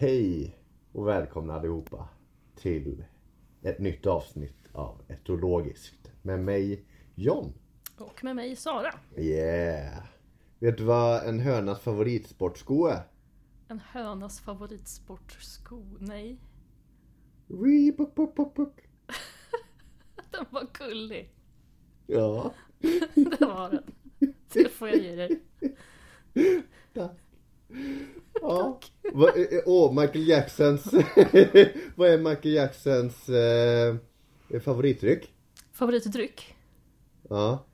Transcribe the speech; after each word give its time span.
Hej 0.00 0.56
och 0.92 1.08
välkomna 1.08 1.54
allihopa 1.54 2.08
till 2.56 3.04
ett 3.62 3.78
nytt 3.78 4.06
avsnitt 4.06 4.68
av 4.72 5.02
Etologiskt 5.08 6.12
med 6.22 6.40
mig 6.40 6.84
John. 7.14 7.52
Och 7.98 8.24
med 8.24 8.36
mig 8.36 8.56
Sara. 8.56 8.94
Yeah! 9.16 10.04
Vet 10.58 10.78
du 10.78 10.84
vad 10.84 11.28
en 11.28 11.40
hönas 11.40 11.80
favoritsportsko 11.80 12.86
är? 12.86 13.02
En 13.68 13.80
hönas 13.80 14.40
favoritsportsko. 14.40 15.84
Nej, 16.00 16.40
Reebok, 17.46 18.14
bok, 18.14 18.34
bok, 18.34 18.54
bok. 18.54 18.80
den 20.30 20.44
var 20.50 20.66
gullig. 20.78 21.34
Ja, 22.06 22.54
Det 23.14 23.40
var 23.40 23.70
den. 23.70 23.82
Det 24.52 24.68
får 24.68 24.88
jag 24.88 24.98
ge 24.98 25.16
dig. 25.16 25.42
tack. 26.94 27.20
Ja. 28.40 28.80
Åh, 29.66 30.00
Michael 30.00 30.28
Jacksons... 30.28 30.84
vad 31.94 32.08
är 32.08 32.18
Michael 32.18 32.54
Jacksons 32.54 33.28
eh, 33.28 34.60
favoritdryck? 34.60 35.32
Favoritdryck? 35.72 36.54
Ja. 37.28 37.64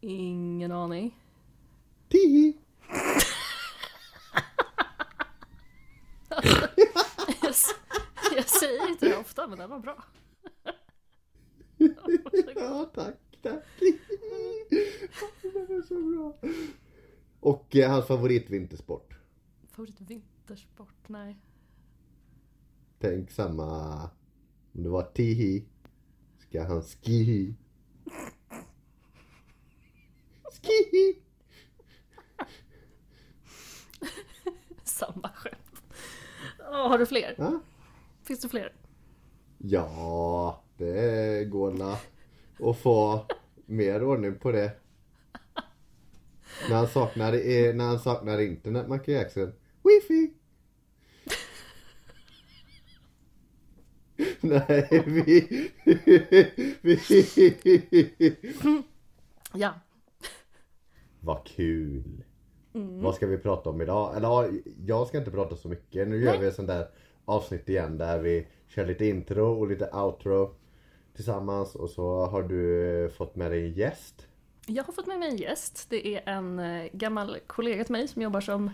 Ingen 0.00 0.72
aning. 0.72 1.16
Tihi. 2.08 2.56
Jag, 7.42 7.54
jag 8.36 8.48
säger 8.48 8.88
inte 8.88 9.08
det 9.08 9.16
ofta 9.16 9.46
men 9.46 9.58
den 9.58 9.70
var 9.70 9.78
bra. 9.78 10.04
Ja, 12.56 12.90
tack, 12.94 13.14
tack. 13.42 13.64
Det 15.42 15.66
var 15.68 15.82
så 15.82 15.94
bra. 15.94 16.50
Och 17.40 17.76
eh, 17.76 17.90
hans 17.90 18.06
favoritvintersport. 18.06 19.19
Favoritvintersport? 19.80 21.08
Nej. 21.08 21.36
Tänk 22.98 23.30
samma... 23.30 24.02
Om 24.72 24.82
det 24.82 24.88
var 24.88 25.02
tihi. 25.02 25.64
Ska 26.38 26.64
han 26.64 26.82
skihi. 26.82 27.54
Skihi. 30.62 31.22
Samma 34.84 35.28
skämt. 35.34 35.82
Åh, 36.58 36.88
har 36.88 36.98
du 36.98 37.06
fler? 37.06 37.34
Ja. 37.38 37.60
Finns 38.22 38.40
det 38.40 38.48
fler? 38.48 38.74
ja, 39.58 40.62
det 40.76 41.44
går 41.50 41.72
la 41.72 41.98
att 42.70 42.78
få 42.78 43.26
mer 43.66 44.02
ordning 44.02 44.38
på 44.38 44.52
det. 44.52 44.72
När 46.68 46.76
han 46.76 46.88
saknar, 46.88 47.32
när 47.72 47.84
han 47.84 47.98
saknar 47.98 48.40
internet, 48.40 48.88
Michael 48.88 49.18
Jackson. 49.18 49.52
Wifi. 49.90 50.32
Nej, 54.40 55.02
vi... 55.06 55.70
vi... 56.80 56.98
Ja. 59.52 59.74
Vad 61.20 61.46
kul! 61.46 62.24
Vad 62.72 63.14
ska 63.14 63.26
vi 63.26 63.38
prata 63.38 63.70
om 63.70 63.80
idag? 63.80 64.16
Eller 64.16 64.28
ja, 64.28 64.48
jag 64.86 65.06
ska 65.06 65.18
inte 65.18 65.30
prata 65.30 65.56
så 65.56 65.68
mycket. 65.68 66.08
Nu 66.08 66.16
gör 66.16 66.30
Nej. 66.30 66.40
vi 66.40 66.46
ett 66.46 66.54
sånt 66.54 66.68
där 66.68 66.86
avsnitt 67.24 67.68
igen 67.68 67.98
där 67.98 68.18
vi 68.18 68.46
kör 68.68 68.86
lite 68.86 69.06
intro 69.06 69.60
och 69.60 69.68
lite 69.68 69.90
outro 69.92 70.54
tillsammans 71.14 71.74
och 71.74 71.90
så 71.90 72.26
har 72.26 72.42
du 72.42 73.10
fått 73.16 73.36
med 73.36 73.50
dig 73.50 73.64
en 73.64 73.72
gäst. 73.72 74.26
Jag 74.66 74.84
har 74.84 74.92
fått 74.92 75.06
med 75.06 75.18
mig 75.18 75.28
en 75.28 75.36
gäst. 75.36 75.86
Det 75.90 76.16
är 76.16 76.22
en 76.32 76.58
eh, 76.58 76.86
gammal 76.92 77.38
kollega 77.46 77.84
till 77.84 77.92
mig 77.92 78.08
som 78.08 78.22
jobbar 78.22 78.40
som 78.40 78.70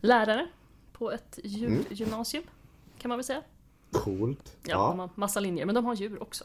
lärare 0.00 0.48
på 0.92 1.12
ett 1.12 1.38
djurgymnasium. 1.44 2.44
Kan 2.98 3.08
man 3.08 3.18
väl 3.18 3.24
säga. 3.24 3.42
Coolt. 3.90 4.56
Ja, 4.62 4.88
de 4.88 4.98
har 4.98 5.10
massa 5.14 5.40
linjer, 5.40 5.66
men 5.66 5.74
de 5.74 5.84
har 5.84 5.94
djur 5.94 6.22
också. 6.22 6.44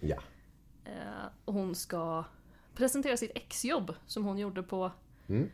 ja. 0.00 0.16
Eh, 0.84 1.26
och 1.44 1.54
hon 1.54 1.74
ska 1.74 2.24
presentera 2.74 3.16
sitt 3.16 3.30
exjobb 3.34 3.94
som 4.06 4.24
hon 4.24 4.38
gjorde 4.38 4.62
på 4.62 4.90
Mm. 5.26 5.50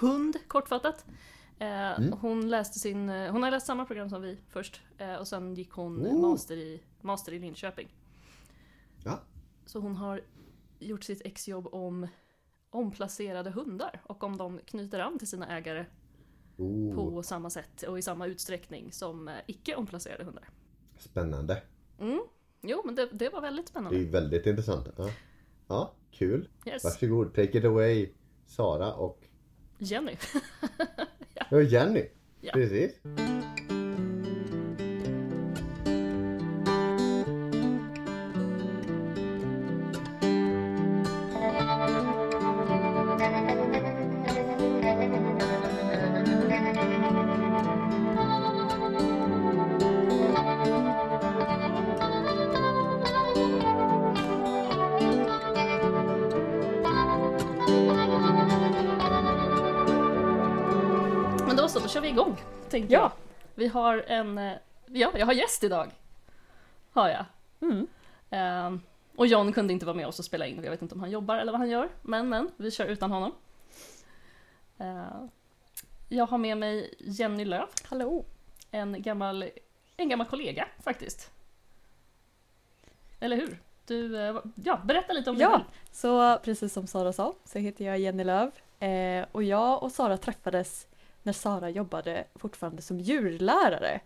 hund, 0.00 0.36
kortfattat. 0.48 1.04
Eh, 1.58 1.90
hon, 2.20 2.48
läste 2.50 2.78
sin, 2.78 3.08
eh, 3.08 3.32
hon 3.32 3.42
har 3.42 3.50
läst 3.50 3.66
samma 3.66 3.84
program 3.84 4.10
som 4.10 4.22
vi 4.22 4.38
först 4.48 4.80
eh, 4.98 5.14
och 5.14 5.28
sen 5.28 5.54
gick 5.54 5.70
hon 5.72 6.06
Oh. 6.06 6.20
master, 6.30 6.56
i, 6.56 6.82
master 7.00 7.32
i 7.32 7.38
Linköping. 7.38 7.88
Ja. 9.04 9.20
Så 9.66 9.78
hon 9.78 9.96
har 9.96 10.20
gjort 10.78 11.04
sitt 11.04 11.22
exjobb 11.26 11.66
om 11.74 12.08
omplacerade 12.74 13.50
hundar 13.50 14.00
och 14.04 14.24
om 14.24 14.36
de 14.36 14.58
knyter 14.64 14.98
an 15.00 15.18
till 15.18 15.28
sina 15.28 15.56
ägare 15.56 15.86
Oh, 16.56 16.94
på 16.94 17.22
samma 17.22 17.50
sätt 17.50 17.82
och 17.82 17.98
i 17.98 18.02
samma 18.02 18.26
utsträckning 18.26 18.92
som 18.92 19.28
eh, 19.28 19.34
icke 19.46 19.74
omplacerade 19.76 20.24
hundar. 20.24 20.48
spännande. 20.98 21.62
Mm. 22.00 22.20
Jo, 22.62 22.82
men 22.84 22.94
det, 22.94 23.08
det 23.12 23.28
var 23.28 23.40
väldigt 23.40 23.66
Det 23.66 23.70
spännande. 23.70 23.98
är 23.98 24.04
väldigt 24.04 24.46
intressant. 24.46 24.88
Ja, 24.96 25.10
ja 25.68 25.94
kul. 26.10 26.48
Yes. 26.66 26.84
Varsågod, 26.84 27.34
take 27.34 27.58
it 27.58 27.64
away 27.64 28.08
Sara 28.46 28.94
och 28.94 29.20
Jenny. 29.78 30.16
ja, 31.50 31.60
Jenny. 31.60 32.06
Ja. 32.40 32.52
Precis. 32.52 33.00
Har 63.74 64.04
en, 64.06 64.38
eh, 64.38 64.52
ja, 64.86 65.12
jag 65.14 65.26
har 65.26 65.32
gäst 65.32 65.64
idag. 65.64 65.90
Har 66.92 67.08
jag. 67.08 67.24
Mm. 67.60 67.86
Ehm, 68.30 68.80
och 69.16 69.26
John 69.26 69.52
kunde 69.52 69.72
inte 69.72 69.86
vara 69.86 69.96
med 69.96 70.06
oss 70.06 70.18
och 70.18 70.24
spela 70.24 70.46
in, 70.46 70.64
jag 70.64 70.70
vet 70.70 70.82
inte 70.82 70.94
om 70.94 71.00
han 71.00 71.10
jobbar 71.10 71.36
eller 71.36 71.52
vad 71.52 71.60
han 71.60 71.70
gör. 71.70 71.88
Men 72.02 72.28
men, 72.28 72.50
vi 72.56 72.70
kör 72.70 72.86
utan 72.86 73.10
honom. 73.10 73.32
Ehm, 74.78 75.30
jag 76.08 76.26
har 76.26 76.38
med 76.38 76.58
mig 76.58 76.94
Jenny 76.98 77.44
Löf, 77.44 77.70
Hallå! 77.84 78.24
en 78.70 79.02
gammal, 79.02 79.50
en 79.96 80.08
gammal 80.08 80.26
kollega 80.26 80.68
faktiskt. 80.82 81.30
Eller 83.20 83.36
hur? 83.36 83.58
Du, 83.86 84.20
eh, 84.20 84.36
ja, 84.54 84.80
berätta 84.84 85.12
lite 85.12 85.30
om 85.30 85.36
dig 85.36 85.42
Ja, 85.42 85.62
så 85.92 86.38
precis 86.38 86.72
som 86.72 86.86
Sara 86.86 87.12
sa 87.12 87.34
så 87.44 87.58
heter 87.58 87.84
jag 87.84 87.98
Jenny 87.98 88.24
Löv 88.24 88.50
eh, 88.80 89.26
och 89.32 89.42
jag 89.42 89.82
och 89.82 89.92
Sara 89.92 90.16
träffades 90.16 90.86
när 91.24 91.32
Sara 91.32 91.70
jobbade 91.70 92.24
fortfarande 92.34 92.82
som 92.82 93.00
djurlärare. 93.00 94.00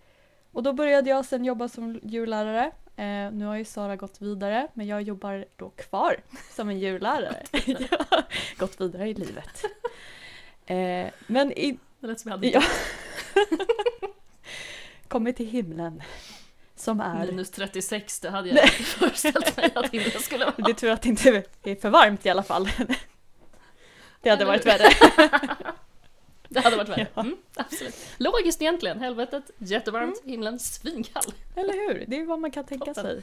Och 0.52 0.62
då 0.62 0.72
började 0.72 1.10
jag 1.10 1.24
sen 1.24 1.44
jobba 1.44 1.68
som 1.68 2.00
djurlärare. 2.02 2.64
Eh, 2.96 3.32
nu 3.32 3.44
har 3.44 3.56
ju 3.56 3.64
Sara 3.64 3.96
gått 3.96 4.22
vidare 4.22 4.68
men 4.74 4.86
jag 4.86 5.02
jobbar 5.02 5.44
då 5.56 5.70
kvar 5.70 6.16
som 6.50 6.68
en 6.68 6.78
djurlärare. 6.78 7.42
gått 8.58 8.80
vidare 8.80 9.08
i 9.08 9.14
livet. 9.14 9.64
Eh, 10.66 11.10
men 11.26 11.52
i, 11.52 11.78
Det 12.00 12.06
lät 12.06 12.20
som 12.20 12.28
jag 12.28 12.36
hade 12.36 12.48
ja. 12.48 12.62
kommit 15.08 15.36
till 15.36 15.48
himlen. 15.48 16.02
Som 16.76 17.00
är 17.00 17.26
minus 17.26 17.50
36, 17.50 18.20
det 18.20 18.30
hade 18.30 18.48
jag 18.48 18.64
inte 18.64 18.82
föreställt 18.82 19.56
mig 19.56 19.72
att 19.74 19.90
himlen 19.90 20.20
skulle 20.20 20.44
vara. 20.44 20.54
Det 20.56 20.70
är 20.70 20.74
tur 20.74 20.90
att 20.90 21.02
det 21.02 21.08
inte 21.08 21.42
är 21.62 21.74
för 21.74 21.90
varmt 21.90 22.26
i 22.26 22.30
alla 22.30 22.42
fall. 22.42 22.68
Det 24.20 24.30
hade 24.30 24.44
varit 24.44 24.66
värre. 24.66 24.90
Det 26.48 26.60
hade 26.60 26.76
varit 26.76 26.88
värre. 26.88 27.06
Ja. 27.14 27.20
Mm, 27.22 27.36
absolut. 27.54 27.94
Logiskt 28.18 28.62
egentligen. 28.62 29.00
Helvetet 29.00 29.50
jättevarmt, 29.58 30.22
himlen 30.24 30.58
svinkall. 30.58 31.32
Eller 31.54 31.72
hur? 31.72 32.04
Det 32.08 32.20
är 32.20 32.24
vad 32.24 32.40
man 32.40 32.50
kan 32.50 32.64
tänka 32.64 32.84
Toppen. 32.84 33.04
sig. 33.04 33.22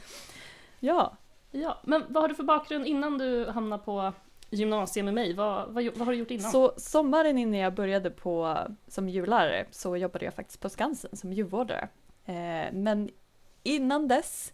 Ja, 0.80 1.16
Ja, 1.50 1.80
men 1.82 2.04
vad 2.08 2.22
har 2.22 2.28
du 2.28 2.34
för 2.34 2.42
bakgrund 2.42 2.86
innan 2.86 3.18
du 3.18 3.46
hamnade 3.46 3.82
på 3.82 4.12
gymnasiet 4.50 5.04
med 5.04 5.14
mig? 5.14 5.34
Vad, 5.34 5.68
vad, 5.68 5.84
vad 5.84 5.98
har 5.98 6.12
du 6.12 6.18
gjort 6.18 6.30
innan? 6.30 6.50
så 6.50 6.72
sommaren 6.76 7.38
innan 7.38 7.60
jag 7.60 7.74
började 7.74 8.10
på, 8.10 8.58
som 8.88 9.08
djurlärare 9.08 9.66
så 9.70 9.96
jobbade 9.96 10.24
jag 10.24 10.34
faktiskt 10.34 10.60
på 10.60 10.68
Skansen 10.68 11.16
som 11.16 11.32
djurvårdare. 11.32 11.88
Eh, 12.24 12.72
men 12.72 13.10
innan 13.62 14.08
dess, 14.08 14.52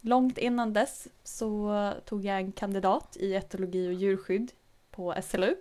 långt 0.00 0.38
innan 0.38 0.72
dess, 0.72 1.08
så 1.22 1.92
tog 2.04 2.24
jag 2.24 2.36
en 2.36 2.52
kandidat 2.52 3.16
i 3.20 3.34
etologi 3.34 3.88
och 3.88 3.92
djurskydd 3.92 4.52
på 4.90 5.14
SLU. 5.22 5.54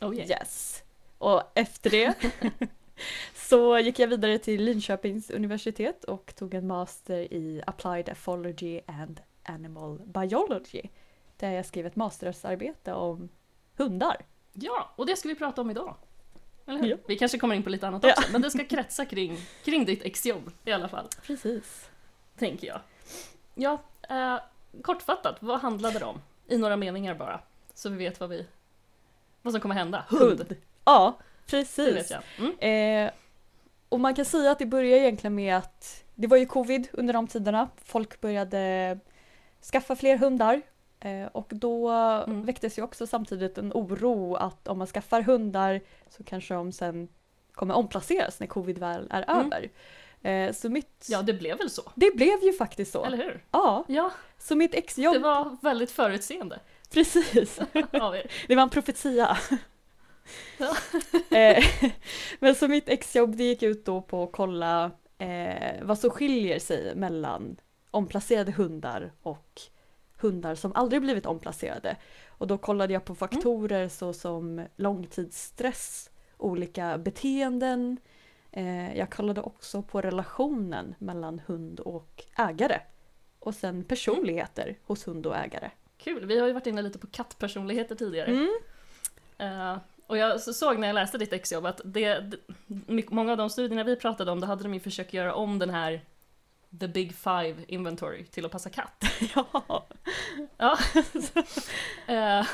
Oh, 0.00 0.14
yeah. 0.14 0.30
Yes. 0.30 0.82
Och 1.22 1.42
efter 1.54 1.90
det 1.90 2.14
så 3.34 3.78
gick 3.78 3.98
jag 3.98 4.08
vidare 4.08 4.38
till 4.38 4.64
Linköpings 4.64 5.30
universitet 5.30 6.04
och 6.04 6.34
tog 6.36 6.54
en 6.54 6.66
master 6.66 7.18
i 7.32 7.62
Applied 7.66 8.08
Ethology 8.08 8.80
and 8.86 9.20
Animal 9.44 9.98
Biology. 10.04 10.82
Där 11.36 11.50
jag 11.50 11.66
skrev 11.66 11.86
ett 11.86 11.96
mastersarbete 11.96 12.92
om 12.92 13.28
hundar. 13.76 14.16
ja, 14.52 14.92
och 14.96 15.06
det 15.06 15.16
ska 15.16 15.28
vi 15.28 15.34
prata 15.34 15.60
om 15.60 15.70
idag. 15.70 15.96
Ja. 16.64 16.96
Vi 17.06 17.18
kanske 17.18 17.38
kommer 17.38 17.54
in 17.54 17.62
på 17.62 17.70
lite 17.70 17.86
annat 17.88 18.04
Ja. 18.04 18.12
också, 18.18 18.32
men 18.32 18.42
det 18.42 18.50
ska 18.50 18.64
kretsa 18.76 19.04
kring, 19.04 19.36
kring 19.64 19.84
ditt 19.84 20.02
exjobb 20.04 20.50
i 20.64 20.72
alla 20.72 20.88
fall, 20.88 21.08
Precis. 21.26 21.90
tänker 22.38 22.66
jag. 22.66 22.80
Ja, 23.54 23.78
eh, 24.08 24.38
kortfattat, 24.82 25.36
vad 25.40 25.60
handlade 25.60 25.98
det 25.98 26.04
om? 26.04 26.20
I 26.46 26.58
några 26.58 26.76
meningar 26.76 27.14
bara, 27.14 27.40
så 27.74 27.88
vi 27.88 27.96
vet 27.96 28.20
vad 28.20 28.28
vi... 28.30 28.46
Vad 29.42 29.52
som 29.52 29.60
kommer 29.60 29.74
hända. 29.74 30.04
Hund! 30.08 30.56
Ja, 30.84 31.18
Det 31.46 31.50
precis. 31.50 32.12
Mm. 32.38 32.58
Eh, 33.06 33.12
och 33.88 34.00
man 34.00 34.14
kan 34.14 34.24
säga 34.24 34.50
att 34.50 34.58
det 34.58 34.66
börjar 34.66 34.98
egentligen 34.98 35.34
med 35.34 35.56
att 35.56 36.04
det 36.14 36.26
var 36.26 36.36
ju 36.36 36.46
covid 36.46 36.88
under 36.92 37.14
de 37.14 37.26
tiderna. 37.26 37.68
Folk 37.84 38.20
började 38.20 38.98
skaffa 39.72 39.96
fler 39.96 40.16
hundar. 40.16 40.62
Eh, 41.00 41.26
och 41.32 41.46
då 41.50 41.90
Mm. 41.90 42.44
väcktes 42.44 42.78
ju 42.78 42.82
också 42.82 43.06
samtidigt 43.06 43.58
en 43.58 43.72
oro 43.72 44.34
att 44.34 44.68
om 44.68 44.78
man 44.78 44.86
skaffar 44.86 45.22
hundar 45.22 45.80
så 46.10 46.24
kanske 46.24 46.54
de 46.54 46.72
sen 46.72 47.08
kommer 47.52 47.74
omplaceras 47.74 48.40
när 48.40 48.46
covid 48.46 48.78
väl 48.78 49.06
är 49.10 49.22
Mm. 49.28 49.46
över. 49.52 49.70
Eh, 50.22 50.52
så 50.52 50.68
mitt... 50.68 51.06
Ja, 51.10 51.22
det 51.22 51.32
blev 51.32 51.58
väl 51.58 51.70
så. 51.70 51.82
Det 51.94 52.16
blev 52.16 52.42
ju 52.42 52.52
faktiskt 52.52 52.92
så. 52.92 53.04
Eller 53.04 53.16
hur? 53.16 53.44
Ja, 53.50 53.84
Ja, 53.88 54.10
så 54.38 54.56
mitt 54.56 54.72
det 54.72 54.78
exjobb... 54.78 55.22
var 55.22 55.56
väldigt 55.62 55.90
förutseende 55.90 56.60
Precis. 56.90 57.60
Det 58.48 58.54
var 58.54 58.62
en 58.62 58.70
profetia. 58.70 59.38
Ja. 60.58 60.76
Eh, 61.36 61.64
Men 62.40 62.54
så 62.54 62.68
mitt 62.68 62.88
exjobb 62.88 63.36
det 63.36 63.44
gick 63.44 63.62
ut 63.62 63.84
då 63.84 64.00
på 64.02 64.22
att 64.22 64.32
kolla 64.32 64.90
eh, 65.18 65.82
vad 65.82 65.98
som 65.98 66.10
skiljer 66.10 66.58
sig 66.58 66.94
mellan 66.94 67.56
omplacerade 67.90 68.52
hundar 68.52 69.12
och 69.22 69.60
hundar 70.16 70.54
som 70.54 70.72
aldrig 70.74 71.02
blivit 71.02 71.26
omplacerade. 71.26 71.96
Och 72.28 72.46
då 72.46 72.58
kollade 72.58 72.92
jag 72.92 73.04
på 73.04 73.14
faktorer 73.14 73.88
såsom 73.88 74.66
långtidsstress, 74.76 76.10
olika 76.38 76.98
beteenden. 76.98 77.96
Eh, 78.52 78.96
jag 78.98 79.10
kollade 79.10 79.40
också 79.40 79.82
på 79.82 80.00
relationen 80.00 80.94
mellan 80.98 81.40
hund 81.46 81.80
och 81.80 82.24
ägare. 82.36 82.80
Och 83.38 83.54
sen 83.54 83.84
personligheter 83.84 84.78
hos 84.84 85.08
hund 85.08 85.26
och 85.26 85.36
ägare. 85.36 85.70
Kul, 85.98 86.26
vi 86.26 86.38
har 86.38 86.46
ju 86.46 86.52
varit 86.52 86.66
inne 86.66 86.82
lite 86.82 86.98
på 86.98 87.06
kattpersonligheter 87.06 87.94
tidigare. 87.94 88.30
Mm. 88.30 88.50
Eh, 89.38 89.78
och 90.12 90.18
jag 90.18 90.40
så- 90.40 90.52
såg 90.52 90.78
när 90.78 90.86
jag 90.86 90.94
läste 90.94 91.18
ditt 91.18 91.32
exjobb 91.32 91.66
att 91.66 91.80
det, 91.84 92.34
många 93.10 93.32
av 93.32 93.38
de 93.38 93.50
studierna 93.50 93.84
vi 93.84 93.96
pratade 93.96 94.30
om, 94.30 94.40
då 94.40 94.46
hade 94.46 94.62
de 94.62 94.74
ju 94.74 94.80
försökt 94.80 95.12
göra 95.14 95.34
om 95.34 95.58
den 95.58 95.70
här 95.70 96.00
The 96.80 96.88
Big 96.88 97.14
Five 97.14 97.54
Inventory 97.68 98.24
till 98.24 98.44
att 98.44 98.52
passa 98.52 98.70
katt. 98.70 99.04
Ja. 99.34 99.84
Ja. 100.56 100.78
Eh, 102.06 102.46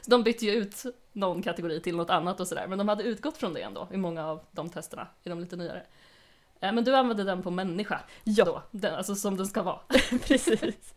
så 0.00 0.10
de 0.10 0.22
bytte 0.22 0.44
ju 0.46 0.52
ut 0.52 0.82
någon 1.12 1.42
kategori 1.42 1.80
till 1.80 1.96
något 1.96 2.10
annat 2.10 2.40
och 2.40 2.48
sådär, 2.48 2.66
men 2.66 2.78
de 2.78 2.88
hade 2.88 3.04
utgått 3.04 3.36
från 3.36 3.54
det 3.54 3.60
ändå 3.62 3.88
i 3.92 3.96
många 3.96 4.26
av 4.26 4.44
de 4.50 4.70
testerna, 4.70 5.06
i 5.22 5.28
de 5.28 5.40
lite 5.40 5.56
nyare. 5.56 5.82
Eh, 6.60 6.72
men 6.72 6.84
du 6.84 6.96
använde 6.96 7.24
den 7.24 7.42
på 7.42 7.50
människa 7.50 8.00
Ja, 8.24 8.44
då, 8.44 8.62
den, 8.70 8.94
alltså 8.94 9.14
som 9.14 9.36
den 9.36 9.46
ska 9.46 9.62
vara. 9.62 9.78
precis. 10.26 10.94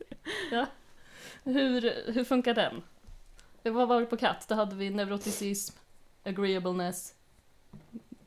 Hur, 1.43 2.11
hur 2.11 2.23
funkar 2.23 2.53
den? 2.53 2.83
Vad 3.63 3.87
var 3.87 3.99
det 3.99 4.05
på 4.05 4.17
katt? 4.17 4.45
Då 4.47 4.55
hade 4.55 4.75
vi 4.75 4.89
neuroticism, 4.89 5.77
agreeableness, 6.27 7.13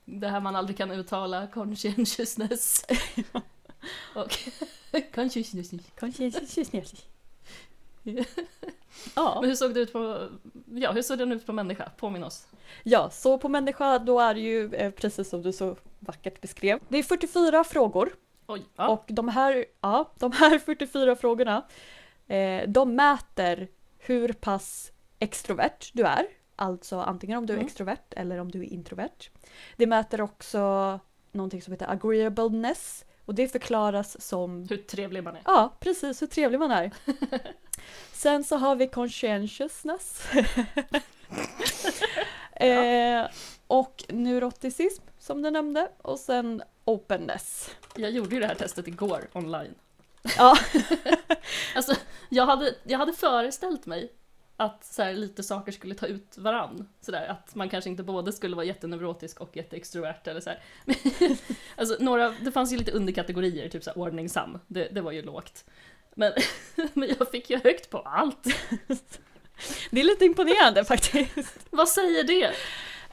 det 0.05 0.29
här 0.29 0.41
man 0.41 0.57
aldrig 0.57 0.77
kan 0.79 0.91
uttala, 0.91 1.47
conscientiousness. 1.47 2.87
och 4.15 4.39
consciousness. 5.15 5.71
Conscientious 6.01 7.05
Men 8.03 8.25
Ja. 9.15 9.41
hur 9.45 9.55
såg 9.55 9.75
det 9.75 9.81
ut 9.81 9.93
på, 9.93 10.29
ja 10.75 10.93
hur 10.93 11.03
såg 11.03 11.19
den 11.19 11.33
ut 11.33 11.47
på 11.47 11.53
människa? 11.53 11.91
Påminn 11.97 12.25
oss. 12.25 12.47
ja, 12.83 13.11
så 13.11 13.39
på 13.39 13.49
människa 13.49 13.99
då 13.99 14.21
är 14.21 14.35
det 14.35 14.41
ju 14.41 14.75
eh, 14.75 14.91
precis 14.91 15.29
som 15.29 15.43
du 15.43 15.53
så 15.53 15.77
vackert 15.99 16.41
beskrev. 16.41 16.81
Det 16.89 16.99
är 16.99 17.03
44 17.03 17.65
frågor 17.65 18.13
Oj, 18.47 18.63
ja. 18.77 18.89
och 18.89 19.05
de 19.09 19.29
här, 19.29 19.65
ja, 19.81 20.11
de 20.19 20.33
här 20.33 20.59
44 20.59 21.17
frågorna 21.17 21.67
eh, 22.27 22.69
de 22.69 22.95
mäter 22.95 23.69
hur 23.99 24.33
pass 24.33 24.93
extrovert 25.19 25.91
du 25.93 26.03
är. 26.03 26.27
Alltså 26.61 27.01
antingen 27.01 27.39
om 27.39 27.47
du 27.47 27.53
är 27.53 27.57
Mm. 27.57 27.67
extrovert 27.67 28.13
eller 28.17 28.39
om 28.39 28.51
du 28.51 28.61
är 28.61 28.65
introvert. 28.73 29.31
Det 29.77 29.87
mäter 29.87 30.21
också 30.21 31.01
någonting 31.33 31.63
som 31.63 31.73
heter 31.73 31.91
agreeableness 31.91 33.05
och 33.25 33.35
det 33.35 33.49
förklaras 33.49 34.21
som 34.21 34.67
Hur 34.71 34.77
trevlig 34.77 35.23
man 35.25 35.37
är. 35.37 35.43
Ja, 35.45 35.77
precis 35.81 36.23
hur 36.23 36.27
trevlig 36.27 36.59
man 36.59 36.71
är. 36.71 36.91
Sen 38.13 38.45
så 38.45 38.57
har 38.57 38.77
vi 38.77 38.89
conscientiousness. 38.89 40.23
eh, 42.53 43.27
och 43.67 44.05
neuroticism 44.09 45.03
som 45.19 45.43
du 45.43 45.51
nämnde. 45.51 45.91
Och 46.03 46.19
sen 46.19 46.63
openness. 46.85 47.71
Jag 47.97 48.11
gjorde 48.11 48.35
ju 48.35 48.41
det 48.41 48.47
här 48.47 48.55
testet 48.55 48.89
igår 48.89 49.29
online. 49.33 49.75
Ja, 50.37 50.57
Alltså, 51.77 51.95
jag 52.29 52.47
hade, 52.47 52.75
jag 52.85 52.99
hade 52.99 53.13
föreställt 53.13 53.87
mig 53.87 54.13
att 54.61 54.85
så 54.85 55.03
här, 55.03 55.13
lite 55.15 55.43
saker 55.43 55.73
skulle 55.73 55.95
ta 55.95 56.07
ut 56.07 56.39
varann. 56.39 56.89
Så 57.01 57.13
där, 57.13 57.27
att 57.29 57.55
man 57.55 57.69
kanske 57.69 57.91
inte 57.91 58.03
både 58.03 58.33
skulle 58.33 58.57
vara 58.57 58.67
jätteneurotisk 58.67 59.41
och 59.41 59.57
jätteextrovert 59.57 60.27
eller 60.29 60.41
så 60.41 60.51
alltså, 61.77 61.97
några, 62.01 62.31
det 62.41 62.53
fanns 62.53 62.73
ju 62.73 62.77
lite 62.77 62.93
underkategorier, 62.93 63.69
typ 63.69 63.85
så 63.85 63.91
här, 63.91 63.99
ordningsam. 63.99 64.59
Det, 64.67 64.89
det 64.89 65.01
var 65.01 65.13
ju 65.13 65.23
lågt. 65.23 65.65
Men, 66.15 66.33
men 66.95 67.09
jag 67.19 67.31
fick 67.31 67.51
ju 67.51 67.61
högt 67.65 67.91
på 67.91 67.99
allt. 67.99 68.45
det 69.91 70.01
är 70.01 70.05
lite 70.05 70.25
imponerande 70.25 70.85
faktiskt. 70.85 71.67
Vad 71.71 71.89
säger 71.89 72.25
det? 72.25 72.45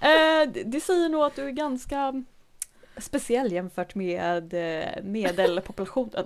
Eh, 0.01 0.51
det- 0.53 0.63
det 0.63 0.79
säger 0.81 1.09
nog 1.09 1.21
att 1.23 1.35
du 1.35 1.43
är 1.45 1.51
ganska 1.51 2.23
speciell 2.97 3.51
jämfört 3.51 3.95
med 3.95 4.53
eh, 4.53 5.03
medelpopulationen. 5.03 6.25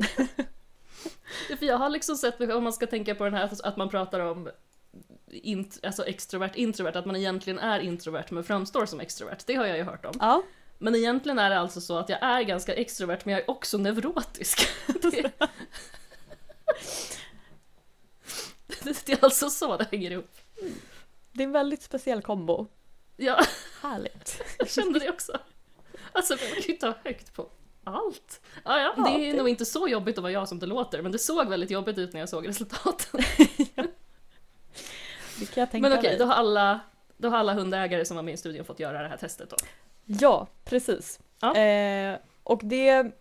För 1.59 1.65
jag 1.65 1.77
har 1.77 1.89
liksom 1.89 2.15
sett, 2.15 2.41
om 2.41 2.63
man 2.63 2.73
ska 2.73 2.87
tänka 2.87 3.15
på 3.15 3.23
den 3.23 3.33
här 3.33 3.49
att 3.63 3.77
man 3.77 3.89
pratar 3.89 4.19
om 4.19 4.49
int, 5.33 5.79
alltså 5.83 6.05
extrovert, 6.05 6.51
introvert, 6.55 6.95
att 6.95 7.05
man 7.05 7.15
egentligen 7.15 7.59
är 7.59 7.79
introvert 7.79 8.25
men 8.29 8.43
framstår 8.43 8.85
som 8.85 8.99
extrovert. 8.99 9.37
Det 9.45 9.55
har 9.55 9.65
jag 9.65 9.77
ju 9.77 9.83
hört 9.83 10.05
om. 10.05 10.13
Ja, 10.19 10.43
Men 10.77 10.95
egentligen 10.95 11.39
är 11.39 11.49
det 11.49 11.59
alltså 11.59 11.81
så 11.81 11.97
att 11.97 12.09
jag 12.09 12.23
är 12.23 12.41
ganska 12.43 12.73
extrovert 12.73 13.19
men 13.25 13.31
jag 13.33 13.41
är 13.43 13.49
också 13.49 13.77
neurotisk. 13.77 14.67
Det, 15.01 15.31
det 19.05 19.09
är 19.13 19.23
alltså 19.25 19.49
så 19.49 19.77
det 19.77 19.87
hänger 19.91 20.11
ihop. 20.11 20.37
det 21.31 21.43
är 21.43 21.47
en 21.47 21.51
väldigt 21.51 21.83
speciell 21.83 22.21
kombo. 22.21 22.67
Ja, 23.17 23.39
Härligt. 23.81 24.41
jag 24.59 24.69
kände 24.69 24.99
det 24.99 25.09
också. 25.09 25.37
Alltså 26.11 26.33
man 26.33 26.61
kan 26.63 26.73
ju 26.73 26.77
ta 26.77 26.93
högt 27.03 27.33
på 27.33 27.49
allt. 27.83 28.41
Ja, 28.65 28.79
Ja, 28.79 29.03
det 29.03 29.09
är 29.27 29.31
det- 29.31 29.37
nog 29.37 29.49
inte 29.49 29.65
så 29.65 29.87
jobbigt 29.87 30.17
att 30.17 30.21
vara 30.21 30.31
jag 30.33 30.49
som 30.49 30.59
det 30.59 30.65
låter 30.65 31.01
men 31.01 31.11
det 31.11 31.19
såg 31.19 31.49
väldigt 31.49 31.71
jobbigt 31.71 31.97
ut 31.97 32.13
när 32.13 32.19
jag 32.19 32.29
såg 32.29 32.47
resultaten. 32.47 33.21
Det 35.41 35.45
kan 35.53 35.61
jag 35.61 35.71
tänka 35.71 35.89
Men 35.89 35.97
okej, 35.97 36.09
mig. 36.09 36.19
då 36.19 36.25
har 36.25 36.33
alla 36.33 36.79
då 37.17 37.29
har 37.29 37.37
alla 37.37 37.53
hundägare 37.53 38.05
som 38.05 38.15
var 38.15 38.23
med 38.23 38.33
i 38.33 38.37
studien 38.37 38.65
fått 38.65 38.79
göra 38.79 39.01
det 39.01 39.07
här 39.07 39.17
testet 39.17 39.49
då. 39.49 39.55
Ja, 40.05 40.47
precis. 40.65 41.19
Ja. 41.41 41.55
Eh, 41.55 42.17
och 42.43 42.61
det... 42.63 43.11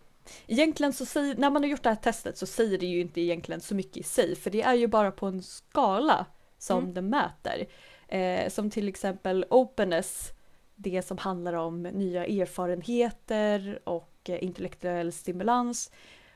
Egentligen 0.47 0.93
så 0.93 1.05
säger, 1.05 1.35
när 1.35 1.49
man 1.49 1.63
har 1.63 1.69
gjort 1.69 1.83
det 1.83 1.89
här 1.89 1.95
testet 1.95 2.37
så 2.37 2.45
säger 2.45 2.77
det 2.77 2.85
ju 2.85 3.01
inte 3.01 3.21
egentligen 3.21 3.61
så 3.61 3.75
mycket 3.75 3.97
i 3.97 4.03
sig 4.03 4.35
för 4.35 4.49
det 4.49 4.61
är 4.61 4.73
ju 4.73 4.87
bara 4.87 5.11
på 5.11 5.25
en 5.25 5.43
skala 5.43 6.25
som 6.57 6.79
Mm. 6.79 6.93
det 6.93 7.01
mäter. 7.01 7.65
Eh, 8.07 8.49
som 8.49 8.69
till 8.69 8.87
exempel 8.87 9.45
openness, 9.49 10.29
det 10.75 11.01
som 11.01 11.17
handlar 11.17 11.53
om 11.53 11.83
nya 11.83 12.25
erfarenheter 12.25 13.79
och 13.83 14.13
eh, 14.29 14.43
intellektuell 14.43 15.11
stimulans. 15.11 15.91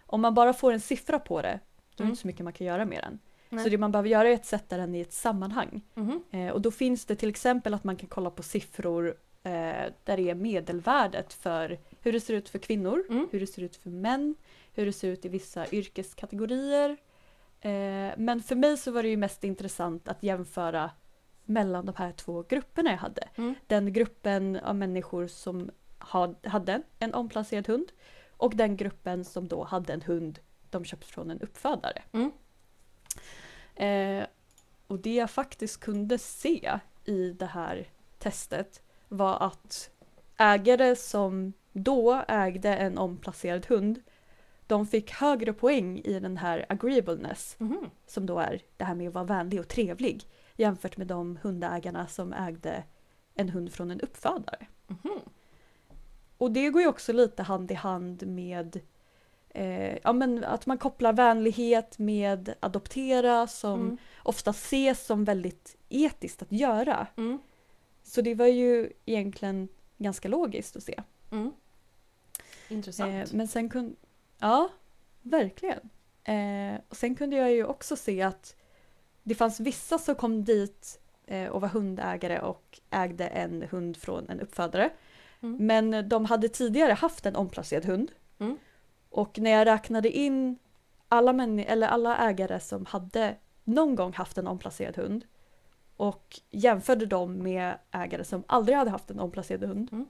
Om 0.05 0.21
man 0.21 0.33
bara 0.33 0.53
får 0.53 0.71
en 0.73 0.79
siffra 0.79 1.19
på 1.19 1.41
det, 1.41 1.47
då 1.47 1.53
är 1.53 1.97
det 1.97 2.03
Mm. 2.03 2.09
inte 2.09 2.21
så 2.21 2.27
mycket 2.27 2.43
man 2.43 2.53
kan 2.53 2.67
göra 2.67 2.85
med 2.85 3.03
den. 3.03 3.19
Nej. 3.49 3.63
Så 3.63 3.69
det 3.69 3.77
man 3.77 3.91
behöver 3.91 4.09
göra 4.09 4.29
är 4.29 4.33
att 4.33 4.45
sätta 4.45 4.77
den 4.77 4.95
i 4.95 5.01
ett 5.01 5.13
sammanhang. 5.13 5.81
Mhm. 5.93 6.23
Eh, 6.31 6.49
och 6.49 6.61
då 6.61 6.71
finns 6.71 7.05
det 7.05 7.15
till 7.15 7.29
exempel 7.29 7.73
att 7.73 7.83
man 7.83 7.95
kan 7.95 8.09
kolla 8.09 8.29
på 8.29 8.43
siffror 8.43 9.07
eh, 9.43 9.51
där 10.03 10.17
det 10.17 10.29
är 10.29 10.35
medelvärdet 10.35 11.33
för 11.33 11.79
hur 12.01 12.11
det 12.11 12.19
ser 12.19 12.33
ut 12.33 12.49
för 12.49 12.59
kvinnor, 12.59 13.03
Mm. 13.09 13.27
hur 13.31 13.39
det 13.39 13.47
ser 13.47 13.61
ut 13.61 13.75
för 13.75 13.89
män, 13.89 14.35
hur 14.73 14.85
det 14.85 14.93
ser 14.93 15.07
ut 15.07 15.25
i 15.25 15.29
vissa 15.29 15.65
yrkeskategorier. 15.71 16.89
Eh, 17.61 18.13
men 18.17 18.41
för 18.43 18.55
mig 18.55 18.77
så 18.77 18.91
var 18.91 19.03
det 19.03 19.09
ju 19.09 19.17
mest 19.17 19.43
intressant 19.43 20.07
att 20.07 20.23
jämföra 20.23 20.91
mellan 21.45 21.85
de 21.85 21.95
här 21.97 22.11
två 22.11 22.43
grupperna 22.49 22.89
jag 22.91 22.97
hade. 22.97 23.29
Mm. 23.35 23.55
Den 23.67 23.93
gruppen 23.93 24.55
av 24.55 24.75
människor 24.75 25.27
som 25.27 25.69
ha, 25.99 26.33
hade 26.43 26.81
en 26.99 27.13
omplacerad 27.13 27.67
hund 27.67 27.91
och 28.37 28.55
den 28.55 28.77
gruppen 28.77 29.25
som 29.25 29.47
då 29.47 29.63
hade 29.63 29.93
en 29.93 30.01
hund 30.01 30.39
de 30.69 30.85
köpt 30.85 31.05
från 31.05 31.31
en 31.31 31.41
uppfödare. 31.41 32.01
Mm. 32.11 32.31
Eh, 33.75 34.25
och 34.87 34.99
det 34.99 35.15
jag 35.15 35.29
faktiskt 35.29 35.79
kunde 35.79 36.17
se 36.17 36.79
i 37.05 37.31
det 37.31 37.45
här 37.45 37.87
testet 38.19 38.81
var 39.07 39.37
att 39.39 39.89
ägare 40.37 40.95
som 40.95 41.53
då 41.73 42.23
ägde 42.27 42.75
en 42.75 42.97
omplacerad 42.97 43.65
hund 43.65 44.01
de 44.67 44.87
fick 44.87 45.11
högre 45.11 45.53
poäng 45.53 45.99
i 45.99 46.19
den 46.19 46.37
här 46.37 46.65
agreeableness 46.69 47.55
Mhm. 47.59 47.89
som 48.05 48.25
då 48.25 48.39
är 48.39 48.61
det 48.77 48.83
här 48.83 48.95
med 48.95 49.07
att 49.07 49.13
vara 49.13 49.23
vänlig 49.23 49.59
och 49.59 49.67
trevlig 49.67 50.23
jämfört 50.55 50.97
med 50.97 51.07
de 51.07 51.39
hundägarna 51.41 52.07
som 52.07 52.33
ägde 52.33 52.83
en 53.35 53.49
hund 53.49 53.73
från 53.73 53.91
en 53.91 54.01
uppfödare. 54.01 54.67
Mhm. 54.87 55.19
och 56.37 56.51
det 56.51 56.69
går 56.69 56.81
ju 56.81 56.87
också 56.87 57.13
lite 57.13 57.43
hand 57.43 57.71
i 57.71 57.73
hand 57.73 58.27
med 58.27 58.79
eh, 59.55 59.97
ja, 60.03 60.13
men 60.13 60.43
att 60.43 60.65
man 60.65 60.77
kopplar 60.77 61.13
vänlighet 61.13 61.99
med 61.99 62.53
adoptera 62.59 63.47
som 63.47 63.81
Mm. 63.81 63.97
ofta 64.23 64.49
ses 64.51 65.05
som 65.05 65.23
väldigt 65.23 65.75
etiskt 65.89 66.41
att 66.41 66.51
göra. 66.51 67.07
Mm. 67.17 67.39
Så 68.03 68.21
det 68.21 68.35
var 68.35 68.45
ju 68.47 68.91
egentligen 69.05 69.67
ganska 69.97 70.27
logiskt 70.27 70.75
att 70.75 70.83
se. 70.83 71.03
Mm. 71.31 71.51
Intressant. 72.69 73.13
Eh, 73.31 73.37
men 73.37 73.47
sen 73.47 73.69
kunde... 73.69 73.95
Ja, 74.39 74.69
verkligen. 75.21 75.89
Eh, 76.23 76.79
och 76.89 76.97
sen 76.97 77.15
kunde 77.15 77.35
jag 77.35 77.51
ju 77.51 77.65
också 77.65 77.95
se 77.95 78.21
att 78.21 78.55
det 79.23 79.35
fanns 79.35 79.59
vissa 79.59 79.97
som 79.97 80.15
kom 80.15 80.43
dit 80.43 80.99
eh, 81.25 81.47
och 81.47 81.61
var 81.61 81.67
hundägare 81.69 82.39
och 82.39 82.79
ägde 82.89 83.27
en 83.27 83.61
hund 83.71 83.97
från 83.97 84.29
en 84.29 84.39
uppfödare. 84.41 84.89
Mm. 85.41 85.65
Men 85.67 86.09
de 86.09 86.25
hade 86.25 86.49
tidigare 86.49 86.93
haft 86.93 87.25
en 87.25 87.35
omplacerad 87.35 87.85
hund. 87.85 88.11
Mm. 88.39 88.57
Och 89.15 89.39
när 89.39 89.51
jag 89.51 89.65
räknade 89.65 90.17
in 90.17 90.59
alla, 91.07 91.33
män- 91.33 91.65
eller 91.67 91.87
alla 91.87 92.17
ägare 92.17 92.59
som 92.59 92.85
hade 92.85 93.35
någon 93.63 93.95
gång 93.95 94.13
haft 94.13 94.37
en 94.37 94.47
omplacerad 94.47 94.97
hund 94.97 95.25
och 95.97 96.39
jämförde 96.51 97.05
dem 97.05 97.37
med 97.37 97.77
ägare 97.91 98.23
som 98.23 98.43
aldrig 98.47 98.77
hade 98.77 98.91
haft 98.91 99.11
en 99.11 99.19
omplacerad 99.19 99.63
hund. 99.63 99.89
Mm. 99.91 100.07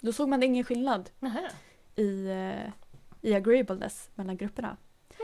Då 0.00 0.12
såg 0.12 0.28
man 0.28 0.42
ingen 0.42 0.64
skillnad 0.64 1.10
Nähä. 1.18 1.50
i, 1.96 2.26
eh, 2.26 2.72
i 3.20 3.34
agreeableness 3.34 4.10
mellan 4.14 4.36
grupperna. 4.36 4.76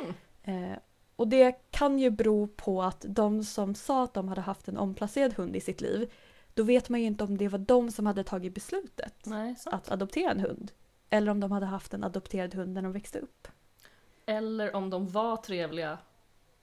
Mm. 0.02 0.72
Eh, 0.72 0.78
och 1.16 1.28
det 1.28 1.52
kan 1.70 1.98
ju 1.98 2.10
bero 2.10 2.46
på 2.46 2.82
att 2.82 3.04
de 3.08 3.44
som 3.44 3.74
sa 3.74 4.04
att 4.04 4.14
de 4.14 4.28
hade 4.28 4.40
haft 4.40 4.68
en 4.68 4.76
omplacerad 4.76 5.34
hund 5.34 5.56
i 5.56 5.60
sitt 5.60 5.80
liv, 5.80 6.12
då 6.54 6.62
vet 6.62 6.88
man 6.88 7.00
ju 7.00 7.06
inte 7.06 7.24
om 7.24 7.38
det 7.38 7.48
var 7.48 7.58
de 7.58 7.90
som 7.90 8.06
hade 8.06 8.24
tagit 8.24 8.54
beslutet 8.54 9.26
Nej, 9.26 9.56
att 9.66 9.90
adoptera 9.90 10.30
en 10.30 10.40
hund. 10.40 10.72
Eller 11.10 11.30
om 11.30 11.40
de 11.40 11.52
hade 11.52 11.66
haft 11.66 11.94
en 11.94 12.04
adopterad 12.04 12.54
hund 12.54 12.74
när 12.74 12.82
de 12.82 12.92
växte 12.92 13.18
upp. 13.18 13.48
Eller 14.26 14.76
om 14.76 14.90
de 14.90 15.08
var 15.08 15.36
trevliga 15.36 15.98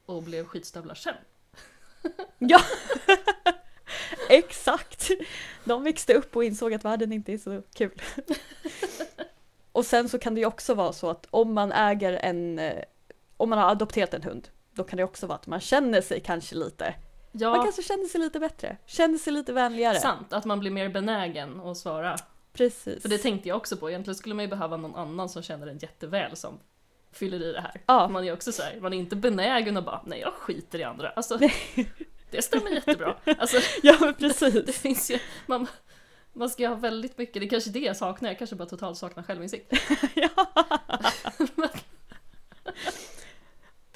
och 0.05 0.23
blev 0.23 0.45
skitstövlar 0.45 0.95
sen. 0.95 1.15
Ja! 2.39 2.59
Exakt! 4.29 5.09
De 5.63 5.83
växte 5.83 6.13
upp 6.13 6.35
och 6.35 6.43
insåg 6.43 6.73
att 6.73 6.85
världen 6.85 7.11
inte 7.13 7.33
är 7.33 7.37
så 7.37 7.61
kul. 7.73 8.01
och 9.71 9.85
sen 9.85 10.09
så 10.09 10.19
kan 10.19 10.35
det 10.35 10.39
ju 10.41 10.47
också 10.47 10.73
vara 10.73 10.93
så 10.93 11.09
att 11.09 11.27
om 11.29 11.53
man 11.53 11.71
äger 11.71 12.13
en, 12.13 12.59
eh, 12.59 12.83
om 13.37 13.49
man 13.49 13.59
har 13.59 13.69
adopterat 13.71 14.13
en 14.13 14.23
hund, 14.23 14.47
då 14.71 14.83
kan 14.83 14.97
det 14.97 15.03
också 15.03 15.27
vara 15.27 15.35
att 15.37 15.47
man 15.47 15.59
känner 15.59 16.01
sig 16.01 16.19
kanske 16.19 16.55
lite, 16.55 16.83
man 17.31 17.41
Ja, 17.41 17.63
kanske 17.63 17.83
känner 17.83 18.05
sig 18.05 18.21
lite 18.21 18.39
bättre, 18.39 18.77
känner 18.85 19.17
sig 19.17 19.33
lite 19.33 19.53
vänligare. 19.53 19.99
sant. 19.99 20.33
Att 20.33 20.45
man 20.45 20.59
blir 20.59 20.71
mer 20.71 20.89
benägen 20.89 21.59
att 21.61 21.77
svara. 21.77 22.15
Precis. 22.57 23.01
För 23.01 23.09
det 23.09 23.17
tänkte 23.17 23.49
jag 23.49 23.57
också 23.57 23.77
på. 23.77 23.89
Egentligen 23.89 24.15
skulle 24.15 24.35
man 24.35 24.45
ju 24.45 24.49
behöva 24.49 24.77
någon 24.77 24.95
annan 24.95 25.29
som 25.29 25.43
känner 25.43 25.67
en 25.67 25.77
jätteväl 25.77 26.35
som 26.35 26.59
fyller 27.11 27.43
i 27.43 27.51
det 27.51 27.61
här. 27.61 27.81
Ja. 27.85 28.07
Man 28.07 28.23
är 28.23 28.33
också 28.33 28.51
så 28.51 28.63
här, 28.63 28.79
man 28.79 28.93
är 28.93 28.97
inte 28.97 29.15
benägen 29.15 29.77
att 29.77 29.85
bara, 29.85 30.01
nej 30.05 30.19
jag 30.19 30.33
skiter 30.33 30.79
i 30.79 30.83
andra. 30.83 31.09
Alltså, 31.09 31.39
det 32.31 32.41
stämmer 32.41 32.69
jättebra. 32.71 33.15
Alltså, 33.37 33.57
Ja 33.83 33.97
men 33.99 34.13
det 34.17 34.29
precis. 34.29 34.77
finns 34.79 35.11
ju, 35.11 35.19
man, 35.45 35.67
man 36.33 36.49
ska 36.49 36.67
ha 36.67 36.75
väldigt 36.75 37.17
mycket, 37.17 37.33
det 37.41 37.45
är 37.45 37.49
kanske 37.49 37.69
det 37.69 37.79
jag 37.79 37.97
saknar, 37.97 38.29
jag 38.29 38.37
kanske 38.37 38.55
bara 38.55 38.69
totalt 38.69 38.97
saknar 38.97 39.23
självinsikt. 39.23 39.73
ja, 40.15 40.29
Men- 41.55 41.69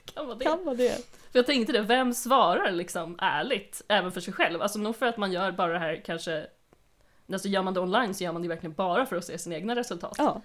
det 0.05 0.13
kan 0.13 0.27
vara 0.27 0.37
det. 0.37 0.45
kan 0.45 0.65
vara 0.65 0.75
det. 0.75 1.05
För 1.31 1.39
jag 1.39 1.45
tänkte 1.45 1.73
det, 1.73 1.81
vem 1.81 2.13
svarar 2.13 2.71
liksom 2.71 3.15
ärligt, 3.21 3.81
även 3.87 4.11
för 4.11 4.21
sig 4.21 4.33
själv? 4.33 4.61
Alltså 4.61 4.79
nog 4.79 4.95
för 4.95 5.05
att 5.05 5.17
man 5.17 5.31
gör 5.31 5.51
bara 5.51 5.73
det 5.73 5.79
här 5.79 6.01
kanske, 6.05 6.47
alltså 7.33 7.47
gör 7.47 7.61
man 7.61 7.73
det 7.73 7.79
online 7.79 8.13
så 8.13 8.23
gör 8.23 8.31
man 8.31 8.41
det 8.41 8.47
verkligen 8.47 8.73
bara 8.73 9.05
för 9.05 9.15
att 9.15 9.25
se 9.25 9.37
sina 9.37 9.55
egna 9.55 9.75
resultat. 9.75 10.15
Ja. 10.17 10.41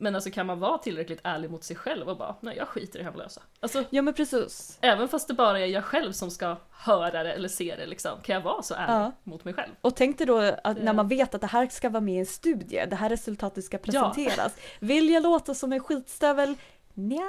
Men 0.00 0.14
alltså 0.14 0.30
kan 0.30 0.46
man 0.46 0.60
vara 0.60 0.78
tillräckligt 0.78 1.20
ärlig 1.24 1.50
mot 1.50 1.64
sig 1.64 1.76
själv 1.76 2.08
och 2.08 2.16
bara, 2.16 2.36
nej 2.40 2.56
jag 2.56 2.68
skiter 2.68 2.98
i 2.98 3.02
hemlösa. 3.02 3.42
Alltså, 3.60 3.84
ja 3.90 4.02
men 4.02 4.14
precis. 4.14 4.78
även 4.80 5.08
fast 5.08 5.28
det 5.28 5.34
bara 5.34 5.60
är 5.60 5.66
jag 5.66 5.84
själv 5.84 6.12
som 6.12 6.30
ska 6.30 6.56
höra 6.70 7.22
det 7.22 7.32
eller 7.32 7.48
se 7.48 7.74
det 7.78 7.86
liksom, 7.86 8.18
kan 8.22 8.34
jag 8.34 8.40
vara 8.42 8.62
så 8.62 8.74
ärlig 8.74 8.94
Ja. 8.94 9.12
mot 9.24 9.44
mig 9.44 9.54
själv? 9.54 9.72
Och 9.80 9.96
tänk 9.96 10.18
dig 10.18 10.26
då 10.26 10.38
att 10.38 10.76
Det- 10.76 10.82
när 10.82 10.92
man 10.92 11.08
vet 11.08 11.34
att 11.34 11.40
det 11.40 11.46
här 11.46 11.66
ska 11.68 11.88
vara 11.90 12.00
med 12.00 12.14
i 12.14 12.18
en 12.18 12.26
studie, 12.26 12.86
det 12.90 12.96
här 12.96 13.08
resultatet 13.08 13.64
ska 13.64 13.78
presenteras. 13.78 14.52
Vill 14.80 15.10
jag 15.10 15.22
låta 15.22 15.54
som 15.54 15.72
en 15.72 15.80
skitstövel? 15.80 16.54
Nja. 16.94 17.22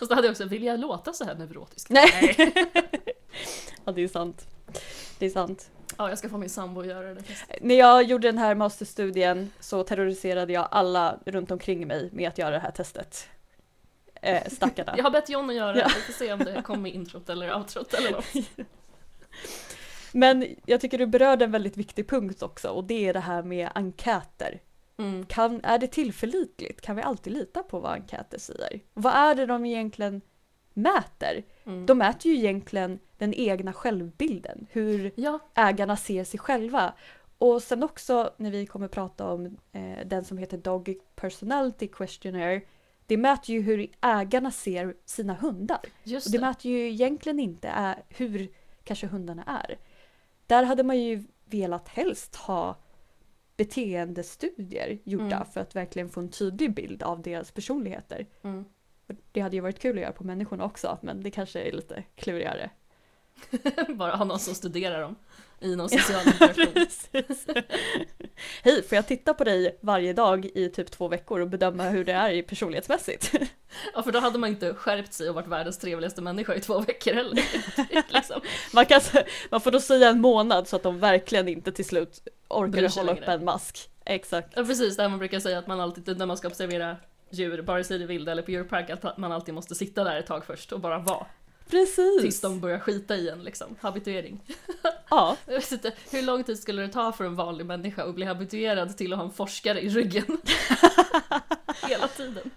Och 0.00 0.06
så 0.06 0.14
hade 0.14 0.26
jag 0.26 0.30
också, 0.32 0.44
vill 0.44 0.62
jag 0.62 0.80
låta 0.80 1.12
så 1.12 1.24
här 1.24 1.34
neurotisk? 1.34 1.88
Nej. 1.90 2.36
Ja 3.84 3.92
det 3.92 4.02
är 4.02 4.08
sant. 4.08 4.46
Det 5.18 5.26
är 5.26 5.30
sant. 5.30 5.70
Ja, 5.96 6.08
jag 6.08 6.18
ska 6.18 6.28
få 6.28 6.38
min 6.38 6.50
sambo 6.50 6.80
att 6.80 6.86
göra 6.86 7.14
det. 7.14 7.22
När 7.60 7.74
jag 7.74 8.02
gjorde 8.02 8.28
den 8.28 8.38
här 8.38 8.54
masterstudien 8.54 9.50
så 9.60 9.84
terroriserade 9.84 10.52
jag 10.52 10.68
alla 10.70 11.18
runt 11.26 11.50
omkring 11.50 11.86
mig 11.86 12.08
med 12.12 12.28
att 12.28 12.38
göra 12.38 12.50
det 12.50 12.58
här 12.58 12.70
testet. 12.70 13.28
Eh, 14.22 14.48
stackarna. 14.48 14.94
Jag 14.96 15.04
har 15.04 15.10
bett 15.10 15.28
John 15.28 15.50
att 15.50 15.56
göra 15.56 15.72
det, 15.72 15.80
Ja. 15.80 15.90
vi 15.96 16.00
får 16.00 16.12
se 16.12 16.32
om 16.32 16.38
det 16.38 16.62
kommer 16.62 16.90
i 16.90 16.92
introt 16.92 17.28
eller 17.28 17.54
outrot 17.54 17.94
eller 17.94 18.10
något. 18.10 18.24
Men 20.12 20.46
jag 20.66 20.80
tycker 20.80 20.98
du 20.98 21.06
berörde 21.06 21.44
en 21.44 21.50
väldigt 21.50 21.76
viktig 21.76 22.08
punkt 22.08 22.42
också 22.42 22.68
och 22.68 22.84
det 22.84 23.08
är 23.08 23.12
det 23.12 23.20
här 23.20 23.42
med 23.42 23.68
enkäter. 23.74 24.60
Mm. 24.98 25.26
Kan, 25.26 25.60
är 25.64 25.78
det 25.78 25.86
tillförlitligt? 25.86 26.80
Kan 26.80 26.96
vi 26.96 27.02
alltid 27.02 27.32
lita 27.32 27.62
på 27.62 27.80
vad 27.80 27.92
enkäter 27.92 28.38
säger? 28.38 28.80
Vad 28.94 29.14
är 29.14 29.34
det 29.34 29.46
de 29.46 29.66
egentligen 29.66 30.20
mäter? 30.74 31.42
Mm. 31.64 31.86
De 31.86 31.98
mäter 31.98 32.30
ju 32.30 32.38
egentligen 32.38 32.98
den 33.22 33.34
egna 33.34 33.72
självbilden, 33.72 34.66
hur 34.70 35.12
Ja, 35.16 35.38
ägarna 35.54 35.96
ser 35.96 36.24
sig 36.24 36.40
själva. 36.40 36.94
Och 37.38 37.62
sen 37.62 37.82
också 37.82 38.34
när 38.36 38.50
vi 38.50 38.66
kommer 38.66 38.88
prata 38.88 39.32
om 39.32 39.46
eh, 39.72 40.06
den 40.06 40.24
som 40.24 40.38
heter 40.38 40.58
Dog 40.58 40.94
Personality 41.14 41.88
Questionnaire, 41.88 42.60
det 43.06 43.16
mäter 43.16 43.54
ju 43.54 43.60
hur 43.62 43.86
ägarna 44.00 44.50
ser 44.50 44.94
sina 45.04 45.34
hundar. 45.34 45.80
just 46.04 46.26
Och 46.26 46.32
det 46.32 46.38
det. 46.38 46.44
mäter 46.44 46.70
ju 46.70 46.90
egentligen 46.90 47.40
inte 47.40 47.68
är, 47.68 48.02
hur 48.08 48.48
kanske 48.84 49.06
hundarna 49.06 49.42
är. 49.44 49.78
Där 50.46 50.62
hade 50.62 50.82
man 50.82 50.98
ju 51.00 51.24
velat 51.44 51.88
helst 51.88 52.36
ha 52.36 52.76
beteendestudier 53.56 54.98
gjorda 55.04 55.36
Mm. 55.36 55.46
för 55.46 55.60
att 55.60 55.76
verkligen 55.76 56.08
få 56.08 56.20
en 56.20 56.28
tydlig 56.28 56.74
bild 56.74 57.02
av 57.02 57.22
deras 57.22 57.50
personligheter. 57.50 58.26
Mm. 58.42 58.64
Det 59.32 59.40
hade 59.40 59.56
ju 59.56 59.60
varit 59.62 59.78
kul 59.78 59.96
att 59.96 60.02
göra 60.02 60.12
på 60.12 60.24
människorna 60.24 60.64
också, 60.64 60.98
men 61.02 61.22
det 61.22 61.30
kanske 61.30 61.60
är 61.60 61.72
lite 61.72 62.04
klurigare. 62.14 62.70
Bara 63.88 64.16
ha 64.16 64.24
någon 64.24 64.38
som 64.38 64.54
studerar 64.54 65.00
dem 65.00 65.16
i 65.60 65.76
någon 65.76 65.88
social 65.88 66.26
interaktion. 66.26 66.86
Hej, 68.62 68.82
får 68.82 68.96
jag 68.96 69.06
titta 69.06 69.34
på 69.34 69.44
dig 69.44 69.78
varje 69.80 70.12
dag 70.12 70.50
i 70.54 70.68
typ 70.68 70.90
två 70.90 71.08
veckor 71.08 71.40
och 71.40 71.48
bedöma 71.48 71.88
hur 71.88 72.04
det 72.04 72.12
är 72.12 72.30
i 72.30 72.42
personlighetsmässigt? 72.42 73.32
Ja, 73.94 74.02
för 74.02 74.12
då 74.12 74.18
hade 74.18 74.38
man 74.38 74.50
inte 74.50 74.74
skärpt 74.74 75.12
sig 75.12 75.28
och 75.28 75.34
varit 75.34 75.48
världens 75.48 75.78
trevligaste 75.78 76.22
människa 76.22 76.54
i 76.54 76.60
två 76.60 76.80
veckor 76.80 77.14
heller. 77.14 77.42
liksom. 78.08 78.40
Man, 78.72 78.86
kan, 78.86 79.00
man 79.50 79.60
får 79.60 79.70
då 79.70 79.80
säga 79.80 80.08
en 80.08 80.20
månad 80.20 80.68
så 80.68 80.76
att 80.76 80.82
de 80.82 80.98
verkligen 80.98 81.48
inte 81.48 81.72
till 81.72 81.84
slut 81.84 82.28
orkar 82.48 82.96
hålla 82.96 83.12
upp 83.12 83.28
en 83.28 83.44
mask. 83.44 83.90
Exakt. 84.04 84.52
Ja, 84.56 84.64
precis, 84.64 84.96
det 84.96 85.02
här 85.02 85.08
man 85.08 85.18
brukar 85.18 85.40
säga 85.40 85.58
att 85.58 85.66
man 85.66 85.80
alltid, 85.80 86.18
när 86.18 86.26
man 86.26 86.36
ska 86.36 86.48
observera 86.48 86.96
djur, 87.30 87.58
vare 87.58 87.84
sig 87.84 87.98
det 87.98 88.04
är 88.04 88.08
vilda 88.08 88.32
eller 88.32 88.42
på 88.42 88.50
djurpark, 88.50 88.90
att 88.90 89.18
man 89.18 89.32
alltid 89.32 89.54
måste 89.54 89.74
sitta 89.74 90.04
där 90.04 90.16
ett 90.16 90.26
tag 90.26 90.44
först 90.44 90.72
och 90.72 90.80
bara 90.80 90.98
vara. 90.98 91.26
Precis. 91.70 92.22
Tills 92.22 92.40
de 92.40 92.60
börjar 92.60 92.78
skita 92.78 93.16
i 93.16 93.28
en 93.28 93.44
liksom, 93.44 93.76
habituering. 93.80 94.40
Ja, 95.10 95.36
Jag 95.46 95.54
vet 95.54 95.72
inte, 95.72 95.92
hur 96.10 96.22
lång 96.22 96.44
tid 96.44 96.58
skulle 96.58 96.82
det 96.82 96.88
ta 96.88 97.12
för 97.12 97.24
en 97.24 97.34
vanlig 97.36 97.66
människa 97.66 98.04
att 98.04 98.14
bli 98.14 98.24
habituerad 98.24 98.96
till 98.96 99.12
att 99.12 99.18
ha 99.18 99.26
en 99.26 99.32
forskare 99.32 99.80
i 99.80 99.88
ryggen? 99.88 100.24
Hela 101.88 102.08
tiden. 102.08 102.50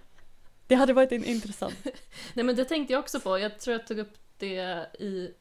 det 0.67 0.75
hade 0.75 0.93
varit 0.93 1.11
en 1.11 1.23
intressant. 1.23 1.75
Nej 2.33 2.45
men 2.45 2.55
det 2.55 2.65
tänkte 2.65 2.93
jag 2.93 2.99
också 2.99 3.19
på, 3.19 3.39
jag 3.39 3.59
tror 3.59 3.77
jag 3.77 3.87
tog 3.87 3.99
upp 3.99 4.13
det 4.37 4.87
i 4.99 5.31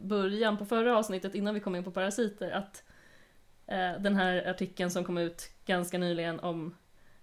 början 0.00 0.58
på 0.58 0.64
förra 0.64 0.98
avsnittet 0.98 1.34
innan 1.34 1.54
vi 1.54 1.60
kom 1.60 1.76
in 1.76 1.84
på 1.84 1.90
parasiter, 1.90 2.50
att 2.50 2.82
eh, 3.66 4.02
den 4.02 4.16
här 4.16 4.50
artikeln 4.50 4.90
som 4.90 5.04
kom 5.04 5.18
ut 5.18 5.50
ganska 5.66 5.98
nyligen 5.98 6.40
om 6.40 6.74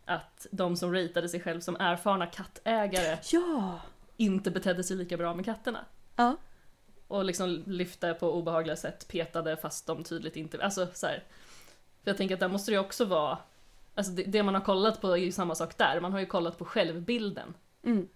att 0.05 0.47
de 0.51 0.75
som 0.77 0.93
ratade 0.93 1.29
sig 1.29 1.39
själv 1.41 1.59
som 1.59 1.75
erfarna 1.79 2.25
kattägare 2.25 3.17
Ja. 3.31 3.79
Inte 4.17 4.51
betedde 4.51 4.83
sig 4.83 4.97
lika 4.97 5.17
bra 5.17 5.33
med 5.33 5.45
katterna. 5.45 5.85
Ja. 6.15 6.37
Och 7.07 7.25
liksom 7.25 7.63
lyfte 7.67 8.13
på 8.13 8.33
obehagliga 8.33 8.75
sätt, 8.75 9.07
petade 9.07 9.57
fast 9.57 9.85
de 9.85 10.03
tydligt 10.03 10.35
inte... 10.35 10.63
Alltså 10.63 10.87
så 10.93 11.07
här. 11.07 11.23
För 12.03 12.11
jag 12.11 12.17
tänker 12.17 12.35
att 12.35 12.39
där 12.39 12.47
måste 12.47 12.71
det 12.71 12.79
också 12.79 13.05
vara... 13.05 13.37
Alltså 13.95 14.11
det, 14.11 14.23
det 14.23 14.43
man 14.43 14.53
har 14.53 14.61
kollat 14.61 15.01
på 15.01 15.11
är 15.11 15.17
ju 15.17 15.31
samma 15.31 15.55
sak 15.55 15.77
där, 15.77 15.99
man 15.99 16.11
har 16.11 16.19
ju 16.19 16.25
kollat 16.25 16.57
på 16.57 16.65
självbilden 16.65 17.53
Mm. 17.83 18.09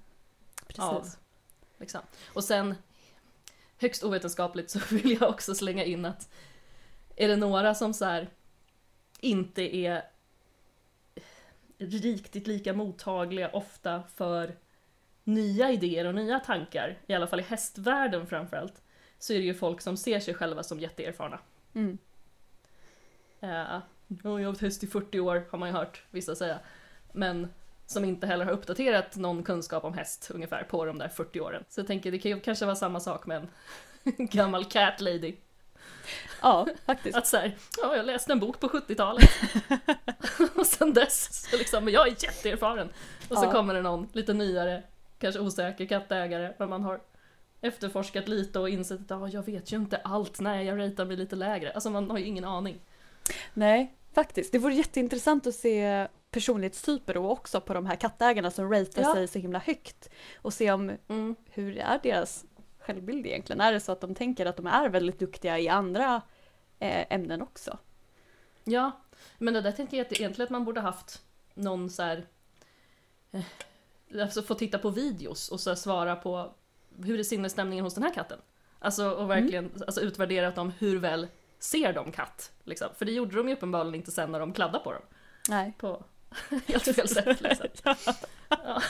Precis. 0.68 0.84
av... 0.84 1.08
Liksom. 1.78 2.02
Och 2.34 2.44
sen, 2.44 2.76
högst 3.78 4.04
ovetenskapligt 4.04 4.70
så 4.70 4.80
vill 4.96 5.18
jag 5.22 5.30
också 5.30 5.56
slänga 5.56 5.84
in 5.84 6.06
att 6.06 6.30
är 7.16 7.28
det 7.28 7.36
några 7.36 7.76
som 7.76 7.94
så 7.94 8.06
här 8.06 8.30
inte 9.20 9.76
är 9.76 10.04
riktigt 11.78 12.48
lika 12.48 12.74
mottagliga 12.74 13.50
ofta 13.50 14.04
för 14.16 14.56
nya 15.28 15.72
idéer 15.72 16.06
och 16.06 16.16
nya 16.16 16.40
tankar, 16.40 16.98
i 17.08 17.14
alla 17.14 17.28
fall 17.28 17.40
i 17.40 17.44
hästvärlden 17.44 18.28
framförallt, 18.28 18.82
så 19.20 19.34
är 19.34 19.38
det 19.38 19.44
ju 19.46 19.54
folk 19.54 19.82
som 19.82 19.98
ser 19.98 20.20
sig 20.20 20.34
själva 20.34 20.64
som 20.64 20.80
jätteerfarna. 20.80 21.40
Mm. 21.74 21.98
Ja, 23.40 23.82
jag 24.08 24.30
har 24.32 24.44
haft 24.46 24.62
häst 24.62 24.84
i 24.84 24.88
40 24.88 25.20
år 25.20 25.48
har 25.52 25.58
man 25.60 25.70
ju 25.70 25.76
hört 25.76 26.04
vissa 26.12 26.36
säga. 26.36 26.60
Men 27.12 27.54
som 27.86 28.06
inte 28.06 28.28
heller 28.28 28.46
har 28.46 28.52
uppdaterat 28.52 29.16
någon 29.16 29.44
kunskap 29.44 29.84
om 29.84 29.94
häst 29.94 30.32
ungefär 30.34 30.64
på 30.64 30.86
de 30.86 30.98
där 30.98 31.08
40 31.10 31.40
åren. 31.40 31.64
Så 31.70 31.80
jag 31.80 31.88
tänker 31.88 32.12
det 32.12 32.20
kan 32.20 32.32
ju 32.32 32.40
kanske 32.40 32.66
vara 32.66 32.76
samma 32.76 33.00
sak 33.00 33.26
med 33.26 33.38
en 33.38 33.48
gammal 34.28 34.66
cat 34.66 35.02
lady. 35.02 35.36
Ja, 36.42 36.68
faktiskt. 36.86 37.18
Att 37.18 37.28
såhär, 37.28 37.56
ja 37.82 37.96
jag 37.96 38.06
läste 38.06 38.32
en 38.32 38.40
bok 38.40 38.60
på 38.60 38.68
70-talet. 38.68 39.30
och 40.56 40.66
sen 40.66 40.94
dess, 40.94 41.50
så 41.50 41.58
liksom, 41.58 41.90
jag 41.90 42.08
är 42.08 42.12
jätteerfaren. 42.24 42.90
Och 43.30 43.38
så 43.38 43.44
Ja. 43.46 43.52
kommer 43.52 43.74
det 43.74 43.82
någon 43.82 44.10
lite 44.14 44.34
nyare, 44.34 44.84
kanske 45.20 45.42
osäker 45.42 45.86
kattägare, 45.86 46.54
men 46.60 46.70
man 46.70 46.84
har 46.84 47.02
efterforskat 47.62 48.28
lite 48.28 48.60
och 48.60 48.70
insett 48.70 49.00
att 49.00 49.10
ja, 49.10 49.28
jag 49.30 49.44
vet 49.46 49.72
ju 49.74 49.78
inte 49.78 49.98
allt, 49.98 50.40
nej 50.40 50.66
jag 50.66 50.80
ratear 50.80 51.06
mig 51.06 51.18
lite 51.18 51.36
lägre. 51.36 51.72
Alltså 51.72 51.90
man 51.90 52.10
har 52.12 52.18
ju 52.18 52.26
ingen 52.26 52.46
aning. 52.46 52.80
Nej, 53.54 53.94
faktiskt. 54.14 54.52
Det 54.52 54.60
vore 54.60 54.74
jätteintressant 54.74 55.48
att 55.48 55.56
se 55.56 56.08
personlighetstyper 56.32 57.14
då 57.14 57.30
också 57.30 57.62
på 57.62 57.74
de 57.74 57.86
här 57.86 57.96
kattägarna 57.96 58.52
som 58.52 58.72
ratear 58.72 59.04
Ja. 59.04 59.14
sig 59.14 59.28
så 59.28 59.40
himla 59.40 59.60
högt. 59.60 60.10
Och 60.42 60.54
se 60.54 60.72
om 60.72 60.92
Mm. 61.08 61.36
hur 61.52 61.78
är 61.78 62.00
deras 62.04 62.46
självbild 62.80 63.26
egentligen? 63.26 63.62
Är 63.62 63.74
det 63.74 63.80
så 63.80 63.92
att 63.92 64.02
de 64.02 64.16
tänker 64.16 64.46
att 64.46 64.58
de 64.58 64.68
är 64.68 64.90
väldigt 64.90 65.20
duktiga 65.20 65.60
i 65.60 65.70
andra 65.70 66.22
eh, 66.80 67.06
ämnen 67.14 67.42
också? 67.42 67.78
Ja, 68.64 68.92
men 69.38 69.54
det 69.54 69.62
där 69.62 69.72
tänker 69.72 69.98
jag 69.98 70.06
att 70.06 70.14
egentligen 70.20 70.44
att 70.46 70.50
man 70.52 70.66
borde 70.66 70.82
haft 70.82 71.22
någon 71.54 71.90
så 71.90 72.04
här, 72.04 72.26
eh, 73.32 73.42
alltså 74.22 74.42
få 74.42 74.56
titta 74.56 74.80
på 74.80 74.90
videos 74.90 75.50
och 75.50 75.60
så 75.60 75.76
svara 75.76 76.16
på 76.16 76.54
hur 77.04 77.20
är 77.20 77.24
sinnesstämningen 77.24 77.86
hos 77.86 77.94
den 77.94 78.04
här 78.04 78.14
katten? 78.14 78.40
Alltså 78.80 79.12
och 79.12 79.30
verkligen 79.30 79.72
alltså, 79.86 80.02
utvärdera 80.02 80.52
dem 80.52 80.72
hur 80.80 81.00
väl 81.00 81.28
ser 81.60 81.94
de 81.94 82.12
katt? 82.12 82.52
Liksom. 82.64 82.88
För 82.98 83.06
det 83.06 83.12
gjorde 83.12 83.36
de 83.36 83.48
ju 83.50 83.56
uppenbarligen 83.56 83.96
inte 83.96 84.12
sen 84.12 84.32
när 84.32 84.40
de 84.40 84.54
kladdade 84.54 84.84
på 84.84 84.94
dem. 84.94 85.02
Nej. 85.50 85.74
På 85.78 86.04
helt 86.68 86.96
fel 86.96 87.08
sätt 87.08 87.42
liksom. 87.42 87.68
Ja. 88.50 88.82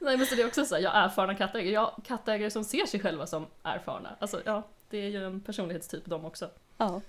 Nej 0.00 0.16
men 0.16 0.26
så 0.26 0.34
det 0.34 0.42
är 0.42 0.46
också 0.46 0.64
så 0.64 0.74
här, 0.74 0.82
ja 0.82 0.92
erfarna 0.92 1.34
kattägare, 1.34 1.72
ja 1.72 1.96
kattägare 2.04 2.50
som 2.50 2.64
ser 2.64 2.86
sig 2.86 3.00
själva 3.00 3.26
som 3.26 3.46
erfarna. 3.62 4.16
Alltså 4.18 4.42
ja, 4.44 4.62
det 4.90 4.98
är 4.98 5.08
ju 5.08 5.24
en 5.24 5.40
personlighetstyp 5.40 6.06
de 6.06 6.24
också. 6.24 6.50
Ja, 6.78 7.00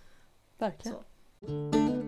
verkligen. 0.57 0.97
Så. 0.97 2.00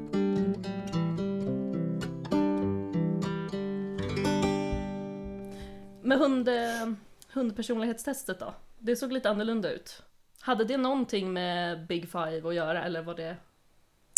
Med 6.14 6.20
hund, 6.20 6.50
eh, 6.50 6.94
hundpersonlighetstestet 7.34 8.40
då? 8.40 8.54
Det 8.80 8.96
såg 8.96 9.12
lite 9.12 9.30
annorlunda 9.30 9.72
ut. 9.72 10.04
Hade 10.40 10.64
det 10.64 10.78
någonting 10.78 11.34
med 11.34 11.88
Big 11.88 12.12
Five 12.12 12.48
att 12.50 12.56
göra 12.56 12.84
eller 12.84 13.02
var 13.02 13.16
det... 13.16 13.38